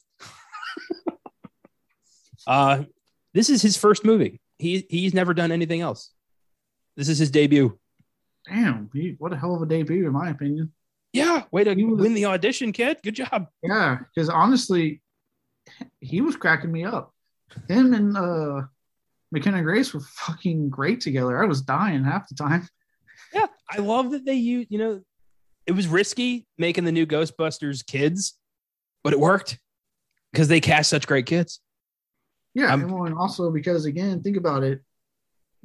uh, 2.47 2.83
this 3.33 3.49
is 3.49 3.61
his 3.61 3.77
first 3.77 4.03
movie. 4.03 4.41
He 4.57 4.85
he's 4.89 5.13
never 5.13 5.33
done 5.33 5.51
anything 5.51 5.81
else. 5.81 6.11
This 6.97 7.09
is 7.09 7.17
his 7.17 7.29
debut. 7.29 7.77
Damn, 8.47 8.89
what 9.17 9.33
a 9.33 9.37
hell 9.37 9.55
of 9.55 9.61
a 9.61 9.65
debut, 9.65 10.05
in 10.05 10.13
my 10.13 10.29
opinion. 10.29 10.71
Yeah, 11.13 11.43
way 11.51 11.63
to 11.63 11.73
was, 11.83 12.01
win 12.01 12.13
the 12.13 12.25
audition, 12.25 12.71
kid. 12.71 12.97
Good 13.03 13.15
job. 13.15 13.47
Yeah, 13.63 13.99
because 14.13 14.29
honestly, 14.29 15.01
he 15.99 16.21
was 16.21 16.35
cracking 16.35 16.71
me 16.71 16.83
up. 16.83 17.13
Him 17.69 17.93
and 17.93 18.17
uh 18.17 18.63
McKenna 19.31 19.61
Grace 19.63 19.93
were 19.93 20.01
fucking 20.01 20.69
great 20.69 21.01
together. 21.01 21.41
I 21.41 21.45
was 21.45 21.61
dying 21.61 22.03
half 22.03 22.27
the 22.29 22.35
time. 22.35 22.67
Yeah, 23.33 23.47
I 23.69 23.79
love 23.79 24.11
that 24.11 24.25
they 24.25 24.35
use, 24.35 24.67
you 24.69 24.77
know, 24.77 25.01
it 25.65 25.73
was 25.73 25.87
risky 25.87 26.45
making 26.57 26.85
the 26.85 26.91
new 26.91 27.05
Ghostbusters 27.05 27.85
kids, 27.85 28.37
but 29.03 29.13
it 29.13 29.19
worked 29.19 29.59
because 30.31 30.47
they 30.47 30.61
cast 30.61 30.89
such 30.89 31.07
great 31.07 31.25
kids. 31.25 31.59
Yeah, 32.53 32.73
um, 32.73 32.83
and 33.05 33.17
also 33.17 33.51
because 33.51 33.85
again, 33.85 34.21
think 34.21 34.37
about 34.37 34.63
it. 34.63 34.81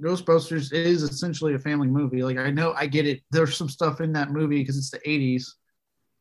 Ghostbusters 0.00 0.72
is 0.72 1.02
essentially 1.02 1.54
a 1.54 1.58
family 1.58 1.88
movie. 1.88 2.22
Like 2.22 2.38
I 2.38 2.50
know 2.50 2.72
I 2.72 2.86
get 2.86 3.06
it. 3.06 3.20
There's 3.30 3.56
some 3.56 3.68
stuff 3.68 4.00
in 4.00 4.12
that 4.14 4.30
movie 4.30 4.60
because 4.60 4.76
it's 4.76 4.90
the 4.90 5.00
80s 5.00 5.54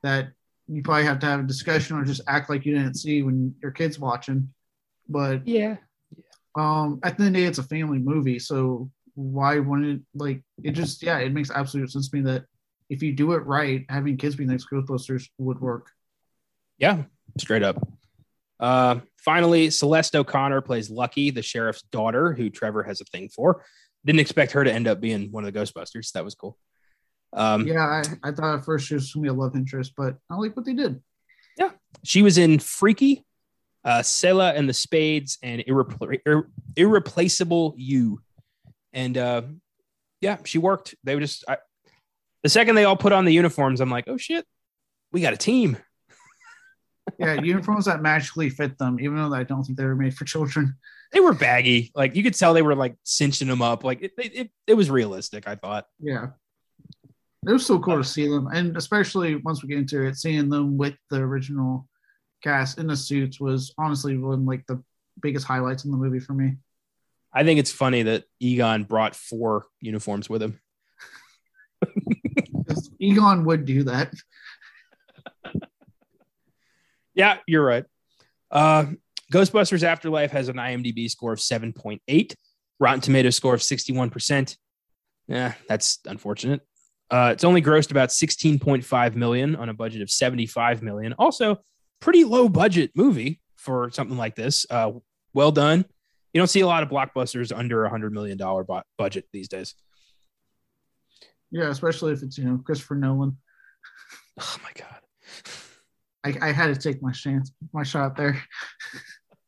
that 0.03 0.30
you 0.67 0.82
probably 0.84 1.05
have 1.05 1.19
to 1.19 1.25
have 1.25 1.39
a 1.39 1.43
discussion 1.43 1.97
or 1.97 2.03
just 2.03 2.21
act 2.27 2.49
like 2.49 2.65
you 2.65 2.75
didn't 2.75 2.95
see 2.95 3.23
when 3.23 3.55
your 3.61 3.71
kids 3.71 3.99
watching. 3.99 4.53
But 5.07 5.47
yeah, 5.47 5.77
um, 6.55 6.99
at 7.03 7.17
the 7.17 7.23
end 7.23 7.27
of 7.30 7.34
the 7.34 7.39
day, 7.41 7.45
it's 7.47 7.57
a 7.57 7.63
family 7.63 7.99
movie. 7.99 8.39
So 8.39 8.89
why 9.15 9.59
wouldn't 9.59 9.99
it 9.99 10.01
like 10.13 10.41
it 10.63 10.71
just 10.71 11.01
yeah, 11.03 11.19
it 11.19 11.34
makes 11.34 11.51
absolute 11.51 11.91
sense 11.91 12.09
to 12.09 12.17
me 12.17 12.23
that 12.23 12.45
if 12.89 13.03
you 13.03 13.13
do 13.13 13.34
it 13.34 13.45
right, 13.45 13.86
having 13.89 14.17
kids 14.17 14.36
be 14.36 14.45
next 14.45 14.67
Ghostbusters 14.71 15.27
would 15.38 15.59
work. 15.59 15.88
Yeah, 16.77 17.03
straight 17.38 17.63
up. 17.63 17.77
Uh, 18.60 18.99
finally, 19.18 19.70
Celeste 19.70 20.16
O'Connor 20.16 20.62
plays 20.62 20.89
Lucky, 20.89 21.30
the 21.32 21.41
sheriff's 21.41 21.84
daughter, 21.84 22.34
who 22.34 22.49
Trevor 22.49 22.84
has 22.84 23.01
a 23.01 23.05
thing 23.05 23.30
for. 23.30 23.64
Didn't 24.05 24.20
expect 24.20 24.53
her 24.53 24.64
to 24.64 24.72
end 24.72 24.88
up 24.88 24.99
being 24.99 25.32
one 25.32 25.45
of 25.45 25.53
the 25.53 25.60
Ghostbusters. 25.60 26.12
That 26.14 26.26
was 26.26 26.36
cool. 26.36 26.57
Um, 27.34 27.68
yeah, 27.68 27.86
I, 28.24 28.30
I 28.30 28.32
thought 28.32 28.60
at 28.60 28.66
first 28.66 28.88
she 28.88 28.95
was 28.95 29.14
going 29.14 29.26
to 29.26 29.32
be 29.32 29.38
a 29.38 29.39
love 29.39 29.55
interest, 29.55 29.93
but 29.95 30.16
I 30.30 30.36
like 30.36 30.55
what 30.55 30.66
they 30.66 30.74
did. 30.74 31.01
Yeah, 31.57 31.72
she 32.03 32.22
was 32.22 32.38
in 32.38 32.60
Freaky, 32.60 33.26
uh, 33.84 34.01
Selah 34.01 34.53
and 34.53 34.68
the 34.68 34.74
Spades, 34.74 35.38
and 35.43 35.62
Irrepl- 35.62 36.20
Ir- 36.26 36.49
Irreplaceable 36.76 37.76
You. 37.78 38.22
And 38.93 39.18
uh, 39.18 39.43
yeah, 40.22 40.38
she 40.45 40.57
worked. 40.57 40.95
They 41.03 41.16
were 41.16 41.22
just 41.22 41.43
I, 41.47 41.57
the 42.43 42.49
second 42.49 42.76
they 42.76 42.86
all 42.86 42.97
put 42.97 43.12
on 43.12 43.26
the 43.26 43.34
uniforms, 43.34 43.82
I'm 43.82 43.91
like, 43.91 44.05
oh 44.07 44.18
shit, 44.18 44.45
we 45.12 45.22
got 45.22 45.34
a 45.34 45.38
team. 45.38 45.78
Yeah, 47.18 47.41
uniforms 47.41 47.86
that 47.86 48.01
magically 48.01 48.49
fit 48.49 48.78
them, 48.78 48.99
even 48.99 49.18
though 49.18 49.34
I 49.34 49.43
don't 49.43 49.64
think 49.64 49.78
they 49.78 49.86
were 49.86 49.95
made 49.95 50.14
for 50.14 50.26
children. 50.26 50.76
They 51.12 51.20
were 51.20 51.34
baggy. 51.34 51.91
Like 51.95 52.16
you 52.16 52.24
could 52.24 52.36
tell 52.36 52.53
they 52.53 52.62
were 52.62 52.76
like 52.76 52.95
cinching 53.03 53.47
them 53.47 53.62
up. 53.62 53.84
Like 53.84 54.01
it, 54.01 54.14
it, 54.18 54.51
it 54.68 54.74
was 54.76 54.89
realistic, 54.89 55.47
I 55.47 55.55
thought. 55.55 55.88
Yeah. 55.99 56.28
It 57.47 57.51
was 57.51 57.66
so 57.66 57.80
cool 57.80 57.95
to 57.95 58.01
uh, 58.01 58.03
see 58.03 58.28
them. 58.28 58.47
And 58.53 58.76
especially 58.78 59.38
once 59.38 59.64
we 59.64 59.70
get 59.70 59.80
into 59.80 60.05
it, 60.05 60.18
seeing 60.18 60.49
them 60.49 60.78
with 60.78 60.95
the 61.10 61.18
original 61.18 61.88
cast 62.43 62.78
in 62.78 62.88
the 62.88 62.97
suits 62.97 63.39
was 63.39 63.74
honestly 63.78 64.18
one 64.18 64.45
like 64.45 64.66
the 64.68 64.84
biggest 65.22 65.45
highlights 65.45 65.86
in 65.86 65.91
the 65.91 65.97
movie 65.97 66.20
for 66.20 66.34
me. 66.34 66.57
I 67.34 67.43
think 67.43 67.60
it's 67.60 67.72
funny 67.72 68.03
that 68.03 68.26
Egon 68.39 68.84
brought 68.84 69.16
four 69.16 69.66
uniforms 69.82 70.30
with 70.30 70.41
him. 70.41 70.60
Egon 72.99 73.45
would 73.45 73.66
do 73.66 73.84
that. 73.84 74.14
yeah, 77.14 77.38
you're 77.47 77.66
right. 77.66 77.86
Uh, 78.51 78.86
Ghostbusters 79.32 79.84
Afterlife 79.84 80.32
has 80.32 80.49
an 80.49 80.55
IMDb 80.55 81.10
score 81.10 81.34
of 81.34 81.39
7.8, 81.39 82.34
Rotten 82.80 83.01
Tomato 83.01 83.30
score 83.30 83.53
of 83.53 83.62
61%. 83.62 84.57
Yeah, 85.28 85.53
that's 85.68 85.99
unfortunate. 86.05 86.62
Uh, 87.12 87.30
it's 87.34 87.43
only 87.43 87.62
grossed 87.62 87.91
about 87.91 88.10
16.5 88.10 89.16
million 89.16 89.55
on 89.55 89.70
a 89.70 89.74
budget 89.74 90.01
of 90.01 90.10
75 90.10 90.82
million. 90.82 91.14
Also, 91.14 91.57
pretty 91.99 92.24
low 92.24 92.49
budget 92.49 92.91
movie 92.95 93.39
for 93.55 93.91
something 93.91 94.18
like 94.18 94.36
this. 94.36 94.66
Uh, 94.70 94.91
well 95.34 95.51
done. 95.51 95.86
You 96.34 96.39
don't 96.39 96.47
see 96.47 96.62
a 96.62 96.68
lot 96.68 96.84
of 96.84 96.89
blockbusters 96.89 97.55
under 97.55 97.86
a 97.86 97.89
hundred 97.89 98.14
million 98.14 98.38
dollar 98.38 98.66
budget 98.97 99.26
these 99.34 99.47
days. 99.47 99.74
Yeah, 101.51 101.70
especially 101.70 102.14
if 102.14 102.22
it's 102.22 102.38
you 102.38 102.45
know 102.45 102.62
Christopher 102.64 102.95
Nolan. 102.95 103.38
Oh 104.39 104.57
my 104.64 104.70
god. 104.76 104.98
I, 106.24 106.36
I 106.41 106.51
had 106.51 106.67
to 106.67 106.76
take 106.76 107.01
my 107.01 107.11
chance, 107.11 107.51
my 107.74 107.84
shot 107.84 108.15
there. 108.15 108.41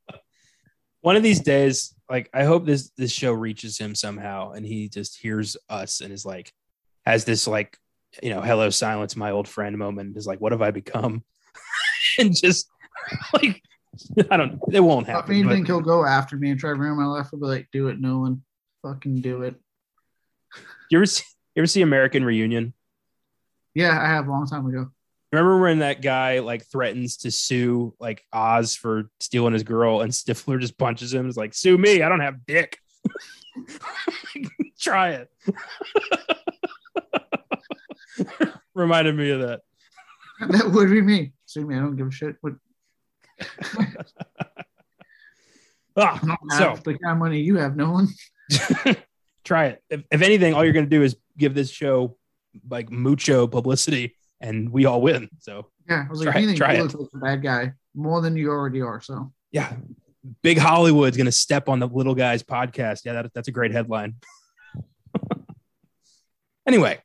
One 1.01 1.15
of 1.15 1.23
these 1.23 1.39
days, 1.39 1.95
like 2.09 2.29
I 2.33 2.43
hope 2.43 2.65
this 2.65 2.91
this 2.97 3.11
show 3.11 3.33
reaches 3.33 3.77
him 3.77 3.95
somehow, 3.95 4.51
and 4.51 4.65
he 4.65 4.87
just 4.87 5.19
hears 5.19 5.57
us 5.69 6.01
and 6.01 6.13
is 6.13 6.25
like, 6.25 6.53
has 7.05 7.25
this 7.25 7.47
like, 7.47 7.77
you 8.21 8.29
know, 8.29 8.41
hello 8.41 8.69
silence, 8.69 9.15
my 9.15 9.31
old 9.31 9.47
friend 9.47 9.77
moment. 9.77 10.15
Is 10.15 10.27
like, 10.27 10.39
what 10.39 10.51
have 10.51 10.61
I 10.61 10.71
become? 10.71 11.23
and 12.19 12.35
just 12.35 12.69
like, 13.33 13.61
I 14.29 14.37
don't. 14.37 14.59
It 14.71 14.79
won't 14.79 15.07
happen. 15.07 15.31
I 15.31 15.33
mean, 15.33 15.49
think 15.49 15.67
he'll 15.67 15.81
go 15.81 16.05
after 16.05 16.37
me 16.37 16.51
and 16.51 16.59
try 16.59 16.71
to 16.71 16.79
ruin 16.79 16.97
my 16.97 17.05
life. 17.05 17.29
I'll 17.33 17.39
be 17.39 17.47
like, 17.47 17.67
do 17.71 17.87
it, 17.87 17.99
Nolan. 17.99 18.43
Fucking 18.83 19.21
do 19.21 19.41
it. 19.43 19.55
You 20.89 20.99
ever 20.99 21.05
see, 21.05 21.23
you 21.55 21.61
ever 21.61 21.67
see 21.67 21.81
American 21.81 22.23
Reunion? 22.23 22.73
Yeah, 23.73 23.99
I 23.99 24.07
have 24.07 24.27
a 24.27 24.31
long 24.31 24.47
time 24.47 24.65
ago. 24.67 24.91
Remember 25.31 25.59
when 25.59 25.79
that 25.79 26.01
guy 26.01 26.39
like 26.39 26.65
threatens 26.65 27.17
to 27.17 27.31
sue 27.31 27.93
like 27.99 28.25
Oz 28.33 28.75
for 28.75 29.09
stealing 29.21 29.53
his 29.53 29.63
girl, 29.63 30.01
and 30.01 30.11
Stifler 30.11 30.59
just 30.59 30.77
punches 30.77 31.13
him? 31.13 31.27
It's 31.27 31.37
like, 31.37 31.53
sue 31.53 31.77
me, 31.77 32.01
I 32.01 32.09
don't 32.09 32.19
have 32.19 32.45
dick. 32.45 32.77
Try 34.79 35.11
it. 35.11 35.29
Reminded 38.73 39.15
me 39.15 39.29
of 39.31 39.39
that. 39.41 39.61
That 40.49 40.71
would 40.71 40.89
be 40.89 41.01
me. 41.01 41.31
Sue 41.45 41.65
me, 41.65 41.75
I 41.75 41.79
don't 41.79 41.95
give 41.95 42.07
a 42.07 42.11
shit. 42.11 42.35
What? 42.41 42.53
ah, 45.95 46.19
so 46.57 46.77
the 46.83 46.97
kind 46.97 47.13
of 47.13 47.17
money 47.19 47.39
you 47.39 47.55
have, 47.57 47.77
no 47.77 47.91
one. 47.91 48.09
try 49.45 49.67
it. 49.67 49.83
If, 49.89 50.03
if 50.11 50.21
anything, 50.21 50.53
all 50.53 50.63
you're 50.63 50.73
going 50.73 50.85
to 50.85 50.89
do 50.89 51.03
is 51.03 51.15
give 51.37 51.53
this 51.53 51.69
show 51.69 52.17
like 52.69 52.91
mucho 52.91 53.47
publicity 53.47 54.15
and 54.41 54.71
we 54.71 54.85
all 54.85 55.01
win. 55.01 55.29
So 55.39 55.67
yeah, 55.87 56.05
I 56.07 56.09
was 56.09 56.19
like, 56.19 56.31
try, 56.31 56.41
anything 56.41 56.57
try 56.57 56.73
it. 56.73 56.93
A 56.93 57.17
bad 57.17 57.41
guy 57.41 57.73
more 57.93 58.21
than 58.21 58.35
you 58.35 58.49
already 58.49 58.81
are. 58.81 58.99
So 58.99 59.31
yeah, 59.51 59.73
big 60.41 60.57
Hollywood's 60.57 61.17
going 61.17 61.25
to 61.25 61.31
step 61.31 61.69
on 61.69 61.79
the 61.79 61.87
little 61.87 62.15
guy's 62.15 62.43
podcast. 62.43 63.01
Yeah, 63.05 63.13
that, 63.13 63.33
that's 63.33 63.47
a 63.47 63.51
great 63.51 63.71
headline. 63.71 64.15
anyway, 66.67 66.99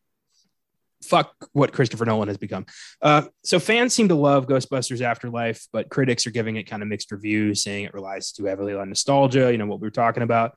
fuck 1.02 1.32
what 1.52 1.72
Christopher 1.72 2.04
Nolan 2.04 2.28
has 2.28 2.38
become. 2.38 2.66
Uh, 3.00 3.22
so 3.44 3.58
fans 3.58 3.94
seem 3.94 4.08
to 4.08 4.14
love 4.14 4.46
Ghostbusters 4.46 5.00
Afterlife, 5.00 5.66
but 5.72 5.88
critics 5.88 6.26
are 6.26 6.30
giving 6.30 6.56
it 6.56 6.64
kind 6.64 6.82
of 6.82 6.88
mixed 6.88 7.12
reviews, 7.12 7.62
saying 7.62 7.84
it 7.84 7.94
relies 7.94 8.32
too 8.32 8.46
heavily 8.46 8.74
on 8.74 8.88
nostalgia. 8.88 9.50
You 9.50 9.58
know 9.58 9.66
what 9.66 9.80
we 9.80 9.86
were 9.86 9.92
talking 9.92 10.22
about. 10.22 10.56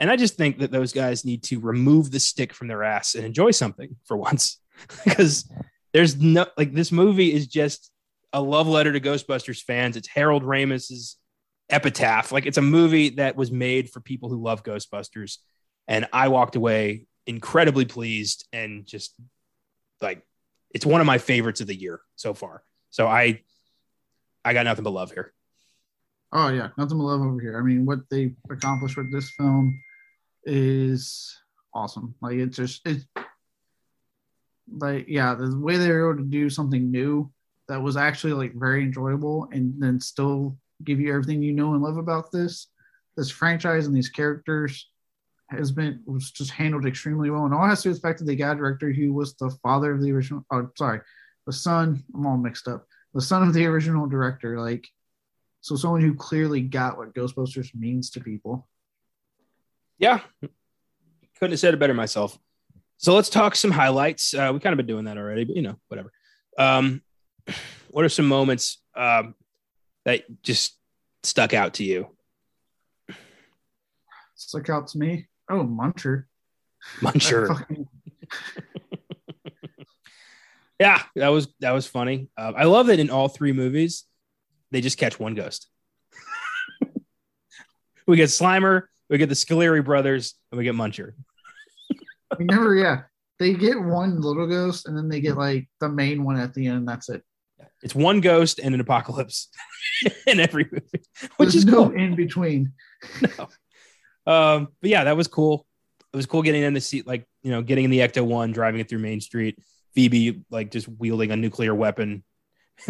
And 0.00 0.10
I 0.10 0.16
just 0.16 0.36
think 0.36 0.58
that 0.58 0.70
those 0.70 0.92
guys 0.92 1.24
need 1.24 1.42
to 1.44 1.58
remove 1.58 2.12
the 2.12 2.20
stick 2.20 2.52
from 2.52 2.68
their 2.68 2.84
ass 2.84 3.16
and 3.16 3.24
enjoy 3.24 3.50
something 3.50 3.96
for 4.04 4.16
once, 4.16 4.60
because 5.04 5.50
there's 5.92 6.16
no 6.20 6.46
like 6.56 6.72
this 6.72 6.92
movie 6.92 7.32
is 7.32 7.46
just 7.46 7.90
a 8.32 8.40
love 8.40 8.68
letter 8.68 8.92
to 8.92 9.00
Ghostbusters 9.00 9.62
fans. 9.62 9.96
It's 9.96 10.08
Harold 10.08 10.42
Ramis's 10.42 11.16
epitaph. 11.70 12.32
Like 12.32 12.46
it's 12.46 12.58
a 12.58 12.62
movie 12.62 13.10
that 13.10 13.36
was 13.36 13.50
made 13.50 13.90
for 13.90 14.00
people 14.00 14.28
who 14.28 14.42
love 14.42 14.62
Ghostbusters, 14.62 15.38
and 15.86 16.06
I 16.12 16.28
walked 16.28 16.56
away 16.56 17.06
incredibly 17.26 17.84
pleased 17.84 18.46
and 18.52 18.86
just 18.86 19.14
like 20.00 20.22
it's 20.74 20.86
one 20.86 21.00
of 21.00 21.06
my 21.06 21.18
favorites 21.18 21.60
of 21.60 21.66
the 21.66 21.74
year 21.74 22.00
so 22.16 22.34
far. 22.34 22.62
So 22.90 23.06
I 23.06 23.42
I 24.44 24.52
got 24.52 24.64
nothing 24.64 24.84
but 24.84 24.90
love 24.90 25.12
here. 25.12 25.32
Oh 26.32 26.48
yeah, 26.48 26.68
nothing 26.76 26.98
but 26.98 27.04
love 27.04 27.20
over 27.22 27.40
here. 27.40 27.58
I 27.58 27.62
mean, 27.62 27.86
what 27.86 28.00
they 28.10 28.34
accomplished 28.50 28.96
with 28.96 29.10
this 29.12 29.30
film 29.30 29.78
is 30.44 31.36
awesome. 31.74 32.14
Like 32.20 32.36
it's 32.36 32.56
just 32.56 32.86
it's 32.86 33.04
like 34.76 35.06
yeah, 35.08 35.34
the 35.34 35.56
way 35.58 35.76
they 35.76 35.90
were 35.90 36.10
able 36.10 36.22
to 36.22 36.28
do 36.28 36.50
something 36.50 36.90
new 36.90 37.30
that 37.68 37.82
was 37.82 37.96
actually 37.96 38.32
like 38.32 38.54
very 38.54 38.82
enjoyable 38.82 39.48
and 39.52 39.74
then 39.78 40.00
still 40.00 40.56
give 40.84 41.00
you 41.00 41.10
everything 41.10 41.42
you 41.42 41.52
know 41.52 41.74
and 41.74 41.82
love 41.82 41.96
about 41.96 42.30
this 42.30 42.68
this 43.18 43.30
franchise 43.30 43.86
and 43.86 43.96
these 43.96 44.08
characters 44.08 44.88
has 45.50 45.72
been 45.72 46.00
was 46.06 46.30
just 46.30 46.52
handled 46.52 46.86
extremely 46.86 47.30
well. 47.30 47.44
And 47.44 47.52
all 47.52 47.66
has 47.66 47.82
to 47.82 47.84
do 47.84 47.90
with 47.90 48.00
the 48.00 48.08
fact 48.08 48.20
that 48.20 48.26
they 48.26 48.36
got 48.36 48.56
a 48.56 48.58
director 48.58 48.92
who 48.92 49.12
was 49.12 49.34
the 49.34 49.50
father 49.62 49.92
of 49.92 50.00
the 50.00 50.12
original. 50.12 50.46
Oh, 50.52 50.68
sorry, 50.76 51.00
the 51.46 51.52
son. 51.52 52.02
I'm 52.14 52.26
all 52.26 52.36
mixed 52.36 52.68
up. 52.68 52.86
The 53.14 53.20
son 53.20 53.42
of 53.42 53.54
the 53.54 53.66
original 53.66 54.06
director. 54.06 54.60
Like, 54.60 54.86
so 55.60 55.74
someone 55.74 56.00
who 56.00 56.14
clearly 56.14 56.60
got 56.60 56.96
what 56.96 57.14
Ghostbusters 57.14 57.74
means 57.74 58.10
to 58.10 58.20
people. 58.20 58.68
Yeah, 59.98 60.20
couldn't 61.38 61.52
have 61.52 61.58
said 61.58 61.74
it 61.74 61.80
better 61.80 61.94
myself. 61.94 62.38
So 62.98 63.14
let's 63.14 63.28
talk 63.28 63.54
some 63.54 63.70
highlights. 63.70 64.34
Uh, 64.34 64.50
we 64.52 64.58
kind 64.58 64.72
of 64.72 64.76
been 64.76 64.86
doing 64.86 65.04
that 65.04 65.16
already, 65.16 65.44
but 65.44 65.56
you 65.56 65.62
know, 65.62 65.76
whatever. 65.86 66.12
Um, 66.58 67.02
what 67.90 68.04
are 68.04 68.08
some 68.08 68.26
moments 68.26 68.82
um, 68.96 69.34
that 70.04 70.42
just 70.42 70.76
stuck 71.22 71.54
out 71.54 71.74
to 71.74 71.84
you? 71.84 72.08
Stuck 74.34 74.68
out 74.68 74.88
to 74.88 74.98
me. 74.98 75.28
Oh, 75.48 75.64
Muncher. 75.64 76.24
Muncher. 77.00 77.66
yeah, 80.80 81.02
that 81.14 81.28
was 81.28 81.48
that 81.60 81.72
was 81.72 81.86
funny. 81.86 82.28
Uh, 82.36 82.52
I 82.56 82.64
love 82.64 82.88
that 82.88 82.98
in 82.98 83.10
all 83.10 83.28
three 83.28 83.52
movies, 83.52 84.04
they 84.70 84.80
just 84.80 84.98
catch 84.98 85.18
one 85.18 85.34
ghost. 85.34 85.68
we 88.06 88.16
get 88.16 88.28
Slimer, 88.28 88.84
we 89.08 89.18
get 89.18 89.28
the 89.28 89.34
Scoleri 89.34 89.84
brothers, 89.84 90.34
and 90.50 90.58
we 90.58 90.64
get 90.64 90.74
Muncher. 90.74 91.12
We 92.38 92.44
never, 92.44 92.74
yeah. 92.74 93.02
They 93.38 93.54
get 93.54 93.80
one 93.80 94.20
little 94.20 94.48
ghost, 94.48 94.88
and 94.88 94.96
then 94.96 95.08
they 95.08 95.20
get 95.20 95.36
like 95.36 95.68
the 95.80 95.88
main 95.88 96.24
one 96.24 96.36
at 96.36 96.54
the 96.54 96.66
end. 96.66 96.88
That's 96.88 97.08
it. 97.08 97.22
It's 97.82 97.94
one 97.94 98.20
ghost 98.20 98.58
and 98.58 98.74
an 98.74 98.80
apocalypse 98.80 99.48
in 100.26 100.40
every 100.40 100.66
movie, 100.70 101.04
which 101.36 101.50
There's 101.50 101.54
is 101.54 101.64
no 101.64 101.88
cool. 101.88 101.96
in 101.96 102.16
between. 102.16 102.72
No. 103.22 103.48
Um, 104.26 104.68
but 104.82 104.90
yeah, 104.90 105.04
that 105.04 105.16
was 105.16 105.28
cool 105.28 105.66
it 106.12 106.16
was 106.16 106.26
cool 106.26 106.42
getting 106.42 106.62
in 106.62 106.74
the 106.74 106.80
seat, 106.80 107.06
like 107.06 107.26
you 107.42 107.50
know, 107.50 107.62
getting 107.62 107.84
in 107.84 107.90
the 107.90 107.98
Ecto 108.00 108.24
One, 108.24 108.52
driving 108.52 108.80
it 108.80 108.88
through 108.88 109.00
Main 109.00 109.20
Street. 109.20 109.58
Phoebe 109.94 110.42
like 110.50 110.70
just 110.70 110.88
wielding 110.88 111.30
a 111.30 111.36
nuclear 111.36 111.74
weapon, 111.74 112.24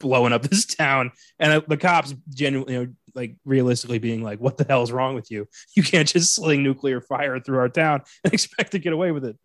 blowing 0.00 0.32
up 0.32 0.42
this 0.50 0.66
town, 0.66 1.12
and 1.38 1.62
the 1.68 1.76
cops 1.76 2.14
genuinely, 2.28 2.74
you 2.74 2.84
know, 2.84 2.92
like 3.14 3.36
realistically 3.44 3.98
being 3.98 4.22
like, 4.22 4.40
"What 4.40 4.58
the 4.58 4.64
hell 4.64 4.82
is 4.82 4.92
wrong 4.92 5.14
with 5.14 5.30
you? 5.30 5.48
You 5.76 5.82
can't 5.82 6.08
just 6.08 6.34
sling 6.34 6.62
nuclear 6.62 7.00
fire 7.00 7.38
through 7.40 7.58
our 7.58 7.68
town 7.68 8.02
and 8.24 8.32
expect 8.32 8.72
to 8.72 8.78
get 8.78 8.92
away 8.92 9.12
with 9.12 9.24
it." 9.24 9.36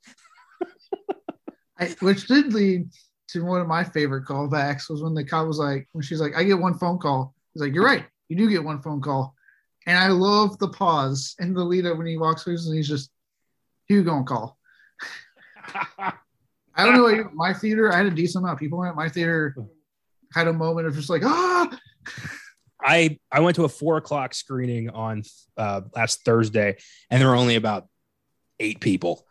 I, 1.79 1.87
which 1.99 2.27
did 2.27 2.53
lead 2.53 2.89
to 3.29 3.43
one 3.43 3.59
of 3.59 3.67
my 3.67 3.83
favorite 3.83 4.25
callbacks 4.25 4.89
was 4.89 5.03
when 5.03 5.13
the 5.13 5.23
cop 5.23 5.45
was 5.45 5.59
like, 5.59 5.87
when 5.91 6.03
she's 6.03 6.21
like, 6.21 6.35
"I 6.35 6.43
get 6.43 6.59
one 6.59 6.77
phone 6.77 6.97
call." 6.97 7.33
He's 7.53 7.61
like, 7.61 7.73
"You're 7.73 7.85
right, 7.85 8.05
you 8.29 8.35
do 8.35 8.49
get 8.49 8.63
one 8.63 8.81
phone 8.81 9.01
call." 9.01 9.35
And 9.87 9.97
I 9.97 10.07
love 10.07 10.57
the 10.57 10.69
pause 10.69 11.35
and 11.39 11.55
the 11.55 11.63
lead 11.63 11.85
up 11.85 11.97
when 11.97 12.07
he 12.07 12.17
walks 12.17 12.43
through 12.43 12.57
and 12.65 12.75
he's 12.75 12.87
just, 12.87 13.11
who 13.87 14.03
gonna 14.03 14.23
call? 14.23 14.57
I 16.77 16.85
don't 16.85 16.95
know. 16.95 17.29
My 17.33 17.53
theater, 17.53 17.93
I 17.93 17.97
had 17.97 18.07
a 18.07 18.11
decent 18.11 18.43
amount 18.43 18.55
of 18.55 18.59
people 18.59 18.83
at 18.83 18.95
my 18.95 19.09
theater. 19.09 19.55
Had 20.35 20.47
a 20.47 20.53
moment 20.53 20.87
of 20.87 20.93
just 20.95 21.09
like 21.09 21.23
ah. 21.25 21.79
I 22.81 23.17
I 23.31 23.39
went 23.39 23.55
to 23.55 23.63
a 23.63 23.69
four 23.69 23.97
o'clock 23.97 24.35
screening 24.35 24.89
on 24.89 25.23
uh, 25.57 25.81
last 25.95 26.23
Thursday, 26.23 26.77
and 27.09 27.19
there 27.19 27.29
were 27.29 27.35
only 27.35 27.55
about 27.55 27.87
eight 28.59 28.79
people, 28.79 29.25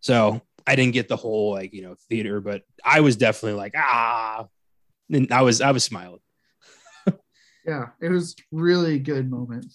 so 0.00 0.42
I 0.66 0.76
didn't 0.76 0.92
get 0.92 1.08
the 1.08 1.16
whole 1.16 1.52
like 1.52 1.72
you 1.72 1.82
know 1.82 1.96
theater, 2.10 2.40
but 2.40 2.64
I 2.84 3.00
was 3.00 3.16
definitely 3.16 3.56
like 3.58 3.72
ah, 3.76 4.46
and 5.10 5.32
I 5.32 5.42
was 5.42 5.62
I 5.62 5.70
was 5.70 5.84
smiling. 5.84 6.20
yeah, 7.66 7.86
it 8.02 8.10
was 8.10 8.36
really 8.52 8.98
good 8.98 9.30
moment 9.30 9.72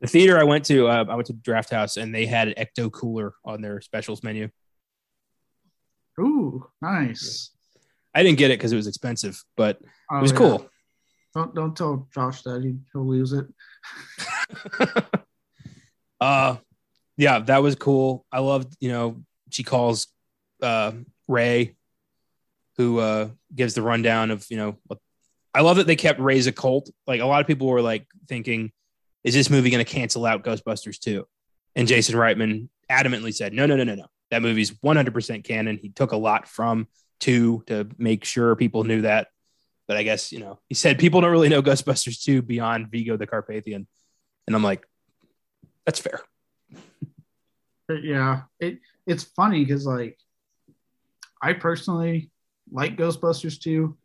the 0.00 0.06
theater 0.06 0.38
I 0.38 0.44
went 0.44 0.64
to, 0.66 0.86
uh, 0.86 1.04
I 1.08 1.14
went 1.14 1.26
to 1.26 1.32
Draft 1.32 1.70
House, 1.70 1.96
and 1.96 2.14
they 2.14 2.26
had 2.26 2.48
an 2.48 2.54
Ecto 2.54 2.90
Cooler 2.90 3.34
on 3.44 3.60
their 3.60 3.80
specials 3.80 4.22
menu. 4.22 4.48
Ooh, 6.20 6.66
nice. 6.80 7.50
I 8.18 8.24
didn't 8.24 8.38
get 8.38 8.50
it 8.50 8.58
because 8.58 8.72
it 8.72 8.76
was 8.76 8.88
expensive, 8.88 9.40
but 9.56 9.78
oh, 10.10 10.18
it 10.18 10.22
was 10.22 10.32
yeah. 10.32 10.38
cool. 10.38 10.70
Don't 11.36 11.54
don't 11.54 11.76
tell 11.76 12.08
Josh 12.12 12.42
that 12.42 12.64
he, 12.64 12.74
he'll 12.92 13.06
lose 13.06 13.32
it. 13.32 13.46
uh 16.20 16.56
yeah, 17.16 17.38
that 17.38 17.62
was 17.62 17.76
cool. 17.76 18.26
I 18.32 18.40
loved, 18.40 18.74
you 18.80 18.90
know, 18.90 19.22
she 19.50 19.62
calls 19.62 20.08
uh 20.60 20.90
Ray 21.28 21.76
who 22.76 22.98
uh 22.98 23.28
gives 23.54 23.74
the 23.74 23.82
rundown 23.82 24.32
of, 24.32 24.44
you 24.50 24.56
know, 24.56 24.78
I 25.54 25.60
love 25.60 25.76
that 25.76 25.86
they 25.86 25.94
kept 25.94 26.18
Ray's 26.18 26.48
Occult. 26.48 26.90
Like 27.06 27.20
a 27.20 27.26
lot 27.26 27.40
of 27.40 27.46
people 27.46 27.68
were 27.68 27.82
like 27.82 28.04
thinking, 28.26 28.72
is 29.22 29.32
this 29.32 29.48
movie 29.48 29.70
going 29.70 29.84
to 29.84 29.90
cancel 29.90 30.26
out 30.26 30.42
Ghostbusters 30.42 30.98
2? 30.98 31.24
And 31.76 31.86
Jason 31.86 32.16
Reitman 32.16 32.68
adamantly 32.90 33.32
said, 33.32 33.52
no, 33.52 33.66
no, 33.66 33.76
no, 33.76 33.84
no, 33.84 33.94
no. 33.94 34.06
That 34.32 34.42
movie's 34.42 34.72
100% 34.72 35.44
canon. 35.44 35.78
He 35.80 35.90
took 35.90 36.10
a 36.10 36.16
lot 36.16 36.48
from 36.48 36.88
two 37.20 37.62
to 37.66 37.88
make 37.98 38.24
sure 38.24 38.54
people 38.56 38.84
knew 38.84 39.02
that. 39.02 39.28
But 39.86 39.96
I 39.96 40.02
guess, 40.02 40.32
you 40.32 40.40
know, 40.40 40.58
he 40.68 40.74
said 40.74 40.98
people 40.98 41.20
don't 41.20 41.30
really 41.30 41.48
know 41.48 41.62
Ghostbusters 41.62 42.22
2 42.22 42.42
beyond 42.42 42.90
Vigo 42.90 43.16
the 43.16 43.26
Carpathian. 43.26 43.86
And 44.46 44.54
I'm 44.54 44.62
like, 44.62 44.86
that's 45.86 45.98
fair. 45.98 46.20
Yeah. 47.88 48.42
It 48.60 48.80
it's 49.06 49.24
funny 49.24 49.64
because 49.64 49.86
like 49.86 50.18
I 51.40 51.54
personally 51.54 52.30
like 52.70 52.96
Ghostbusters 52.96 53.58
2 53.60 53.96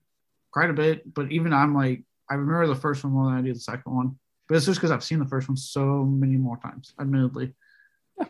quite 0.52 0.70
a 0.70 0.74
bit, 0.74 1.14
but 1.14 1.32
even 1.32 1.52
I'm 1.52 1.76
like, 1.76 2.04
I 2.30 2.36
remember 2.36 2.68
the 2.68 2.76
first 2.76 3.04
one 3.04 3.14
more 3.14 3.26
than 3.26 3.40
I 3.40 3.42
do 3.42 3.54
the 3.54 3.60
second 3.60 3.94
one. 3.94 4.18
But 4.48 4.56
it's 4.56 4.66
just 4.66 4.80
because 4.80 4.92
I've 4.92 5.04
seen 5.04 5.20
the 5.20 5.26
first 5.26 5.50
one 5.50 5.58
so 5.58 6.04
many 6.06 6.38
more 6.38 6.58
times, 6.58 6.94
admittedly. 7.00 7.54
Yeah. 8.18 8.26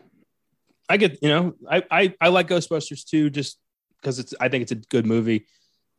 I 0.88 0.96
get, 0.96 1.22
you 1.22 1.28
know, 1.28 1.54
I, 1.70 1.84
I, 1.90 2.14
I 2.20 2.28
like 2.28 2.48
Ghostbusters 2.48 3.04
2 3.04 3.30
just 3.30 3.58
because 4.04 4.18
it's 4.18 4.34
I 4.38 4.48
think 4.48 4.62
it's 4.62 4.72
a 4.72 4.76
good 4.76 5.06
movie, 5.06 5.46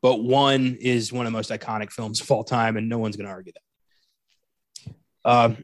but 0.01 0.23
one 0.23 0.77
is 0.79 1.11
one 1.11 1.25
of 1.25 1.31
the 1.31 1.37
most 1.37 1.49
iconic 1.49 1.91
films 1.91 2.21
of 2.21 2.29
all 2.29 2.43
time, 2.43 2.77
and 2.77 2.87
no 2.87 2.99
one's 2.99 3.17
going 3.17 3.25
to 3.25 3.31
argue 3.31 3.53
that. 3.53 5.29
Um, 5.29 5.63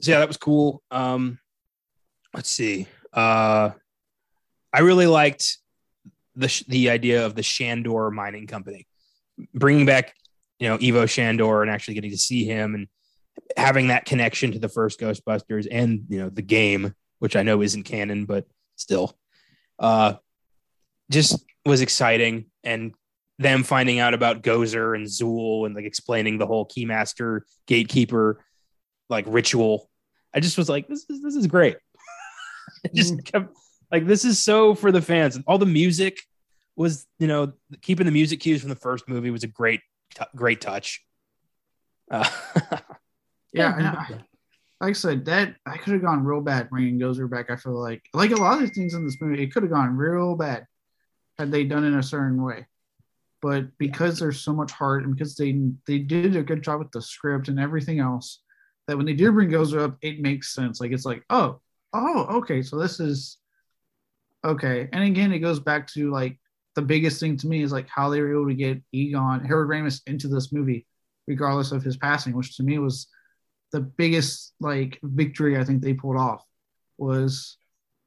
so 0.00 0.10
yeah, 0.10 0.20
that 0.20 0.28
was 0.28 0.38
cool. 0.38 0.82
Um, 0.90 1.38
let's 2.32 2.48
see. 2.48 2.86
Uh, 3.12 3.70
I 4.72 4.80
really 4.80 5.06
liked 5.06 5.58
the 6.34 6.64
the 6.68 6.90
idea 6.90 7.26
of 7.26 7.34
the 7.34 7.42
Shandor 7.42 8.10
Mining 8.10 8.46
Company, 8.46 8.86
bringing 9.52 9.84
back 9.84 10.14
you 10.58 10.68
know 10.68 10.76
Ivo 10.76 11.04
Shandor 11.04 11.62
and 11.62 11.70
actually 11.70 11.94
getting 11.94 12.10
to 12.10 12.18
see 12.18 12.44
him 12.44 12.74
and 12.74 12.88
having 13.56 13.88
that 13.88 14.06
connection 14.06 14.52
to 14.52 14.58
the 14.58 14.68
first 14.68 14.98
Ghostbusters 14.98 15.68
and 15.70 16.06
you 16.08 16.20
know 16.20 16.30
the 16.30 16.42
game, 16.42 16.94
which 17.18 17.36
I 17.36 17.42
know 17.42 17.60
isn't 17.60 17.82
canon, 17.82 18.24
but 18.24 18.46
still, 18.76 19.18
uh, 19.78 20.14
just 21.10 21.44
was 21.64 21.80
exciting. 21.80 22.46
And 22.64 22.94
them 23.38 23.62
finding 23.62 24.00
out 24.00 24.14
about 24.14 24.42
Gozer 24.42 24.96
and 24.96 25.06
Zuul 25.06 25.66
and 25.66 25.74
like 25.74 25.84
explaining 25.84 26.38
the 26.38 26.46
whole 26.46 26.66
Keymaster 26.66 27.42
Gatekeeper 27.66 28.44
like 29.08 29.24
ritual. 29.28 29.88
I 30.34 30.40
just 30.40 30.58
was 30.58 30.68
like, 30.68 30.88
this 30.88 31.06
is 31.08 31.22
this 31.22 31.34
is 31.34 31.46
great. 31.46 31.76
it 32.84 32.94
just 32.94 33.14
mm. 33.14 33.24
kept 33.24 33.56
like 33.90 34.06
this 34.06 34.24
is 34.24 34.38
so 34.38 34.74
for 34.74 34.92
the 34.92 35.02
fans. 35.02 35.36
And 35.36 35.44
all 35.46 35.58
the 35.58 35.66
music 35.66 36.18
was, 36.76 37.06
you 37.18 37.26
know, 37.26 37.52
keeping 37.80 38.06
the 38.06 38.12
music 38.12 38.40
cues 38.40 38.60
from 38.60 38.70
the 38.70 38.76
first 38.76 39.08
movie 39.08 39.30
was 39.30 39.44
a 39.44 39.48
great, 39.48 39.80
t- 40.14 40.24
great 40.34 40.60
touch. 40.60 41.04
Uh, 42.10 42.28
yeah, 43.52 44.06
like 44.80 44.90
I 44.90 44.92
said, 44.92 45.24
that 45.26 45.56
I 45.66 45.76
could 45.76 45.94
have 45.94 46.02
gone 46.02 46.24
real 46.24 46.40
bad 46.40 46.70
bringing 46.70 46.98
Gozer 46.98 47.28
back. 47.28 47.50
I 47.50 47.56
feel 47.56 47.78
like, 47.80 48.02
like 48.14 48.30
a 48.30 48.36
lot 48.36 48.62
of 48.62 48.70
things 48.70 48.94
in 48.94 49.04
this 49.04 49.20
movie, 49.20 49.42
it 49.42 49.52
could 49.52 49.64
have 49.64 49.72
gone 49.72 49.96
real 49.96 50.36
bad 50.36 50.66
had 51.38 51.52
they 51.52 51.64
done 51.64 51.84
it 51.84 51.96
a 51.96 52.02
certain 52.02 52.42
way. 52.42 52.66
But 53.40 53.66
because 53.78 54.18
there's 54.18 54.40
so 54.40 54.52
much 54.52 54.72
heart 54.72 55.04
and 55.04 55.14
because 55.14 55.36
they 55.36 55.60
they 55.86 55.98
did 55.98 56.34
a 56.34 56.42
good 56.42 56.62
job 56.62 56.80
with 56.80 56.90
the 56.90 57.00
script 57.00 57.48
and 57.48 57.60
everything 57.60 58.00
else, 58.00 58.42
that 58.86 58.96
when 58.96 59.06
they 59.06 59.12
do 59.12 59.30
bring 59.30 59.50
Gozer 59.50 59.80
up, 59.80 59.96
it 60.02 60.20
makes 60.20 60.54
sense. 60.54 60.80
Like 60.80 60.90
it's 60.90 61.04
like, 61.04 61.22
oh, 61.30 61.60
oh, 61.92 62.38
okay, 62.38 62.62
so 62.62 62.78
this 62.78 62.98
is 62.98 63.38
okay. 64.44 64.88
And 64.92 65.04
again, 65.04 65.32
it 65.32 65.38
goes 65.38 65.60
back 65.60 65.86
to 65.88 66.10
like 66.10 66.38
the 66.74 66.82
biggest 66.82 67.20
thing 67.20 67.36
to 67.36 67.46
me 67.46 67.62
is 67.62 67.72
like 67.72 67.88
how 67.88 68.08
they 68.08 68.20
were 68.20 68.32
able 68.32 68.48
to 68.48 68.54
get 68.54 68.82
Egon 68.92 69.44
Harold 69.44 69.70
Ramis 69.70 70.00
into 70.06 70.26
this 70.26 70.52
movie, 70.52 70.86
regardless 71.28 71.70
of 71.70 71.84
his 71.84 71.96
passing, 71.96 72.34
which 72.34 72.56
to 72.56 72.64
me 72.64 72.78
was 72.78 73.08
the 73.72 73.80
biggest 73.80 74.54
like 74.60 74.98
victory 75.02 75.58
I 75.58 75.64
think 75.64 75.82
they 75.82 75.94
pulled 75.94 76.16
off 76.16 76.44
was 76.96 77.56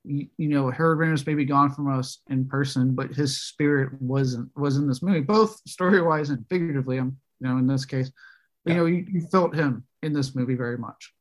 you, 0.04 0.28
you 0.38 0.49
know 0.49 0.70
Harold 0.70 0.99
Ramis 0.99 1.26
may 1.26 1.34
be 1.34 1.45
gone 1.45 1.72
from 1.72 1.91
us 1.91 2.20
in 2.30 2.47
person, 2.47 2.95
but 2.95 3.12
his 3.12 3.41
spirit 3.41 3.89
wasn't 4.02 4.49
was 4.56 4.78
in 4.78 4.88
this 4.88 5.02
movie, 5.02 5.22
both 5.22 5.60
story 5.68 6.02
wise 6.02 6.30
and 6.30 6.45
figuratively. 6.49 6.97
I'm 6.97 7.08
um, 7.08 7.18
you 7.39 7.47
know 7.47 7.58
in 7.58 7.68
this 7.68 7.86
case, 7.86 8.12
yeah. 8.66 8.74
you 8.74 8.80
know 8.80 8.86
you, 8.86 9.06
you 9.12 9.22
felt 9.22 9.56
him 9.56 9.86
in 10.02 10.14
this 10.14 10.36
movie 10.36 10.56
very 10.56 10.78
much. 10.78 11.14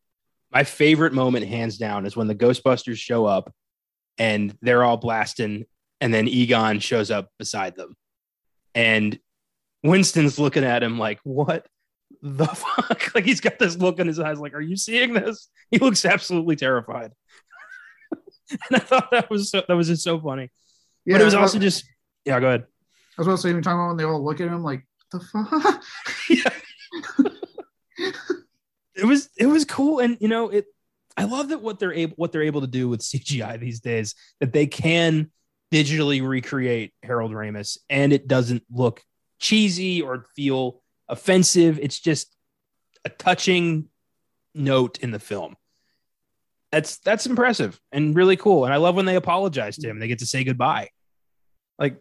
My 0.52 0.64
favorite 0.64 1.12
moment, 1.12 1.46
hands 1.46 1.78
down, 1.78 2.06
is 2.06 2.16
when 2.16 2.26
the 2.26 2.34
Ghostbusters 2.34 2.96
show 2.96 3.24
up 3.24 3.52
and 4.18 4.56
they're 4.62 4.82
all 4.82 4.96
blasting, 4.96 5.66
and 6.00 6.12
then 6.12 6.26
Egon 6.26 6.80
shows 6.80 7.10
up 7.10 7.30
beside 7.38 7.76
them, 7.76 7.94
and 8.74 9.18
Winston's 9.82 10.38
looking 10.38 10.64
at 10.64 10.82
him 10.82 10.98
like, 10.98 11.20
"What 11.22 11.66
the 12.22 12.46
fuck?" 12.46 13.14
like 13.14 13.24
he's 13.24 13.40
got 13.40 13.58
this 13.58 13.76
look 13.76 13.98
in 13.98 14.06
his 14.06 14.18
eyes, 14.18 14.40
like, 14.40 14.54
"Are 14.54 14.60
you 14.60 14.76
seeing 14.76 15.12
this?" 15.12 15.48
He 15.70 15.78
looks 15.78 16.04
absolutely 16.04 16.56
terrified. 16.56 17.12
and 18.68 18.76
I 18.76 18.78
thought 18.78 19.10
that 19.10 19.30
was 19.30 19.50
so, 19.50 19.62
that 19.66 19.74
was 19.74 19.88
just 19.88 20.02
so 20.02 20.18
funny. 20.20 20.50
Yeah, 21.04 21.14
but 21.14 21.22
it 21.22 21.24
was 21.24 21.34
also 21.34 21.58
was, 21.58 21.64
just 21.64 21.84
yeah. 22.24 22.40
Go 22.40 22.48
ahead. 22.48 22.62
I 22.62 23.20
was 23.20 23.26
about 23.26 23.36
to 23.36 23.42
say, 23.42 23.50
about 23.50 23.88
when 23.88 23.96
they 23.96 24.04
all 24.04 24.24
look 24.24 24.40
at 24.40 24.48
him 24.48 24.62
like 24.62 24.86
the 25.12 25.20
fuck. 25.20 25.82
yeah. 26.28 26.50
it 28.94 29.04
was 29.04 29.28
it 29.36 29.46
was 29.46 29.64
cool, 29.64 30.00
and 30.00 30.16
you 30.20 30.28
know 30.28 30.48
it. 30.48 30.66
I 31.16 31.24
love 31.24 31.48
that 31.48 31.60
what 31.60 31.78
they're 31.78 31.92
able 31.92 32.14
what 32.16 32.32
they're 32.32 32.42
able 32.42 32.62
to 32.62 32.66
do 32.66 32.88
with 32.88 33.00
CGI 33.02 33.58
these 33.58 33.80
days 33.80 34.14
that 34.40 34.52
they 34.52 34.66
can 34.66 35.30
digitally 35.72 36.26
recreate 36.26 36.92
Harold 37.02 37.30
Ramis 37.30 37.78
and 37.88 38.12
it 38.12 38.26
doesn't 38.26 38.64
look 38.72 39.02
cheesy 39.38 40.02
or 40.02 40.26
feel 40.34 40.82
offensive. 41.08 41.78
It's 41.80 42.00
just 42.00 42.34
a 43.04 43.08
touching 43.08 43.86
note 44.52 44.98
in 44.98 45.12
the 45.12 45.20
film 45.20 45.54
that's 46.72 46.98
that's 46.98 47.26
impressive 47.26 47.80
and 47.92 48.14
really 48.14 48.36
cool. 48.36 48.64
And 48.64 48.72
I 48.72 48.76
love 48.76 48.94
when 48.94 49.06
they 49.06 49.16
apologize 49.16 49.76
to 49.78 49.88
him. 49.88 49.98
They 49.98 50.08
get 50.08 50.20
to 50.20 50.26
say 50.26 50.44
goodbye. 50.44 50.90
Like, 51.78 51.96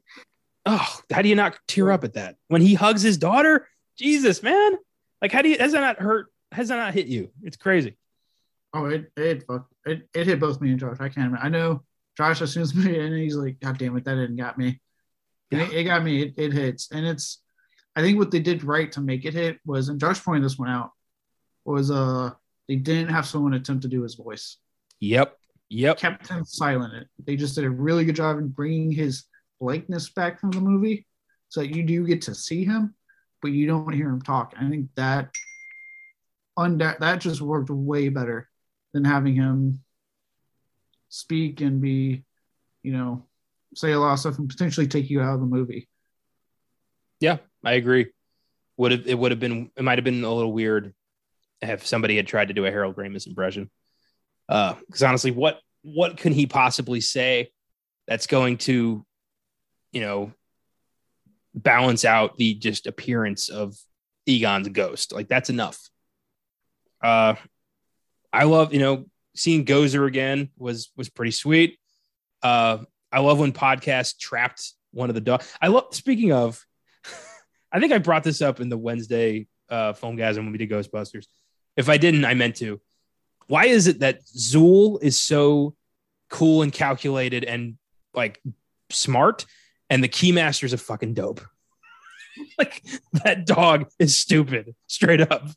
oh, 0.65 0.99
how 1.11 1.21
do 1.21 1.29
you 1.29 1.35
not 1.35 1.57
tear 1.67 1.91
up 1.91 2.03
at 2.03 2.13
that 2.13 2.35
when 2.47 2.61
he 2.61 2.73
hugs 2.73 3.01
his 3.01 3.17
daughter? 3.17 3.67
Jesus, 3.97 4.43
man! 4.43 4.77
Like, 5.21 5.31
how 5.31 5.41
do 5.41 5.49
you? 5.49 5.57
Has 5.57 5.71
that 5.71 5.81
not 5.81 5.99
hurt? 5.99 6.27
Has 6.51 6.69
that 6.69 6.77
not 6.77 6.93
hit 6.93 7.07
you? 7.07 7.29
It's 7.43 7.57
crazy. 7.57 7.97
Oh, 8.73 8.85
it 8.85 9.11
it 9.17 9.45
it, 9.85 10.07
it 10.13 10.27
hit 10.27 10.39
both 10.39 10.61
me 10.61 10.71
and 10.71 10.79
Josh. 10.79 10.97
I 10.99 11.09
can't. 11.09 11.35
I 11.39 11.49
know 11.49 11.83
Josh 12.15 12.41
as 12.41 12.53
soon 12.53 12.63
as 12.63 12.75
me 12.75 12.99
and 12.99 13.15
he's 13.15 13.35
like, 13.35 13.59
God 13.59 13.77
damn 13.77 13.97
it, 13.97 14.05
that 14.05 14.15
didn't 14.15 14.37
got 14.37 14.57
me. 14.57 14.79
Yeah. 15.51 15.63
It, 15.63 15.73
it, 15.73 15.83
got 15.85 16.03
me. 16.03 16.21
It, 16.21 16.33
it 16.37 16.53
hits, 16.53 16.91
and 16.91 17.05
it's. 17.05 17.41
I 17.95 18.01
think 18.01 18.19
what 18.19 18.29
they 18.29 18.39
did 18.39 18.63
right 18.63 18.91
to 18.91 19.01
make 19.01 19.25
it 19.25 19.33
hit 19.33 19.57
was, 19.65 19.89
and 19.89 19.99
Josh 19.99 20.23
pointed 20.23 20.43
this 20.43 20.59
one 20.59 20.69
out, 20.69 20.91
was 21.65 21.89
uh 21.89 22.31
they 22.69 22.75
didn't 22.75 23.09
have 23.09 23.25
someone 23.25 23.55
attempt 23.55 23.81
to 23.81 23.89
do 23.89 24.03
his 24.03 24.13
voice. 24.13 24.57
Yep. 24.99 25.35
Yep. 25.69 25.97
Kept 25.97 26.27
him 26.27 26.45
silent. 26.45 27.07
They 27.25 27.35
just 27.35 27.55
did 27.55 27.65
a 27.65 27.69
really 27.69 28.05
good 28.05 28.15
job 28.15 28.37
in 28.37 28.49
bringing 28.49 28.91
his 28.91 29.25
likeness 29.59 30.09
back 30.09 30.39
from 30.39 30.51
the 30.51 30.61
movie 30.61 31.07
so 31.49 31.61
that 31.61 31.75
you 31.75 31.81
do 31.81 32.05
get 32.05 32.21
to 32.23 32.35
see 32.35 32.63
him, 32.63 32.93
but 33.41 33.51
you 33.51 33.65
don't 33.65 33.91
hear 33.91 34.07
him 34.07 34.21
talk. 34.21 34.53
I 34.55 34.69
think 34.69 34.89
that 34.95 35.31
unda- 36.55 36.97
that 36.99 37.21
just 37.21 37.41
worked 37.41 37.71
way 37.71 38.09
better 38.09 38.47
than 38.93 39.03
having 39.03 39.33
him 39.35 39.79
speak 41.09 41.61
and 41.61 41.81
be, 41.81 42.23
you 42.83 42.93
know, 42.93 43.25
say 43.73 43.93
a 43.93 43.99
lot 43.99 44.13
of 44.13 44.19
stuff 44.19 44.37
and 44.37 44.47
potentially 44.47 44.87
take 44.87 45.09
you 45.09 45.21
out 45.21 45.33
of 45.33 45.39
the 45.39 45.47
movie. 45.47 45.89
Yeah, 47.19 47.37
I 47.65 47.73
agree. 47.73 48.11
Would 48.77 48.91
have 48.91 49.07
it 49.07 49.17
would 49.17 49.31
have 49.31 49.39
been 49.39 49.71
it 49.75 49.83
might 49.83 49.97
have 49.97 50.05
been 50.05 50.23
a 50.23 50.31
little 50.31 50.53
weird 50.53 50.93
if 51.61 51.85
somebody 51.85 52.15
had 52.15 52.27
tried 52.27 52.47
to 52.49 52.53
do 52.53 52.65
a 52.65 52.71
Harold 52.71 52.95
Ramis 52.95 53.27
impression. 53.27 53.69
Because 54.47 55.03
uh, 55.03 55.07
honestly, 55.07 55.31
what 55.31 55.59
what 55.81 56.17
can 56.17 56.33
he 56.33 56.45
possibly 56.45 57.01
say 57.01 57.51
that's 58.07 58.27
going 58.27 58.57
to, 58.57 59.05
you 59.91 60.01
know, 60.01 60.33
balance 61.53 62.03
out 62.05 62.37
the 62.37 62.53
just 62.55 62.87
appearance 62.87 63.49
of 63.49 63.75
Egon's 64.25 64.67
ghost? 64.69 65.13
Like 65.13 65.27
that's 65.27 65.49
enough. 65.49 65.79
Uh, 67.01 67.35
I 68.33 68.43
love 68.43 68.73
you 68.73 68.79
know 68.79 69.05
seeing 69.35 69.65
Gozer 69.65 70.07
again 70.07 70.49
was 70.57 70.91
was 70.97 71.09
pretty 71.09 71.31
sweet. 71.31 71.77
Uh, 72.41 72.79
I 73.11 73.19
love 73.19 73.39
when 73.39 73.51
podcast 73.51 74.19
trapped 74.19 74.73
one 74.91 75.09
of 75.09 75.15
the 75.15 75.21
dogs. 75.21 75.51
I 75.61 75.67
love 75.67 75.87
speaking 75.91 76.31
of. 76.31 76.63
I 77.71 77.79
think 77.79 77.93
I 77.93 77.99
brought 77.99 78.23
this 78.23 78.41
up 78.41 78.59
in 78.59 78.69
the 78.69 78.77
Wednesday 78.77 79.47
uh, 79.69 79.93
Filmgazm 79.93 80.37
when 80.37 80.51
we 80.51 80.57
did 80.57 80.69
Ghostbusters. 80.69 81.27
If 81.79 81.87
I 81.87 81.95
didn't, 81.95 82.25
I 82.25 82.33
meant 82.33 82.57
to 82.57 82.81
why 83.47 83.67
is 83.67 83.87
it 83.87 84.01
that 84.01 84.25
Zuul 84.25 85.01
is 85.01 85.17
so 85.17 85.77
cool 86.29 86.61
and 86.61 86.73
calculated 86.73 87.45
and 87.45 87.77
like 88.13 88.43
smart, 88.89 89.45
and 89.89 90.03
the 90.03 90.09
Keymaster's 90.09 90.73
a 90.73 90.77
fucking 90.77 91.13
dope? 91.13 91.39
like 92.59 92.83
that 93.23 93.45
dog 93.45 93.89
is 93.97 94.17
stupid, 94.17 94.75
straight 94.87 95.21
up. 95.21 95.47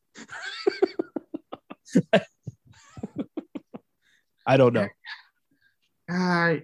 I 4.47 4.57
don't 4.57 4.75
know. 4.75 4.89
I 6.09 6.62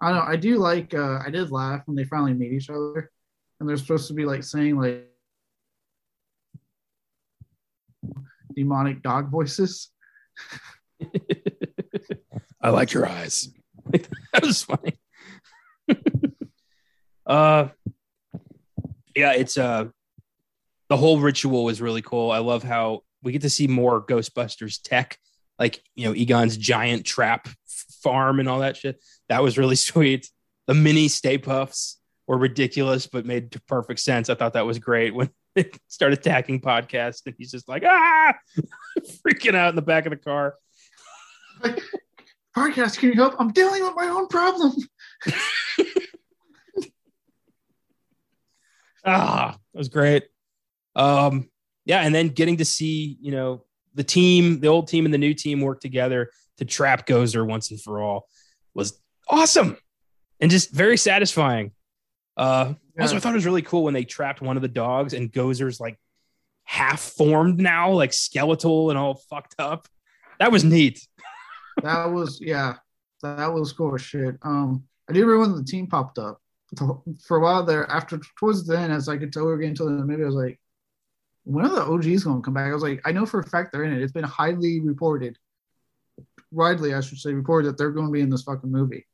I 0.00 0.08
don't 0.08 0.16
know. 0.16 0.24
I 0.26 0.34
do 0.34 0.58
like 0.58 0.92
uh 0.92 1.20
I 1.24 1.30
did 1.30 1.52
laugh 1.52 1.82
when 1.86 1.94
they 1.94 2.02
finally 2.04 2.34
meet 2.34 2.52
each 2.52 2.68
other 2.68 3.12
and 3.60 3.68
they're 3.68 3.76
supposed 3.76 4.08
to 4.08 4.14
be 4.14 4.24
like 4.24 4.42
saying 4.42 4.76
like 4.76 5.08
demonic 8.54 9.02
dog 9.02 9.30
voices. 9.30 9.90
I 12.60 12.70
like 12.70 12.92
your 12.92 13.08
eyes. 13.08 13.48
that 13.90 14.42
was 14.42 14.62
funny. 14.62 14.98
uh 17.26 17.68
yeah, 19.16 19.32
it's 19.32 19.58
uh 19.58 19.86
the 20.88 20.96
whole 20.96 21.20
ritual 21.20 21.64
was 21.64 21.80
really 21.80 22.02
cool. 22.02 22.30
I 22.30 22.38
love 22.38 22.62
how 22.62 23.02
we 23.22 23.32
get 23.32 23.42
to 23.42 23.50
see 23.50 23.66
more 23.66 24.04
Ghostbusters 24.04 24.80
tech, 24.82 25.18
like 25.58 25.82
you 25.94 26.06
know, 26.06 26.14
Egon's 26.14 26.56
giant 26.56 27.04
trap 27.04 27.48
farm 28.02 28.40
and 28.40 28.48
all 28.48 28.60
that 28.60 28.76
shit. 28.76 29.02
That 29.28 29.42
was 29.42 29.58
really 29.58 29.76
sweet. 29.76 30.30
The 30.66 30.74
mini 30.74 31.08
Stay 31.08 31.38
Puffs 31.38 31.98
were 32.26 32.38
ridiculous, 32.38 33.06
but 33.06 33.26
made 33.26 33.54
perfect 33.66 34.00
sense. 34.00 34.30
I 34.30 34.34
thought 34.34 34.52
that 34.54 34.66
was 34.66 34.78
great 34.78 35.14
when 35.14 35.30
they 35.54 35.70
start 35.88 36.12
attacking 36.12 36.60
podcast 36.60 37.22
and 37.26 37.34
he's 37.38 37.50
just 37.50 37.68
like 37.68 37.84
ah 37.86 38.34
freaking 39.26 39.54
out 39.54 39.70
in 39.70 39.76
the 39.76 39.82
back 39.82 40.06
of 40.06 40.10
the 40.10 40.16
car. 40.16 40.54
Like, 41.62 41.80
podcast, 42.56 42.98
can 42.98 43.10
you 43.10 43.14
help? 43.14 43.34
I'm 43.38 43.52
dealing 43.52 43.82
with 43.82 43.94
my 43.94 44.08
own 44.08 44.26
problem. 44.28 44.72
ah, 49.04 49.56
that 49.72 49.78
was 49.78 49.88
great. 49.88 50.24
Um, 50.96 51.48
yeah, 51.84 52.00
and 52.00 52.14
then 52.14 52.28
getting 52.28 52.58
to 52.58 52.64
see, 52.64 53.16
you 53.20 53.32
know, 53.32 53.64
the 53.94 54.04
team, 54.04 54.60
the 54.60 54.68
old 54.68 54.88
team 54.88 55.04
and 55.04 55.12
the 55.12 55.18
new 55.18 55.34
team 55.34 55.60
work 55.60 55.80
together 55.80 56.30
to 56.58 56.64
trap 56.64 57.06
Gozer 57.06 57.46
once 57.46 57.70
and 57.70 57.80
for 57.80 58.00
all 58.00 58.26
was 58.74 58.98
awesome 59.28 59.76
and 60.40 60.50
just 60.50 60.72
very 60.72 60.96
satisfying. 60.96 61.72
Uh, 62.36 62.74
yeah. 62.96 63.02
Also, 63.02 63.16
I 63.16 63.18
thought 63.18 63.32
it 63.32 63.36
was 63.36 63.46
really 63.46 63.62
cool 63.62 63.84
when 63.84 63.94
they 63.94 64.04
trapped 64.04 64.40
one 64.40 64.56
of 64.56 64.62
the 64.62 64.68
dogs 64.68 65.14
and 65.14 65.32
Gozer's 65.32 65.80
like 65.80 65.98
half 66.64 67.00
formed 67.00 67.60
now, 67.60 67.92
like 67.92 68.12
skeletal 68.12 68.90
and 68.90 68.98
all 68.98 69.14
fucked 69.14 69.54
up. 69.58 69.88
That 70.38 70.52
was 70.52 70.64
neat. 70.64 71.06
that 71.82 72.06
was 72.06 72.40
yeah, 72.40 72.76
that 73.22 73.52
was 73.52 73.72
cool 73.72 73.96
shit. 73.96 74.36
Um, 74.42 74.84
I 75.08 75.12
do 75.12 75.20
remember 75.20 75.52
when 75.52 75.56
the 75.56 75.64
team 75.64 75.86
popped 75.86 76.18
up 76.18 76.40
for 77.24 77.36
a 77.36 77.40
while 77.40 77.64
there. 77.64 77.88
After 77.90 78.20
towards 78.38 78.66
the 78.66 78.78
end, 78.78 78.92
as 78.92 79.08
I 79.08 79.16
could 79.16 79.32
tell 79.32 79.44
we 79.44 79.52
were 79.52 79.58
getting 79.58 79.74
to 79.76 79.84
the 79.84 79.90
maybe 79.90 80.22
I 80.22 80.26
was 80.26 80.34
like, 80.34 80.58
when 81.44 81.66
are 81.66 81.74
the 81.74 81.82
OGs 81.82 82.24
going 82.24 82.40
to 82.40 82.42
come 82.42 82.54
back? 82.54 82.70
I 82.70 82.74
was 82.74 82.82
like, 82.82 83.00
I 83.04 83.12
know 83.12 83.26
for 83.26 83.40
a 83.40 83.44
fact 83.44 83.72
they're 83.72 83.84
in 83.84 83.92
it. 83.92 84.02
It's 84.02 84.12
been 84.12 84.24
highly 84.24 84.80
reported, 84.80 85.38
widely, 86.50 86.94
I 86.94 87.00
should 87.00 87.18
say, 87.18 87.32
reported 87.32 87.68
that 87.68 87.78
they're 87.78 87.90
going 87.90 88.06
to 88.06 88.12
be 88.12 88.20
in 88.20 88.30
this 88.30 88.42
fucking 88.42 88.70
movie. 88.70 89.06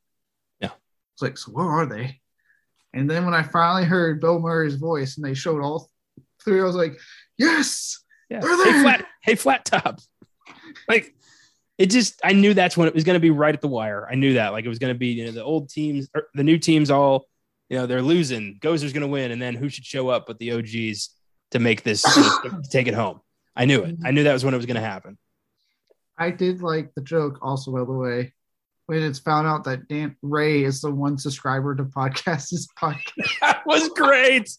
Yeah. 0.61 0.71
It's 1.15 1.23
like, 1.23 1.39
so 1.39 1.53
where 1.53 1.67
are 1.67 1.87
they? 1.87 2.21
And 2.95 3.11
then 3.11 3.25
when 3.25 3.35
I 3.35 3.43
finally 3.43 3.85
heard 3.85 4.21
Bill 4.21 4.39
Murray's 4.39 4.77
voice 4.77 5.17
and 5.17 5.25
they 5.25 5.35
showed 5.35 5.63
all 5.63 5.91
three, 6.45 6.61
I 6.61 6.65
was 6.65 6.77
like, 6.77 6.99
yes, 7.37 8.03
yeah. 8.31 8.41
they're 8.41 8.57
there. 8.57 8.73
Hey, 8.73 8.83
flat, 8.83 9.07
hey, 9.23 9.35
flat 9.35 9.65
top. 9.65 10.01
like, 10.89 11.15
it 11.77 11.87
just, 11.91 12.21
I 12.25 12.33
knew 12.33 12.55
that's 12.55 12.77
when 12.77 12.89
it 12.89 12.95
was 12.95 13.05
going 13.05 13.15
to 13.15 13.21
be 13.21 13.31
right 13.31 13.55
at 13.55 13.61
the 13.61 13.69
wire. 13.69 14.09
I 14.11 14.15
knew 14.15 14.35
that. 14.35 14.53
Like, 14.53 14.65
it 14.65 14.69
was 14.69 14.79
going 14.79 14.93
to 14.93 14.99
be, 14.99 15.09
you 15.09 15.27
know, 15.27 15.33
the 15.33 15.45
old 15.45 15.69
teams, 15.69 16.09
the 16.35 16.43
new 16.43 16.59
teams 16.59 16.91
all, 16.91 17.29
you 17.69 17.77
know, 17.79 17.87
they're 17.87 18.03
losing. 18.03 18.59
Gozer's 18.61 18.93
going 18.93 19.03
to 19.03 19.09
win. 19.09 19.31
And 19.31 19.41
then 19.41 19.55
who 19.55 19.69
should 19.69 19.85
show 19.85 20.09
up 20.09 20.27
but 20.27 20.39
the 20.39 20.53
OGs? 20.53 21.11
to 21.51 21.59
make 21.59 21.83
this 21.83 22.03
to 22.03 22.63
take 22.71 22.87
it 22.87 22.95
home. 22.95 23.21
I 23.57 23.65
knew 23.65 23.83
it. 23.83 23.97
I 24.05 24.11
knew 24.11 24.25
that 24.25 24.33
was 24.33 24.45
when 24.45 24.55
it 24.55 24.59
was 24.59 24.67
going 24.67 24.77
to 24.77 24.81
happen. 24.81 25.19
I 26.17 26.31
did 26.31 26.63
like 26.63 26.95
the 26.95 27.01
joke 27.01 27.39
also, 27.43 27.73
by 27.73 27.81
the 27.81 27.93
way, 27.93 28.35
when 28.89 29.03
it's 29.03 29.19
found 29.19 29.47
out 29.47 29.65
that 29.65 29.87
Dan 29.87 30.17
Ray 30.23 30.65
is 30.65 30.81
the 30.81 30.91
one 30.91 31.19
subscriber 31.19 31.77
to 31.77 31.85
podcast 31.85 32.51
his 32.51 32.67
podcast. 32.81 33.29
that 33.43 33.63
was 33.67 33.91
great. 33.91 34.51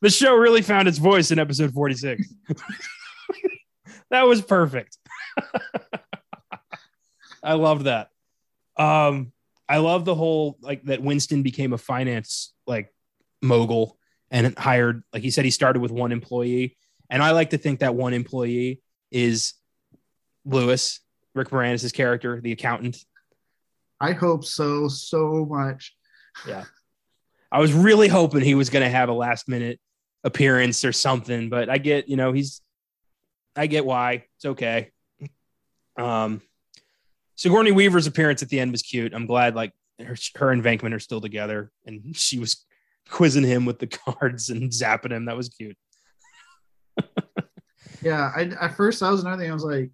The 0.00 0.08
show 0.08 0.36
really 0.36 0.62
found 0.62 0.86
its 0.86 0.98
voice 0.98 1.32
in 1.32 1.40
episode 1.40 1.72
46. 1.72 2.32
that 4.10 4.22
was 4.22 4.40
perfect. 4.40 4.96
I 7.42 7.54
love 7.54 7.84
that. 7.84 8.10
Um, 8.76 9.32
I 9.68 9.78
love 9.78 10.04
the 10.04 10.14
whole 10.14 10.58
like 10.60 10.84
that 10.84 11.02
Winston 11.02 11.42
became 11.42 11.72
a 11.72 11.78
finance 11.78 12.54
like 12.68 12.94
mogul 13.42 13.98
and 14.30 14.56
hired, 14.56 15.02
like 15.12 15.24
he 15.24 15.32
said, 15.32 15.44
he 15.44 15.50
started 15.50 15.82
with 15.82 15.90
one 15.90 16.12
employee. 16.12 16.76
And 17.10 17.20
I 17.20 17.32
like 17.32 17.50
to 17.50 17.58
think 17.58 17.80
that 17.80 17.96
one 17.96 18.14
employee 18.14 18.80
is 19.10 19.54
Louis, 20.44 21.00
Rick 21.34 21.48
Moranis' 21.48 21.92
character, 21.92 22.40
the 22.40 22.52
accountant. 22.52 23.04
I 24.00 24.12
hope 24.12 24.44
so, 24.44 24.88
so 24.88 25.46
much. 25.48 25.94
Yeah. 26.46 26.64
I 27.50 27.60
was 27.60 27.72
really 27.72 28.08
hoping 28.08 28.42
he 28.42 28.54
was 28.54 28.70
going 28.70 28.84
to 28.84 28.90
have 28.90 29.08
a 29.08 29.14
last 29.14 29.48
minute 29.48 29.80
appearance 30.24 30.84
or 30.84 30.92
something, 30.92 31.48
but 31.48 31.70
I 31.70 31.78
get, 31.78 32.08
you 32.08 32.16
know, 32.16 32.32
he's, 32.32 32.60
I 33.54 33.66
get 33.66 33.86
why. 33.86 34.24
It's 34.36 34.44
okay. 34.44 34.90
Um, 35.96 36.42
Sigourney 37.36 37.72
Weaver's 37.72 38.06
appearance 38.06 38.42
at 38.42 38.48
the 38.48 38.60
end 38.60 38.72
was 38.72 38.82
cute. 38.82 39.14
I'm 39.14 39.26
glad 39.26 39.54
like 39.54 39.72
her, 39.98 40.16
her 40.36 40.50
and 40.50 40.62
Venkman 40.62 40.94
are 40.94 41.00
still 41.00 41.20
together 41.20 41.70
and 41.86 42.16
she 42.16 42.38
was 42.38 42.64
quizzing 43.08 43.44
him 43.44 43.64
with 43.64 43.78
the 43.78 43.86
cards 43.86 44.50
and 44.50 44.70
zapping 44.70 45.12
him. 45.12 45.26
That 45.26 45.36
was 45.36 45.48
cute. 45.48 45.76
yeah, 48.02 48.32
I 48.34 48.50
at 48.60 48.76
first 48.76 49.00
that 49.00 49.10
was 49.10 49.22
another 49.22 49.42
thing. 49.42 49.50
I 49.50 49.54
was 49.54 49.64
like, 49.64 49.90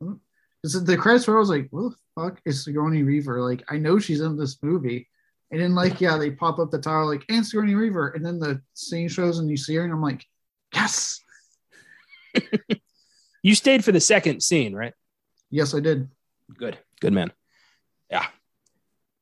because 0.00 0.16
the 0.72 0.96
credits 0.96 1.26
were, 1.26 1.36
I 1.36 1.40
was 1.40 1.50
like, 1.50 1.68
what 1.70 1.90
the 1.90 1.96
fuck 2.20 2.40
is 2.44 2.64
Sigourney 2.64 3.02
Weaver? 3.02 3.42
Like, 3.42 3.64
I 3.68 3.76
know 3.76 3.98
she's 3.98 4.20
in 4.20 4.36
this 4.36 4.62
movie. 4.62 5.08
And 5.50 5.60
then 5.60 5.74
like, 5.74 6.00
yeah, 6.00 6.16
they 6.16 6.30
pop 6.30 6.58
up 6.58 6.70
the 6.70 6.78
title 6.78 7.06
like 7.06 7.24
and 7.28 7.46
Sigourney 7.46 7.74
Weaver, 7.74 8.08
and 8.08 8.24
then 8.24 8.38
the 8.40 8.60
scene 8.74 9.08
shows 9.08 9.38
and 9.38 9.48
you 9.48 9.56
see 9.56 9.76
her, 9.76 9.84
and 9.84 9.92
I'm 9.92 10.02
like, 10.02 10.24
yes. 10.74 11.20
you 13.42 13.54
stayed 13.54 13.84
for 13.84 13.92
the 13.92 14.00
second 14.00 14.42
scene, 14.42 14.74
right? 14.74 14.92
Yes, 15.50 15.74
I 15.74 15.80
did. 15.80 16.08
Good, 16.56 16.78
good 17.00 17.12
man. 17.12 17.32
Yeah, 18.10 18.26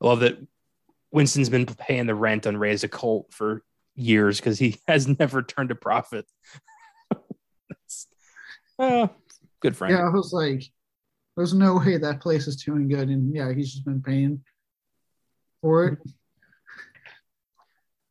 I 0.01 0.07
love 0.07 0.21
that 0.21 0.39
Winston's 1.13 1.51
been 1.51 1.67
paying 1.67 2.07
the 2.07 2.15
rent 2.15 2.47
on 2.47 2.57
Ray's 2.57 2.85
Occult 2.85 3.33
for 3.33 3.63
years 3.95 4.39
because 4.39 4.59
he 4.59 4.79
has 4.89 5.07
never 5.07 5.43
turned 5.43 5.71
a 5.71 5.75
profit. 5.75 6.27
uh, 8.79 9.09
good 9.61 9.77
friend. 9.77 9.95
Yeah, 9.95 10.07
I 10.07 10.11
was 10.11 10.33
like, 10.33 10.65
there's 11.37 11.55
no 11.55 11.77
way 11.77 11.97
that 11.97 12.21
place 12.21 12.47
is 12.47 12.57
doing 12.57 12.89
good. 12.89 13.09
And 13.09 13.35
yeah, 13.35 13.53
he's 13.53 13.73
just 13.73 13.85
been 13.85 14.03
paying 14.03 14.43
for 15.61 15.87
it. 15.87 15.99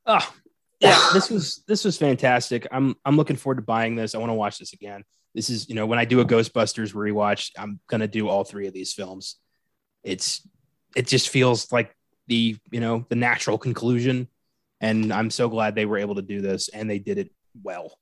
Oh, 0.06 0.34
yeah, 0.80 1.12
this 1.14 1.30
was 1.30 1.64
this 1.68 1.86
was 1.86 1.98
fantastic. 1.98 2.68
I'm 2.72 2.96
I'm 3.06 3.16
looking 3.16 3.38
forward 3.38 3.56
to 3.56 3.62
buying 3.62 3.96
this. 3.96 4.16
I 4.16 4.18
want 4.18 4.32
to 4.32 4.36
watch 4.36 4.60
this 4.60 4.74
again. 4.74 5.04
This 5.34 5.50
is, 5.50 5.70
you 5.70 5.76
know, 5.76 5.86
when 5.86 5.98
I 5.98 6.06
do 6.06 6.20
a 6.20 6.26
Ghostbusters 6.26 6.94
rewatch, 6.94 7.52
I'm 7.58 7.80
gonna 7.88 8.08
do 8.08 8.28
all 8.28 8.44
three 8.44 8.68
of 8.68 8.74
these 8.74 8.94
films. 8.94 9.38
It's 10.04 10.46
it 10.96 11.08
just 11.08 11.30
feels 11.30 11.72
like 11.72 11.96
the 12.28 12.58
you 12.72 12.80
know 12.80 13.06
the 13.10 13.16
natural 13.16 13.58
conclusion 13.58 14.28
and 14.82 15.12
i'm 15.12 15.30
so 15.30 15.50
glad 15.50 15.76
they 15.76 15.86
were 15.86 15.98
able 15.98 16.16
to 16.16 16.22
do 16.22 16.42
this 16.42 16.70
and 16.70 16.90
they 16.90 17.00
did 17.00 17.18
it 17.18 17.32
well 17.62 17.98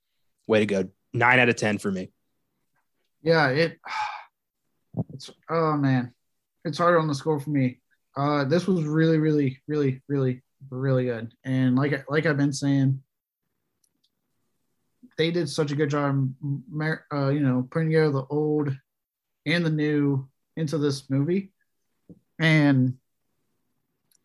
way 0.48 0.60
to 0.60 0.66
go 0.66 0.90
nine 1.14 1.40
out 1.40 1.50
of 1.50 1.56
ten 1.56 1.78
for 1.78 1.92
me 1.92 2.12
yeah 3.22 3.50
it 3.50 3.80
it's 5.14 5.30
oh 5.50 5.76
man. 5.78 6.14
It's 6.64 6.78
hard 6.78 7.00
on 7.00 7.08
the 7.08 7.16
score 7.16 7.40
for 7.40 7.50
me. 7.50 7.80
Uh 8.16 8.44
this 8.46 8.68
was 8.68 8.84
really 8.84 9.18
really 9.18 9.62
really 9.68 10.02
really 10.08 10.44
really 10.70 11.06
good. 11.06 11.34
And 11.44 11.76
like 11.76 12.06
like 12.10 12.26
i've 12.26 12.38
been 12.38 12.54
saying 12.54 13.02
they 15.18 15.32
did 15.32 15.50
such 15.50 15.72
a 15.72 15.76
good 15.76 15.90
job 15.90 16.30
uh, 17.14 17.30
you 17.30 17.42
know 17.42 17.68
putting 17.70 17.92
the 17.92 18.26
old 18.30 18.76
and 19.46 19.66
the 19.66 19.70
new 19.70 20.28
into 20.58 20.78
this 20.78 21.10
movie. 21.10 21.52
And 22.40 22.98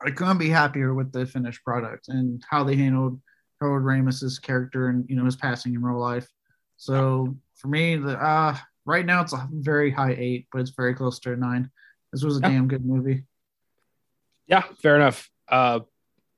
I 0.01 0.11
couldn't 0.11 0.39
be 0.39 0.49
happier 0.49 0.95
with 0.95 1.13
the 1.13 1.27
finished 1.27 1.65
product 1.65 2.09
and 2.09 2.43
how 2.49 2.65
they 2.65 2.77
handled 2.77 3.21
Harold 3.61 3.83
Ramis's 3.83 4.39
character 4.39 4.89
and 4.89 5.09
you 5.09 5.17
know 5.17 5.25
his 5.25 5.37
passing 5.37 5.75
in 5.75 5.83
real 5.83 5.99
life. 5.99 6.29
So 6.77 7.37
for 7.55 7.69
me, 7.69 7.97
the 7.97 8.23
uh, 8.23 8.57
right 8.87 9.05
now 9.05 9.21
it's 9.21 9.33
a 9.33 9.49
very 9.53 9.91
high 9.91 10.17
eight, 10.19 10.47
but 10.53 10.61
it's 10.61 10.71
very 10.71 10.95
close 10.95 11.19
to 11.21 11.33
a 11.33 11.37
nine. 11.37 11.71
This 12.13 12.23
was 12.23 12.39
a 12.39 12.41
yeah. 12.41 12.49
damn 12.51 12.69
good 12.69 12.85
movie. 12.85 13.25
Yeah, 14.47 14.63
fair 14.81 14.97
enough. 14.97 15.29
Uh, 15.49 15.81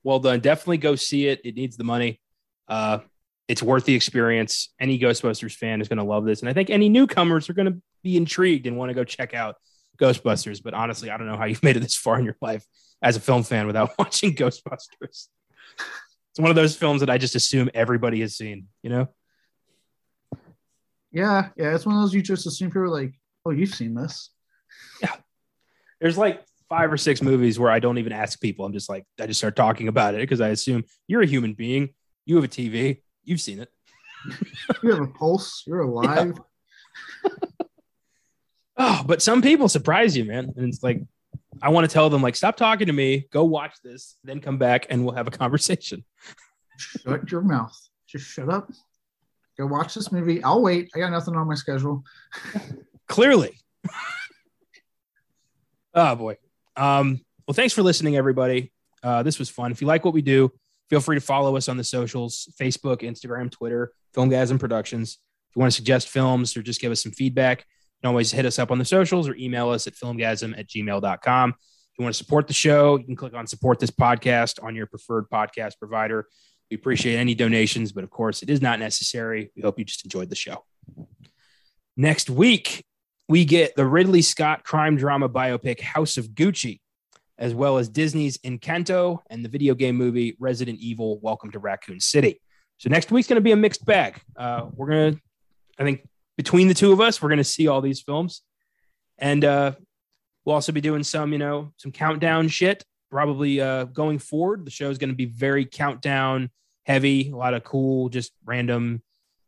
well 0.03 0.19
done. 0.19 0.41
Definitely 0.41 0.79
go 0.79 0.97
see 0.97 1.29
it. 1.29 1.43
It 1.45 1.55
needs 1.55 1.77
the 1.77 1.85
money. 1.85 2.21
Uh, 2.67 3.01
it's 3.47 3.63
worth 3.63 3.85
the 3.85 3.95
experience. 3.95 4.73
Any 4.81 4.99
Ghostbusters 4.99 5.55
fan 5.55 5.81
is 5.81 5.89
going 5.89 5.99
to 5.99 6.05
love 6.05 6.25
this, 6.25 6.41
and 6.41 6.49
I 6.49 6.53
think 6.53 6.71
any 6.71 6.89
newcomers 6.89 7.49
are 7.49 7.55
going 7.55 7.73
to 7.73 7.81
be 8.03 8.17
intrigued 8.17 8.67
and 8.67 8.77
want 8.77 8.91
to 8.91 8.95
go 8.95 9.05
check 9.05 9.35
out 9.35 9.57
Ghostbusters. 9.99 10.63
But 10.63 10.75
honestly, 10.75 11.11
I 11.11 11.17
don't 11.17 11.27
know 11.27 11.37
how 11.37 11.45
you've 11.45 11.63
made 11.63 11.77
it 11.77 11.81
this 11.81 11.97
far 11.97 12.19
in 12.19 12.25
your 12.25 12.37
life 12.41 12.65
as 13.03 13.17
a 13.17 13.21
film 13.21 13.43
fan 13.43 13.67
without 13.67 13.93
watching 13.99 14.35
Ghostbusters. 14.35 14.87
It's 15.03 15.29
It's 16.39 16.41
one 16.41 16.51
of 16.51 16.57
those 16.57 16.77
films 16.77 17.01
that 17.01 17.11
I 17.11 17.19
just 17.19 17.35
assume 17.35 17.71
everybody 17.75 18.21
has 18.21 18.37
seen, 18.37 18.69
you 18.83 18.91
know? 18.91 19.09
Yeah, 21.11 21.49
yeah. 21.57 21.75
It's 21.75 21.87
one 21.87 21.97
of 21.97 22.03
those 22.03 22.15
you 22.15 22.23
just 22.23 22.47
assume 22.47 22.71
people 22.71 22.83
are 22.83 22.89
like, 22.89 23.13
oh, 23.47 23.51
you've 23.51 23.75
seen 23.75 23.95
this. 23.95 24.31
Yeah, 25.03 25.15
there's 26.01 26.19
like 26.19 26.45
five 26.69 26.93
or 26.93 26.97
six 26.97 27.23
movies 27.23 27.59
where 27.59 27.71
I 27.71 27.79
don't 27.79 27.99
even 27.99 28.13
ask 28.13 28.41
people. 28.41 28.65
I'm 28.67 28.73
just 28.73 28.89
like, 28.89 29.05
I 29.21 29.27
just 29.27 29.41
start 29.41 29.57
talking 29.57 29.89
about 29.89 30.15
it 30.15 30.19
because 30.19 30.41
I 30.41 30.49
assume 30.49 30.85
you're 31.07 31.23
a 31.23 31.27
human 31.27 31.55
being. 31.55 31.91
You 32.27 32.37
have 32.37 32.45
a 32.45 32.49
TV. 32.49 33.03
You've 33.25 33.41
seen 33.41 33.61
it. 33.61 33.71
You 34.83 34.91
have 34.91 35.01
a 35.01 35.07
pulse. 35.07 35.63
You're 35.67 35.81
alive. 35.81 36.39
Oh, 38.81 39.03
but 39.05 39.21
some 39.21 39.43
people 39.43 39.69
surprise 39.69 40.17
you, 40.17 40.25
man. 40.25 40.53
And 40.57 40.69
it's 40.69 40.85
like, 40.85 41.03
I 41.61 41.71
want 41.71 41.89
to 41.89 41.93
tell 41.93 42.09
them, 42.11 42.23
like, 42.23 42.37
stop 42.37 42.57
talking 42.57 42.87
to 42.87 42.93
me, 42.93 43.27
go 43.33 43.45
watch 43.45 43.75
this, 43.83 44.17
then 44.23 44.41
come 44.41 44.57
back 44.57 44.87
and 44.89 45.05
we'll 45.05 45.17
have 45.17 45.27
a 45.27 45.33
conversation. 45.33 46.05
Shut 46.79 47.31
your 47.31 47.41
mouth. 47.41 47.77
Just 48.07 48.27
shut 48.27 48.49
up. 48.49 48.71
Go 49.59 49.67
watch 49.67 49.95
this 49.95 50.13
movie. 50.13 50.43
I'll 50.43 50.63
wait. 50.63 50.89
I 50.95 51.01
got 51.01 51.11
nothing 51.11 51.35
on 51.35 51.49
my 51.49 51.55
schedule. 51.55 52.05
Clearly. 53.09 53.59
oh 55.95 56.15
boy. 56.15 56.37
Um, 56.77 57.21
well, 57.47 57.55
thanks 57.55 57.75
for 57.75 57.83
listening, 57.83 58.17
everybody. 58.17 58.73
Uh, 59.03 59.23
this 59.23 59.39
was 59.39 59.49
fun. 59.49 59.73
If 59.73 59.81
you 59.81 59.87
like 59.87 60.05
what 60.05 60.15
we 60.15 60.23
do, 60.23 60.53
feel 60.91 61.01
free 61.01 61.17
to 61.17 61.21
follow 61.21 61.57
us 61.57 61.69
on 61.69 61.77
the 61.77 61.85
socials 61.85 62.49
Facebook, 62.61 63.03
Instagram, 63.03 63.51
Twitter, 63.51 63.93
Filmgazm 64.15 64.61
Productions. 64.61 65.19
If 65.49 65.57
you 65.57 65.61
want 65.61 65.73
to 65.73 65.77
suggest 65.77 66.09
films 66.09 66.57
or 66.57 66.63
just 66.63 66.81
give 66.81 66.93
us 66.93 67.03
some 67.03 67.13
feedback, 67.13 67.61
you 67.61 68.03
can 68.03 68.11
always 68.11 68.31
hit 68.31 68.47
us 68.47 68.59
up 68.59 68.71
on 68.71 68.79
the 68.79 68.85
socials 68.85 69.29
or 69.29 69.35
email 69.35 69.71
us 69.71 69.87
at 69.87 69.95
filmgazm 69.95 70.57
at 70.59 70.69
gmail.com. 70.69 71.51
If 71.51 71.99
you 71.99 72.05
want 72.05 72.15
to 72.15 72.23
support 72.23 72.47
the 72.47 72.55
show, 72.55 72.97
you 72.97 73.05
can 73.05 73.17
click 73.17 73.35
on 73.35 73.47
support 73.47 73.81
this 73.81 73.91
podcast 73.91 74.63
on 74.63 74.77
your 74.77 74.87
preferred 74.87 75.29
podcast 75.33 75.79
provider. 75.79 76.29
We 76.71 76.77
appreciate 76.77 77.17
any 77.17 77.35
donations, 77.35 77.93
but 77.93 78.05
of 78.05 78.11
course, 78.11 78.43
it 78.43 78.51
is 78.51 78.61
not 78.61 78.79
necessary. 78.79 79.51
We 79.57 79.63
hope 79.63 79.79
you 79.79 79.85
just 79.85 80.05
enjoyed 80.05 80.29
the 80.29 80.37
show. 80.37 80.65
Next 81.97 82.29
week, 82.29 82.85
we 83.29 83.45
get 83.45 83.75
the 83.75 83.87
Ridley 83.87 84.23
Scott 84.23 84.65
crime 84.65 84.97
drama 84.97 85.29
biopic 85.29 85.81
House 85.81 86.17
of 86.17 86.29
Gucci, 86.29 86.81
as 87.39 87.55
well 87.55 87.79
as 87.79 87.89
Disney's 87.89 88.39
Encanto 88.39 89.21
and 89.31 89.45
the 89.45 89.49
video 89.49 89.75
game 89.75 89.97
movie 89.97 90.37
Resident 90.39 90.79
Evil 90.79 91.19
Welcome 91.21 91.51
to 91.53 91.59
Raccoon 91.59 92.01
City. 92.01 92.41
So 92.77 92.91
next 92.91 93.11
week's 93.11 93.29
going 93.29 93.37
to 93.37 93.43
be 93.43 93.53
a 93.53 93.57
mixed 93.57 93.85
bag. 93.85 94.21
Uh, 94.37 94.67
we're 94.75 94.89
going 94.89 95.15
to, 95.15 95.21
I 95.79 95.85
think, 95.85 96.07
between 96.37 96.69
the 96.69 96.75
two 96.75 96.93
of 96.93 97.01
us, 97.01 97.21
we're 97.21 97.31
going 97.31 97.39
to 97.39 97.45
see 97.45 97.67
all 97.67 97.81
these 97.81 98.01
films. 98.01 98.43
And 99.19 99.45
uh, 99.45 99.73
we'll 100.45 100.55
also 100.55 100.73
be 100.73 100.81
doing 100.81 101.03
some, 101.03 101.33
you 101.33 101.39
know, 101.39 101.73
some 101.77 101.93
countdown 101.93 102.49
shit. 102.49 102.85
Probably 103.11 103.61
uh, 103.61 103.85
going 103.85 104.19
forward, 104.19 104.65
the 104.67 104.71
show 104.71 104.91
is 104.91 104.99
going 104.99 105.11
to 105.11 105.17
be 105.17 105.25
very 105.25 105.65
countdown 105.65 106.51
heavy. 106.85 107.31
A 107.31 107.37
lot 107.37 107.55
of 107.55 107.65
cool, 107.65 108.09
just 108.09 108.33
random 108.45 109.03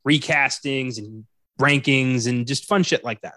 recastings 0.07 0.99
and 0.99 1.25
rankings 1.61 2.27
and 2.27 2.47
just 2.47 2.65
fun 2.67 2.83
shit 2.83 3.05
like 3.05 3.21
that. 3.21 3.35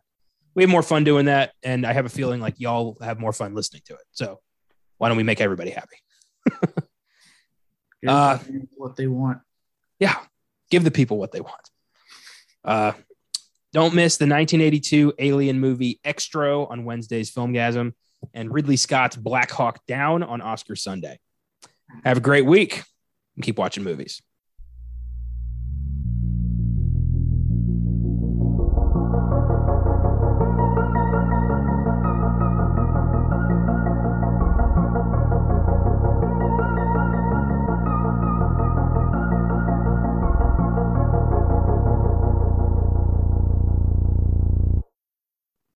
We 0.56 0.64
have 0.64 0.70
more 0.70 0.84
fun 0.84 1.04
doing 1.04 1.26
that, 1.26 1.54
and 1.64 1.86
I 1.86 1.94
have 1.94 2.06
a 2.06 2.10
feeling 2.10 2.40
like 2.40 2.60
y'all 2.60 2.98
have 3.02 3.20
more 3.20 3.34
fun 3.34 3.54
listening 3.56 3.82
to 3.86 3.94
it. 3.96 4.04
So 4.12 4.40
why 4.98 5.10
don't 5.10 5.18
we 5.18 5.24
make 5.24 5.42
everybody 5.42 5.72
happy? 5.72 5.98
Give 8.02 8.10
Uh, 8.12 8.38
what 8.76 8.96
they 8.96 9.08
want. 9.08 9.40
yeah, 10.00 10.16
give 10.70 10.84
the 10.84 10.92
people 10.92 11.18
what 11.18 11.32
they 11.32 11.42
want. 11.42 11.70
Uh, 12.64 12.92
don't 13.72 13.94
miss 13.96 14.18
the 14.18 14.26
1982 14.26 15.14
Alien 15.20 15.60
movie 15.60 16.00
Xtro 16.06 16.70
on 16.70 16.86
Wednesday's 16.86 17.32
Filmgazm 17.32 17.94
and 18.34 18.54
Ridley 18.54 18.78
Scott's 18.78 19.16
Black 19.16 19.52
Hawk 19.52 19.80
Down 19.88 20.24
on 20.24 20.42
Oscar 20.42 20.76
Sunday. 20.76 21.20
Have 22.04 22.18
a 22.18 22.22
great 22.22 22.46
week 22.46 22.84
and 23.36 23.44
keep 23.44 23.58
watching 23.58 23.84
movies. 23.84 24.22